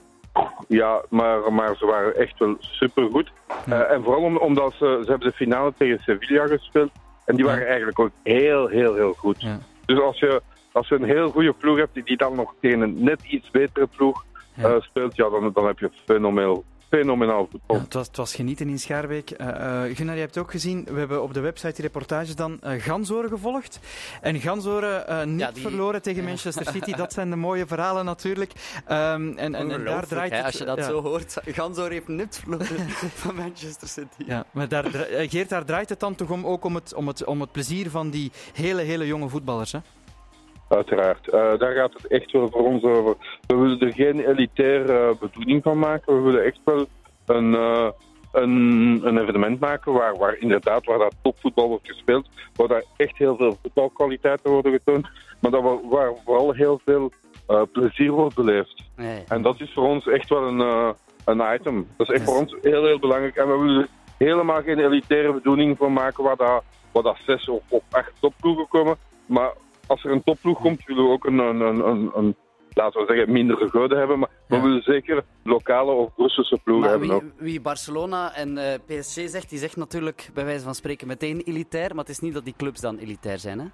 Ja, 0.69 1.03
maar, 1.09 1.53
maar 1.53 1.77
ze 1.77 1.87
waren 1.87 2.17
echt 2.17 2.39
wel 2.39 2.57
supergoed. 2.59 3.31
Ja. 3.67 3.83
Eh, 3.85 3.95
en 3.95 4.03
vooral 4.03 4.23
om- 4.23 4.37
omdat 4.39 4.73
ze, 4.73 5.01
ze 5.05 5.11
hebben 5.11 5.29
de 5.29 5.35
finale 5.37 5.73
tegen 5.79 5.99
Sevilla 5.99 6.47
gespeeld. 6.47 6.91
En 7.25 7.37
die 7.37 7.45
Ja. 7.45 7.51
waren 7.51 7.67
eigenlijk 7.67 7.99
ook 7.99 8.11
heel, 8.23 8.67
heel, 8.67 8.95
heel 8.95 9.13
goed. 9.13 9.41
Ja. 9.43 9.59
Dus 9.87 10.01
als 10.01 10.19
je, 10.19 10.43
als 10.73 10.89
je 10.89 10.95
een 10.95 11.05
heel 11.05 11.31
goede 11.31 11.53
ploeg 11.53 11.79
hebt 11.79 11.95
die- 11.95 12.05
die 12.05 12.17
dan 12.17 12.35
nog 12.37 12.55
tegen 12.61 12.81
een 12.81 13.05
net 13.05 13.23
iets 13.23 13.51
betere 13.51 13.87
ploeg 13.97 14.25
Ja. 14.61 14.69
eh, 14.75 14.81
speelt, 14.81 15.17
ja, 15.17 15.29
dan, 15.29 15.51
dan 15.53 15.67
heb 15.67 15.79
je 15.79 15.91
fenomenaal, 16.05 16.65
fenomenaal 16.89 17.49
voetbal. 17.51 17.77
Ja, 17.77 17.83
het, 17.83 17.95
was, 17.95 18.07
het 18.07 18.17
was 18.17 18.35
genieten 18.35 18.69
in 18.69 18.79
Schaarbeek. 18.79 19.31
Eh 19.31 19.49
eh, 19.85 19.97
Gunnar, 19.97 20.15
je 20.15 20.21
hebt 20.21 20.35
het 20.35 20.45
ook 20.45 20.51
gezien. 20.51 20.85
We 20.91 20.99
hebben 20.99 21.23
op 21.23 21.35
de 21.35 21.41
website 21.41 21.73
die 21.73 21.85
reportages 21.85 22.37
dan 22.37 22.61
eh 22.61 22.83
Gansoren 22.83 23.31
gevolgd. 23.31 23.81
En 24.21 24.41
Gansoren 24.41 25.09
eh, 25.09 25.25
niet 25.27 25.41
Ja, 25.41 25.51
die- 25.53 25.63
verloren 25.63 26.03
tegen 26.03 26.25
Manchester 26.25 26.67
City. 26.75 26.93
Dat 26.95 27.13
zijn 27.13 27.31
de 27.31 27.37
mooie 27.37 27.67
verhalen 27.67 28.05
natuurlijk. 28.05 28.53
Ehm, 28.87 29.29
en, 29.37 29.55
en, 29.55 29.71
en 29.71 29.85
daar 29.85 30.07
draait 30.07 30.31
hè, 30.31 30.37
het... 30.37 30.47
als 30.47 30.59
je 30.59 30.65
dat 30.65 30.79
ja. 30.79 30.85
zo 30.85 31.03
hoort. 31.03 31.37
Gansoor 31.47 31.91
heeft 31.91 32.09
nipt 32.09 32.39
verloren 32.39 32.67
van 33.23 33.35
Manchester 33.35 33.89
City. 33.89 34.25
Ja, 34.27 34.45
maar 34.51 34.69
daar, 34.69 34.85
Geert, 35.29 35.49
daar 35.49 35.65
draait 35.65 35.89
het 35.89 36.01
dan 36.01 36.15
toch 36.15 36.31
om, 36.31 36.47
ook 36.47 36.65
om 36.65 36.75
het, 36.75 36.95
om, 36.95 37.07
het, 37.07 37.25
om 37.25 37.41
het 37.41 37.53
plezier 37.53 37.91
van 37.91 38.11
die 38.11 38.33
hele, 38.53 38.83
hele 38.83 39.07
jonge 39.07 39.29
voetballers. 39.29 39.73
Hè? 39.73 39.79
Uiteraard. 40.71 41.29
Eh, 41.29 41.59
daar 41.59 41.75
gaat 41.75 41.93
het 41.93 42.07
echt 42.07 42.33
wel 42.33 42.49
voor 42.51 42.65
ons 42.65 42.83
over. 42.83 43.17
We 43.47 43.57
willen 43.57 43.81
er 43.81 43.93
geen 43.93 44.21
elitaire 44.21 45.09
eh, 45.09 45.21
bedoeling 45.21 45.63
van 45.63 45.79
maken. 45.79 46.17
We 46.17 46.23
willen 46.23 46.45
echt 46.45 46.61
wel 46.65 46.87
een, 47.27 47.55
eh, 47.55 47.89
een, 48.33 49.01
een 49.05 49.19
evenement 49.19 49.61
maken 49.61 49.93
waar, 49.93 50.17
waar 50.17 50.37
inderdaad 50.39 50.85
waar 50.85 50.99
dat 50.99 51.15
topvoetbal 51.23 51.69
wordt 51.69 51.89
gespeeld. 51.89 52.29
Waar 52.55 52.69
daar 52.69 52.85
echt 52.97 53.19
heel 53.19 53.37
veel 53.37 53.59
voetbalkwaliteiten 53.63 54.51
worden 54.51 54.73
getoond. 54.73 55.09
Maar 55.41 55.51
dat 55.51 55.63
we, 55.63 55.81
waar 55.89 56.13
vooral 56.25 56.53
heel 56.53 56.81
veel 56.85 57.13
plezier 57.73 58.11
wordt 58.11 58.35
beleefd. 58.35 58.85
Nee. 58.97 59.25
En 59.29 59.43
dat 59.43 59.61
is 59.61 59.73
voor 59.73 59.85
ons 59.85 60.07
echt 60.07 60.29
wel 60.29 60.43
een, 60.43 60.95
een 61.25 61.55
item. 61.55 61.89
Dat 61.97 62.11
is 62.11 62.15
echt 62.15 62.25
voor 62.25 62.39
ons 62.39 62.57
heel, 62.63 62.85
heel 62.85 62.99
belangrijk. 62.99 63.37
En 63.37 63.49
we 63.49 63.59
willen 63.59 63.81
er 63.81 63.89
helemaal 64.27 64.63
geen 64.63 64.79
elitaire 64.79 65.33
bedoeling 65.33 65.77
van 65.77 65.93
maken 65.93 66.25
waar 66.25 66.37
dat, 66.37 66.63
waar 66.93 67.03
dat 67.03 67.19
zes 67.27 67.49
of, 67.49 67.63
of 67.69 67.83
acht 67.91 68.13
topploegen 68.21 68.69
komen. 68.69 68.97
Maar 69.27 69.53
als 69.91 70.05
er 70.05 70.11
een 70.11 70.23
topploeg 70.23 70.61
komt, 70.61 70.85
willen 70.85 71.05
we 71.05 71.11
ook 71.11 71.25
een, 71.25 71.39
een, 71.39 71.61
een, 71.61 71.87
een, 71.87 72.11
een 72.15 72.37
laten 72.71 73.01
we 73.01 73.07
zeggen, 73.07 73.33
mindere 73.33 73.69
goden 73.69 73.99
hebben. 73.99 74.19
Maar 74.19 74.31
we 74.47 74.61
willen 74.61 74.83
zeker 74.83 75.25
lokale 75.45 75.93
of 75.93 76.15
Brusselse 76.15 76.61
ploegen 76.65 76.91
Maar 76.91 76.99
hebben 76.99 77.17
ook. 77.17 77.23
wie, 77.23 77.33
wie 77.39 77.61
Barcelona 77.61 78.35
en 78.35 78.59
eh, 78.59 78.79
PSG 78.87 79.29
zegt, 79.29 79.51
die 79.51 79.59
zegt 79.59 79.77
natuurlijk 79.77 80.31
bij 80.35 80.45
wijze 80.45 80.65
van 80.65 80.75
spreken 80.75 81.07
meteen 81.07 81.41
elitair. 81.41 81.89
Maar 81.89 82.05
het 82.05 82.09
is 82.09 82.21
niet 82.21 82.35
dat 82.35 82.45
die 82.45 82.55
clubs 82.57 82.81
dan 82.81 82.99
elitair 82.99 83.39
zijn, 83.39 83.59
hè? 83.59 83.67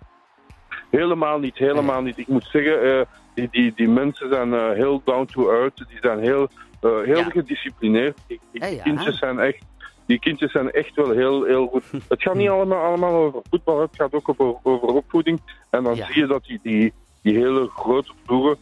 Helemaal 0.91 1.39
niet, 1.39 1.57
helemaal 1.59 2.03
niet. 2.03 2.19
Ik 2.19 2.29
moet 2.29 2.49
zeggen, 2.53 2.83
eh, 2.99 3.07
die, 3.35 3.49
die, 3.51 3.73
die 3.77 3.89
mensen 3.89 4.29
zijn 4.33 4.55
eh, 4.55 4.71
heel 4.73 5.03
down 5.05 5.25
to 5.33 5.51
earth. 5.51 5.77
Die 5.77 5.99
zijn 6.01 6.19
heel, 6.19 6.49
eh, 6.81 6.91
heel 7.05 7.17
Ja. 7.17 7.25
gedisciplineerd. 7.31 8.19
Die, 8.27 8.41
die 8.53 8.75
ja. 8.75 8.83
kindjes 8.83 9.19
zijn 9.19 9.39
echt... 9.39 9.65
Die 10.07 10.19
kindjes 10.19 10.53
zijn 10.53 10.71
echt 10.71 10.95
wel 10.95 11.11
heel, 11.11 11.45
heel 11.45 11.67
goed. 11.67 11.85
Het 12.09 12.23
gaat 12.23 12.35
niet 12.35 12.49
allemaal, 12.49 12.85
allemaal 12.85 13.15
over 13.15 13.41
voetbal, 13.51 13.81
het 13.81 13.97
gaat 13.97 14.13
ook 14.15 14.29
over, 14.29 14.55
over 14.63 14.89
opvoeding. 14.89 15.41
En 15.71 15.83
dan 15.83 15.95
Ja. 15.97 16.07
zie 16.07 16.17
je 16.21 16.27
dat 16.27 16.45
die, 16.45 16.59
die, 16.63 16.93
die 17.23 17.37
hele 17.37 17.69
grote 17.69 18.13
ploegen, 18.27 18.57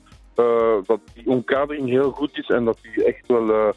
dat 0.87 1.01
die 1.15 1.27
omkadering 1.27 1.89
heel 1.89 2.11
goed 2.11 2.39
is 2.39 2.49
en 2.49 2.65
dat 2.65 2.79
die 2.83 3.05
echt 3.05 3.27
wel 3.27 3.75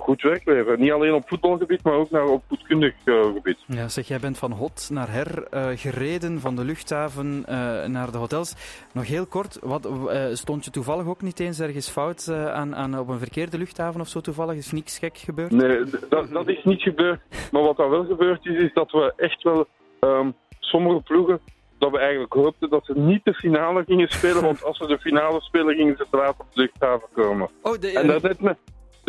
goed 0.00 0.22
werk 0.22 0.44
leveren. 0.44 0.80
Niet 0.80 0.92
alleen 0.92 1.14
op 1.14 1.28
voetbalgebied, 1.28 1.82
maar 1.82 1.92
ook 1.92 2.10
naar 2.10 2.24
opvoedkundig 2.24 2.94
eh, 3.04 3.22
gebied. 3.34 3.58
Ja, 3.66 3.88
zeg, 3.88 4.08
jij 4.08 4.18
bent 4.18 4.38
van 4.38 4.52
hot 4.52 4.88
naar 4.92 5.12
her 5.12 5.46
eh, 5.50 5.66
gereden, 5.74 6.40
van 6.40 6.56
de 6.56 6.64
luchthaven 6.64 7.42
eh, 7.46 7.84
naar 7.84 8.12
de 8.12 8.18
hotels. 8.18 8.54
Nog 8.92 9.06
heel 9.06 9.26
kort, 9.26 9.58
wat, 9.62 9.86
eh, 10.08 10.24
stond 10.32 10.64
je 10.64 10.70
toevallig 10.70 11.06
ook 11.06 11.22
niet 11.22 11.40
eens 11.40 11.60
ergens 11.60 11.88
fout 11.90 12.26
eh, 12.26 12.52
aan, 12.52 12.76
aan, 12.76 12.98
op 12.98 13.08
een 13.08 13.18
verkeerde 13.18 13.58
luchthaven 13.58 14.00
of 14.00 14.08
zo 14.08 14.20
toevallig? 14.20 14.56
Is 14.56 14.72
niks 14.72 14.98
gek 14.98 15.18
gebeurd? 15.18 15.50
Nee, 15.50 15.84
dat, 16.08 16.30
dat 16.30 16.48
is 16.48 16.64
niet 16.64 16.82
gebeurd. 16.82 17.20
Maar 17.52 17.62
wat 17.62 17.78
er 17.78 17.90
wel 17.90 18.04
gebeurd 18.04 18.46
is, 18.46 18.62
is 18.62 18.72
dat 18.72 18.90
we 18.90 19.12
echt 19.16 19.42
wel 19.42 19.66
ehm, 20.00 20.30
sommige 20.60 21.00
ploegen, 21.00 21.40
dat 21.78 21.90
we 21.90 21.98
eigenlijk 21.98 22.32
hoopten 22.32 22.70
dat 22.70 22.84
ze 22.84 22.92
niet 22.98 23.24
de 23.24 23.34
finale 23.34 23.84
gingen 23.84 24.08
spelen. 24.08 24.42
Want 24.50 24.64
als 24.64 24.76
ze 24.76 24.86
de 24.86 24.98
finale 24.98 25.40
spelen, 25.40 25.74
gingen 25.76 25.96
ze 25.96 26.06
te 26.10 26.16
laat 26.16 26.34
op 26.38 26.46
de 26.54 26.60
luchthaven 26.60 27.08
komen. 27.12 27.48
Oh, 27.62 27.78
de, 27.78 27.98
En 27.98 28.06
daarnet 28.06 28.40
met, 28.40 28.56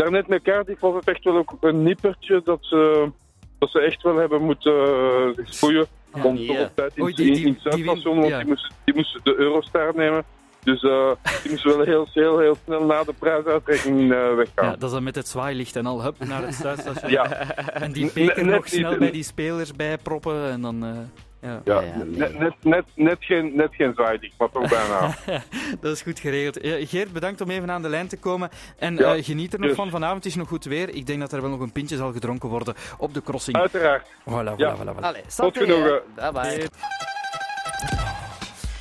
daarnet 0.01 0.27
met 0.27 0.41
Cardiff 0.41 0.79
was 0.81 0.95
het 0.95 1.07
echt 1.07 1.23
wel 1.23 1.37
ook 1.37 1.57
een 1.61 1.83
nippertje 1.83 2.41
dat 2.43 2.57
ze, 2.61 3.11
dat 3.59 3.69
ze 3.71 3.79
echt 3.79 4.01
wel 4.01 4.15
hebben 4.15 4.41
moeten 4.41 4.73
uh, 4.73 5.45
spoeien. 5.45 5.85
Ja. 6.15 6.23
om 6.23 6.45
toch 6.47 6.59
op 6.59 6.71
tijd 6.75 6.91
in, 6.95 7.03
Oei, 7.03 7.13
die- 7.13 7.33
die- 7.33 7.45
in, 7.45 7.53
het 7.53 7.61
die 7.63 7.71
Zuidstation, 7.71 8.15
want 8.19 8.27
ja. 8.29 8.37
die, 8.37 8.47
moesten, 8.47 8.69
die 8.85 8.95
moesten 8.95 9.21
de 9.23 9.35
Eurostar 9.37 9.91
nemen. 9.95 10.23
Dus 10.63 10.81
eh, 10.83 11.11
die 11.43 11.51
moesten 11.51 11.77
wel 11.77 11.85
heel, 11.85 12.07
heel, 12.13 12.39
heel 12.39 12.55
snel 12.65 12.85
na 12.85 13.03
de 13.03 13.13
prijsuitreiking 13.19 14.11
eh, 14.13 14.35
weggaan. 14.35 14.65
ja, 14.65 14.71
dat 14.71 14.83
is 14.83 14.91
dan 14.91 15.03
met 15.03 15.15
het 15.15 15.27
zwaailicht 15.27 15.75
en 15.75 15.85
al, 15.85 16.03
hup, 16.03 16.15
naar 16.27 16.41
het 16.45 16.53
stuitstation. 16.61 17.11
Ja, 17.11 17.31
En 17.73 17.91
die 17.91 18.11
beker 18.13 18.45
nog 18.45 18.67
snel 18.67 18.97
bij 18.97 19.11
die 19.11 19.23
spelers 19.23 19.71
bijproppen 19.73 20.49
en 20.49 20.61
dan... 20.61 20.83
eh, 20.83 20.97
ja. 21.41 21.61
Ja, 21.65 21.81
Ja, 21.81 21.81
ja, 21.81 21.95
nee. 21.95 22.05
net, 22.17 22.39
net, 22.39 22.53
net, 22.63 22.85
net 22.95 23.17
geen, 23.19 23.55
net 23.55 23.69
geen 23.71 23.93
zwaaidicht, 23.93 24.33
maar 24.37 24.49
toch 24.51 24.69
bijna. 24.69 25.15
Dat 25.81 25.91
is 25.95 26.01
goed 26.01 26.19
geregeld. 26.19 26.59
Ja, 26.61 26.85
Geert, 26.85 27.11
bedankt 27.13 27.41
om 27.41 27.49
even 27.49 27.71
aan 27.71 27.81
de 27.81 27.89
lijn 27.89 28.07
te 28.07 28.17
komen. 28.17 28.49
En 28.77 28.95
Ja, 28.97 29.15
eh, 29.15 29.23
geniet 29.23 29.53
er 29.53 29.59
nog 29.59 29.67
dus. 29.67 29.77
van. 29.77 29.89
Vanavond 29.89 30.25
is 30.25 30.35
nog 30.35 30.47
goed 30.47 30.65
weer. 30.65 30.89
Ik 30.95 31.07
denk 31.07 31.19
dat 31.19 31.31
er 31.31 31.41
wel 31.41 31.49
nog 31.49 31.59
een 31.59 31.71
pintje 31.71 31.95
zal 31.97 32.11
gedronken 32.11 32.49
worden 32.49 32.75
op 32.97 33.13
de 33.13 33.21
crossing. 33.21 33.57
Uiteraard. 33.57 34.07
Voilà, 34.07 34.53
voilà, 34.53 34.55
Ja. 34.57 34.75
voilà, 34.77 34.95
voilà. 34.95 34.99
Allee, 35.01 35.21
Tot 35.35 35.57
genoegen. 35.57 36.01
Bye 36.15 36.31
bye. 36.31 36.67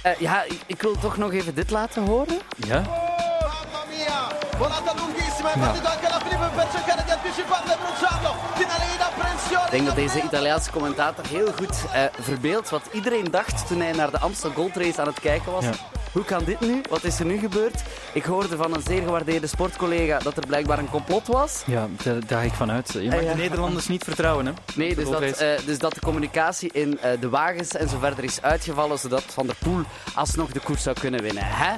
Eh, 0.03 0.15
ja, 0.19 0.43
ik, 0.45 0.61
ik 0.67 0.83
wil 0.83 0.95
toch 1.01 1.17
nog 1.17 1.33
even 1.33 1.55
dit 1.55 1.71
laten 1.71 2.03
horen. 2.07 2.39
Ja? 2.67 2.81
Mamma 2.81 3.85
mia! 3.89 4.29
Volata 4.59 4.95
lunghissima, 5.39 5.53
è 5.53 5.59
partito 5.59 5.89
anche 5.89 6.09
la 6.09 6.21
Filippo 6.21 6.49
per 6.55 6.69
cercare 6.71 7.05
di 7.05 7.11
anticiparla 7.11 7.75
e 7.75 7.77
bruciarlo. 7.77 8.35
Finalina, 8.55 9.09
pressione. 9.17 9.65
Ik 9.65 9.71
denk 9.71 9.87
dat 9.87 9.97
deze 9.97 10.23
Italiaanse 10.23 10.71
commentator 10.71 11.25
heel 11.27 11.53
goed 11.53 11.77
eh, 11.93 12.03
verbeeldt 12.21 12.71
wat 12.71 12.83
iedereen 12.93 13.31
dacht 13.31 13.67
toen 13.67 13.81
hij 13.81 13.93
naar 13.93 14.11
de 14.11 14.19
Amstel 14.19 14.51
Gold 14.51 14.77
Race 14.77 15.01
aan 15.01 15.07
het 15.07 15.21
kijken 15.21 15.53
was. 15.53 15.65
Ja. 15.65 15.73
Hoe 16.13 16.25
kan 16.25 16.45
dit 16.45 16.61
nu? 16.61 16.81
Wat 16.89 17.05
is 17.05 17.19
er 17.19 17.25
nu 17.27 17.39
gebeurd? 17.39 17.83
Ik 18.13 18.25
hoorde 18.25 18.57
van 18.57 18.75
een 18.75 18.83
zeer 18.83 19.03
gewaardeerde 19.03 19.47
sportcollega 19.47 20.19
dat 20.19 20.37
er 20.37 20.47
blijkbaar 20.47 20.79
een 20.79 20.91
complot 20.91 21.27
was. 21.27 21.63
Ja, 21.67 21.87
daar 22.03 22.27
daar 22.27 22.39
ga 22.41 22.45
ik 22.47 22.53
vanuit. 22.53 22.93
Je 22.93 23.05
mag 23.05 23.15
Eh, 23.15 23.23
ja. 23.23 23.33
de 23.33 23.37
Nederlanders 23.37 23.89
niet 23.89 24.05
vertrouwen, 24.05 24.47
hè? 24.47 24.53
Nee, 24.75 24.95
dus 24.95 25.11
dat, 25.11 25.23
eh, 25.23 25.49
dus 25.65 25.79
dat 25.79 25.95
de 25.95 26.01
communicatie 26.01 26.73
in 26.73 26.99
eh, 27.01 27.11
de 27.21 27.29
wagens 27.29 27.77
en 27.77 27.89
zo 27.89 27.99
verder 27.99 28.25
is 28.25 28.43
uitgevallen, 28.43 28.99
zodat 28.99 29.23
Van 29.27 29.47
der 29.47 29.57
Poel 29.59 29.83
alsnog 30.15 30.51
de 30.51 30.61
koers 30.61 30.83
zou 30.83 30.97
kunnen 31.01 31.23
winnen. 31.23 31.45
Hè? 31.47 31.73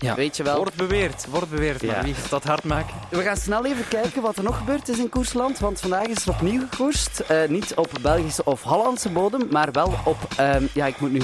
Ja. 0.00 0.14
Weet 0.14 0.36
je 0.36 0.42
wel? 0.42 0.56
Wordt 0.56 0.74
beweerd, 0.76 1.26
wordt 1.30 1.50
beweerd. 1.50 1.80
Ja. 1.80 1.92
Maar 1.92 2.04
wie 2.04 2.14
gaat 2.14 2.30
dat 2.30 2.44
hard 2.44 2.64
maken? 2.64 2.94
We 3.10 3.22
gaan 3.22 3.36
snel 3.36 3.64
even 3.66 3.88
kijken 3.88 4.22
wat 4.22 4.36
er 4.36 4.42
nog 4.42 4.56
gebeurd 4.56 4.88
is 4.88 4.98
in 4.98 5.08
koersland. 5.08 5.58
Want 5.58 5.80
vandaag 5.80 6.06
is 6.06 6.26
er 6.26 6.30
opnieuw 6.30 6.60
gekoerst. 6.70 7.20
Eh, 7.20 7.48
niet 7.48 7.74
op 7.74 7.90
Belgische 8.00 8.44
of 8.44 8.62
Hollandse 8.62 9.08
bodem, 9.08 9.46
maar 9.50 9.72
wel 9.72 9.94
op... 10.04 10.16
ehm, 10.36 10.64
ja, 10.72 10.86
ik 10.86 11.00
moet 11.00 11.12
nu 11.12 11.20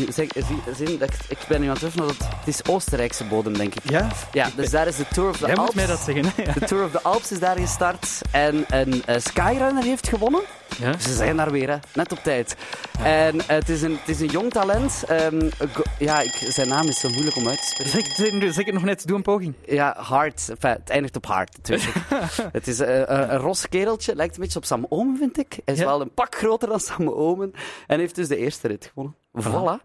zien 0.77 0.99
dat 0.99 1.09
ik, 1.09 1.15
ik 1.29 1.39
ben 1.49 1.61
nu 1.61 1.65
aan 1.67 1.71
het 1.71 1.79
twijfelen 1.79 2.07
dat 2.07 2.17
het, 2.19 2.29
is 2.55 2.65
Oostenrijkse 2.65 3.25
bodem, 3.25 3.57
denk 3.59 3.75
ik. 3.75 3.91
Ja? 3.91 4.09
Ja, 4.33 4.49
dus 4.57 4.71
daar 4.71 4.87
is 4.87 4.97
de 4.97 5.07
Tour 5.13 5.29
of 5.31 5.37
the 5.37 5.47
Jij 5.47 5.55
moet 5.55 5.65
Alps. 5.65 5.75
mij 5.75 5.87
dat 5.87 5.99
zeggen, 6.01 6.25
hè? 6.35 6.53
De 6.61 6.67
Tour 6.67 6.85
of 6.85 6.91
the 6.91 7.03
Alps 7.03 7.33
is 7.33 7.39
daar 7.39 7.59
gestart. 7.59 8.09
En 8.31 8.65
een 8.69 9.03
eh, 9.07 9.17
Skyrunner 9.21 9.83
heeft 9.85 10.09
gewonnen. 10.09 10.41
Ja? 10.79 10.99
Ze 10.99 11.13
zijn 11.15 11.37
daar 11.37 11.51
weer, 11.51 11.71
hè. 11.71 11.77
net 11.95 12.13
op 12.13 12.19
tijd. 12.23 12.57
En 12.99 13.41
eh, 13.41 13.47
het, 13.47 13.69
is 13.69 13.83
een, 13.83 13.97
het 14.01 14.09
is 14.09 14.21
een 14.21 14.27
jong 14.27 14.51
talent. 14.53 15.05
Ehm, 15.09 15.51
ja, 15.99 16.21
ik, 16.21 16.47
zijn 16.49 16.69
naam 16.69 16.87
is 16.89 17.01
zo 17.01 17.09
moeilijk 17.09 17.37
om 17.37 17.49
uit 17.49 17.59
te 17.61 17.67
spreken. 17.67 17.91
Zeg, 17.91 18.15
zeg, 18.15 18.53
zeg 18.55 18.65
het 18.65 18.75
nog 18.75 18.85
net, 18.85 19.07
doe 19.07 19.17
een 19.17 19.23
poging. 19.23 19.55
Ja, 19.67 19.95
Hart. 19.99 20.49
Enfin, 20.49 20.71
het 20.71 20.91
eindigt 20.91 21.17
op 21.17 21.27
Hart, 21.27 21.57
natuurlijk. 21.57 21.93
het 22.53 22.67
is 22.69 22.81
eh, 22.81 22.97
een, 22.99 23.33
een 23.33 23.39
ros 23.39 23.69
kereltje. 23.69 24.15
Lijkt 24.17 24.35
een 24.37 24.43
beetje 24.43 24.59
op 24.59 24.65
Sam 24.65 24.87
Omen, 24.89 25.17
vind 25.19 25.39
ik. 25.39 25.59
Hij 25.65 25.75
is 25.75 25.81
Ja. 25.81 25.87
wel 25.87 26.01
een 26.01 26.15
pak 26.15 26.35
groter 26.37 26.69
dan 26.69 26.81
Sam 26.81 27.09
Omen. 27.11 27.53
En 27.87 27.99
heeft 27.99 28.15
dus 28.15 28.29
de 28.29 28.37
eerste 28.37 28.69
rit 28.69 28.91
gewonnen. 28.93 29.17
Voilà. 29.43 29.83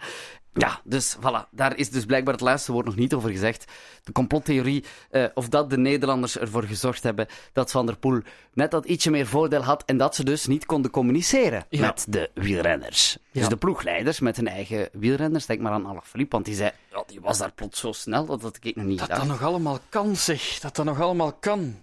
Ja, 0.53 0.81
dus 0.83 1.17
voilà. 1.17 1.49
Daar 1.51 1.77
is 1.77 1.89
dus 1.89 2.05
blijkbaar 2.05 2.33
het 2.33 2.43
laatste 2.43 2.71
woord 2.71 2.85
nog 2.85 2.95
niet 2.95 3.13
over 3.13 3.29
gezegd. 3.29 3.71
De 4.03 4.11
complottheorie, 4.11 4.83
eh, 5.09 5.25
of 5.33 5.49
dat 5.49 5.69
de 5.69 5.77
Nederlanders 5.77 6.37
ervoor 6.37 6.63
gezorgd 6.63 7.03
hebben 7.03 7.27
dat 7.53 7.71
Van 7.71 7.85
der 7.85 7.97
Poel 7.97 8.21
net 8.53 8.71
dat 8.71 8.85
ietsje 8.85 9.09
meer 9.11 9.27
voordeel 9.27 9.61
had 9.61 9.83
en 9.85 9.97
dat 9.97 10.15
ze 10.15 10.23
dus 10.23 10.45
niet 10.47 10.65
konden 10.65 10.91
communiceren 10.91 11.65
Ja. 11.69 11.81
met 11.85 12.05
de 12.09 12.29
wielrenners. 12.33 13.17
Ja. 13.31 13.39
Dus 13.39 13.49
de 13.49 13.57
ploegleiders 13.57 14.19
met 14.19 14.35
hun 14.35 14.47
eigen 14.47 14.89
wielrenners. 14.91 15.45
Denk 15.45 15.61
maar 15.61 15.71
aan 15.71 15.85
Alaphilippe, 15.85 16.31
want 16.33 16.45
die 16.45 16.55
zei, 16.55 16.71
ja, 16.91 17.03
die 17.07 17.21
was 17.21 17.37
daar 17.37 17.51
plots 17.51 17.79
zo 17.79 17.91
snel, 17.91 18.25
dat 18.25 18.41
had 18.41 18.57
ik 18.61 18.75
nog 18.75 18.85
niet 18.85 18.99
Dat 18.99 19.09
dat 19.09 19.25
nog 19.25 19.43
allemaal 19.43 19.79
kan, 19.89 20.15
zeg. 20.15 20.59
Dat 20.59 20.75
dat 20.75 20.85
nog 20.85 21.01
allemaal 21.01 21.33
kan. 21.33 21.75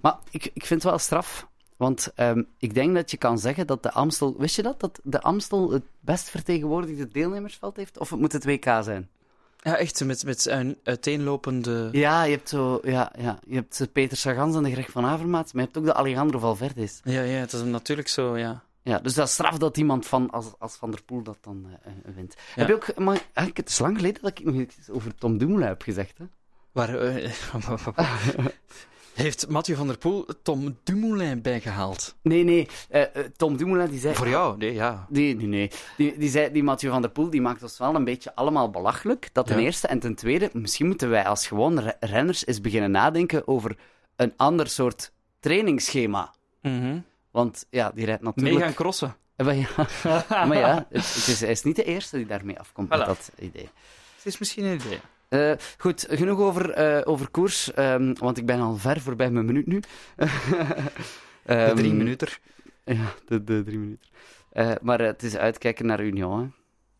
Maar 0.00 0.16
ik, 0.30 0.44
ik 0.44 0.66
vind 0.66 0.82
het 0.82 0.90
wel 0.90 0.98
straf. 0.98 1.46
Want 1.82 2.12
ehm, 2.14 2.42
ik 2.58 2.74
denk 2.74 2.94
dat 2.94 3.10
je 3.10 3.16
kan 3.16 3.38
zeggen 3.38 3.66
dat 3.66 3.82
de 3.82 3.92
Amstel... 3.92 4.34
Wist 4.38 4.56
je 4.56 4.62
dat? 4.62 4.80
Dat 4.80 5.00
de 5.02 5.20
Amstel 5.20 5.70
het 5.70 5.82
best 6.00 6.30
vertegenwoordigde 6.30 7.08
deelnemersveld 7.08 7.76
heeft? 7.76 7.98
Of 7.98 8.10
het 8.10 8.20
moet 8.20 8.32
het 8.32 8.44
WK 8.44 8.64
zijn? 8.64 9.08
Ja, 9.56 9.76
echt, 9.76 10.04
met, 10.04 10.24
met 10.24 10.46
een 10.46 10.78
uiteenlopende... 10.84 11.88
Ja, 11.92 12.22
je 12.22 12.36
hebt 12.36 12.48
zo... 12.48 12.80
Ja, 12.82 13.12
ja. 13.18 13.38
Je 13.46 13.54
hebt 13.54 13.88
Peter 13.92 14.16
Sagans 14.16 14.56
en 14.56 14.62
de 14.62 14.70
Greg 14.70 14.90
van 14.90 15.04
Avermaat, 15.04 15.52
maar 15.52 15.62
je 15.62 15.68
hebt 15.72 15.78
ook 15.78 15.84
de 15.84 15.94
Alejandro 15.94 16.38
Valverde's. 16.38 17.00
Ja, 17.04 17.22
ja, 17.22 17.38
het 17.38 17.52
is 17.52 17.62
natuurlijk 17.62 18.08
zo, 18.08 18.38
ja. 18.38 18.62
Ja, 18.82 18.98
dus 18.98 19.14
dat 19.14 19.26
is 19.26 19.32
straf 19.32 19.58
dat 19.58 19.76
iemand 19.76 20.06
van, 20.06 20.30
als, 20.30 20.52
als 20.58 20.74
Van 20.74 20.90
der 20.90 21.02
Poel 21.02 21.22
dat 21.22 21.38
dan 21.40 21.66
eh, 21.66 21.92
eh, 21.92 22.14
wint. 22.14 22.34
Heb 22.54 22.68
je 22.68 22.74
ook... 22.74 22.98
Maar, 22.98 23.16
eigenlijk, 23.16 23.56
het 23.56 23.68
is 23.68 23.78
lang 23.78 23.96
geleden 23.96 24.22
dat 24.22 24.38
ik 24.38 24.44
nog 24.44 24.54
iets 24.54 24.90
over 24.90 25.14
Tom 25.14 25.38
Dumoulin 25.38 25.66
heb 25.66 25.82
gezegd, 25.82 26.18
hè? 26.18 26.24
Waar, 26.72 26.98
eh, 26.98 27.32
heeft 29.14 29.48
Mathieu 29.48 29.76
van 29.76 29.86
der 29.86 29.98
Poel 29.98 30.26
Tom 30.42 30.76
Dumoulin 30.82 31.42
bijgehaald? 31.42 32.14
Nee, 32.22 32.44
nee. 32.44 32.68
eh, 32.88 33.02
eh, 33.02 33.08
Tom 33.36 33.56
Dumoulin, 33.56 33.90
die 33.90 34.00
zei... 34.00 34.14
Voor 34.14 34.28
jou? 34.28 34.56
Nee, 34.56 34.72
ja. 34.74 35.06
Nee, 35.08 35.36
nee, 35.36 35.46
nee. 35.46 35.70
Die, 35.96 36.18
die, 36.18 36.28
zei, 36.30 36.52
die 36.52 36.62
Mathieu 36.62 36.90
van 36.90 37.02
der 37.02 37.10
Poel 37.10 37.30
die 37.30 37.40
maakt 37.40 37.62
ons 37.62 37.78
wel 37.78 37.94
een 37.94 38.04
beetje 38.04 38.34
allemaal 38.34 38.70
belachelijk. 38.70 39.28
Dat 39.32 39.46
ten 39.46 39.58
Ja. 39.58 39.64
eerste. 39.64 39.86
En 39.86 39.98
ten 39.98 40.14
tweede, 40.14 40.50
misschien 40.52 40.86
moeten 40.86 41.08
wij 41.10 41.24
als 41.24 41.46
gewoon 41.46 41.78
re- 41.80 41.96
renners 42.00 42.46
eens 42.46 42.60
beginnen 42.60 42.90
nadenken 42.90 43.48
over 43.48 43.76
een 44.16 44.32
ander 44.36 44.68
soort 44.68 45.12
trainingsschema. 45.40 46.34
Want 47.30 47.66
ja, 47.70 47.90
die 47.94 48.04
rijdt 48.04 48.22
Mee 48.22 48.32
natuurlijk... 48.34 48.64
gaan 48.64 48.74
crossen. 48.74 49.16
Eh, 49.36 49.46
maar 49.46 49.54
ja, 49.54 49.68
maar 50.46 50.56
ja 50.58 50.74
het, 50.88 51.14
het 51.14 51.26
is, 51.28 51.40
hij 51.40 51.50
is 51.50 51.62
niet 51.62 51.76
de 51.76 51.84
eerste 51.84 52.16
die 52.16 52.26
daarmee 52.26 52.58
afkomt 52.58 52.88
met 52.88 53.00
Voilà. 53.02 53.06
dat 53.06 53.30
idee. 53.38 53.68
Het 54.16 54.26
is 54.32 54.38
misschien 54.38 54.64
een 54.64 54.74
idee. 54.74 55.00
Eh, 55.32 55.52
goed, 55.78 56.06
genoeg 56.10 56.38
over, 56.38 56.70
eh, 56.70 57.00
over 57.04 57.30
koers, 57.30 57.72
ehm, 57.72 58.14
want 58.18 58.38
ik 58.38 58.46
ben 58.46 58.60
al 58.60 58.76
ver 58.76 59.00
voorbij 59.00 59.30
mijn 59.30 59.46
minuut 59.46 59.66
nu. 59.66 59.80
De 60.16 60.26
Ehm, 61.44 61.76
drie 61.76 61.92
minuten. 61.92 62.28
Ja, 62.84 63.12
de, 63.26 63.44
de 63.44 63.62
drie 63.62 63.78
minuten. 63.78 64.08
Eh, 64.52 64.72
maar 64.82 65.00
het 65.00 65.22
is 65.22 65.36
uitkijken 65.36 65.86
naar 65.86 66.00
Union. 66.02 66.40
Hè. 66.40 66.46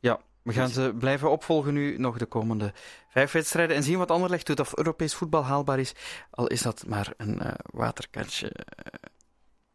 Ja, 0.00 0.20
we 0.42 0.52
gaan 0.52 0.68
ze 0.68 0.94
blijven 0.98 1.30
opvolgen 1.30 1.74
nu 1.74 1.98
nog 1.98 2.18
de 2.18 2.26
komende 2.26 2.72
vijf 3.08 3.32
wedstrijden 3.32 3.76
en 3.76 3.82
zien 3.82 3.98
wat 3.98 4.10
Anderlecht 4.10 4.46
doet 4.46 4.60
of 4.60 4.76
Europees 4.76 5.14
voetbal 5.14 5.44
haalbaar 5.44 5.78
is. 5.78 5.94
Al 6.30 6.46
is 6.46 6.62
dat 6.62 6.84
maar 6.86 7.12
een 7.16 7.40
eh 7.40 7.52
waterkantje. 7.64 8.52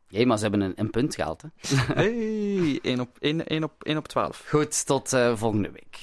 Jee, 0.07 0.25
maar 0.25 0.37
ze 0.37 0.43
hebben 0.43 0.61
een, 0.61 0.73
een 0.75 0.89
punt 0.89 1.15
gehaald. 1.15 1.41
Hè. 1.41 1.49
Hey, 1.93 2.79
1 2.81 2.99
op, 2.99 3.17
één- 3.19 3.45
één 3.47 3.63
op, 3.63 3.83
één 3.83 3.97
op 3.97 4.07
12. 4.07 4.43
Goed, 4.49 4.85
tot 4.85 5.09
volgende 5.35 5.71
week. 5.71 5.97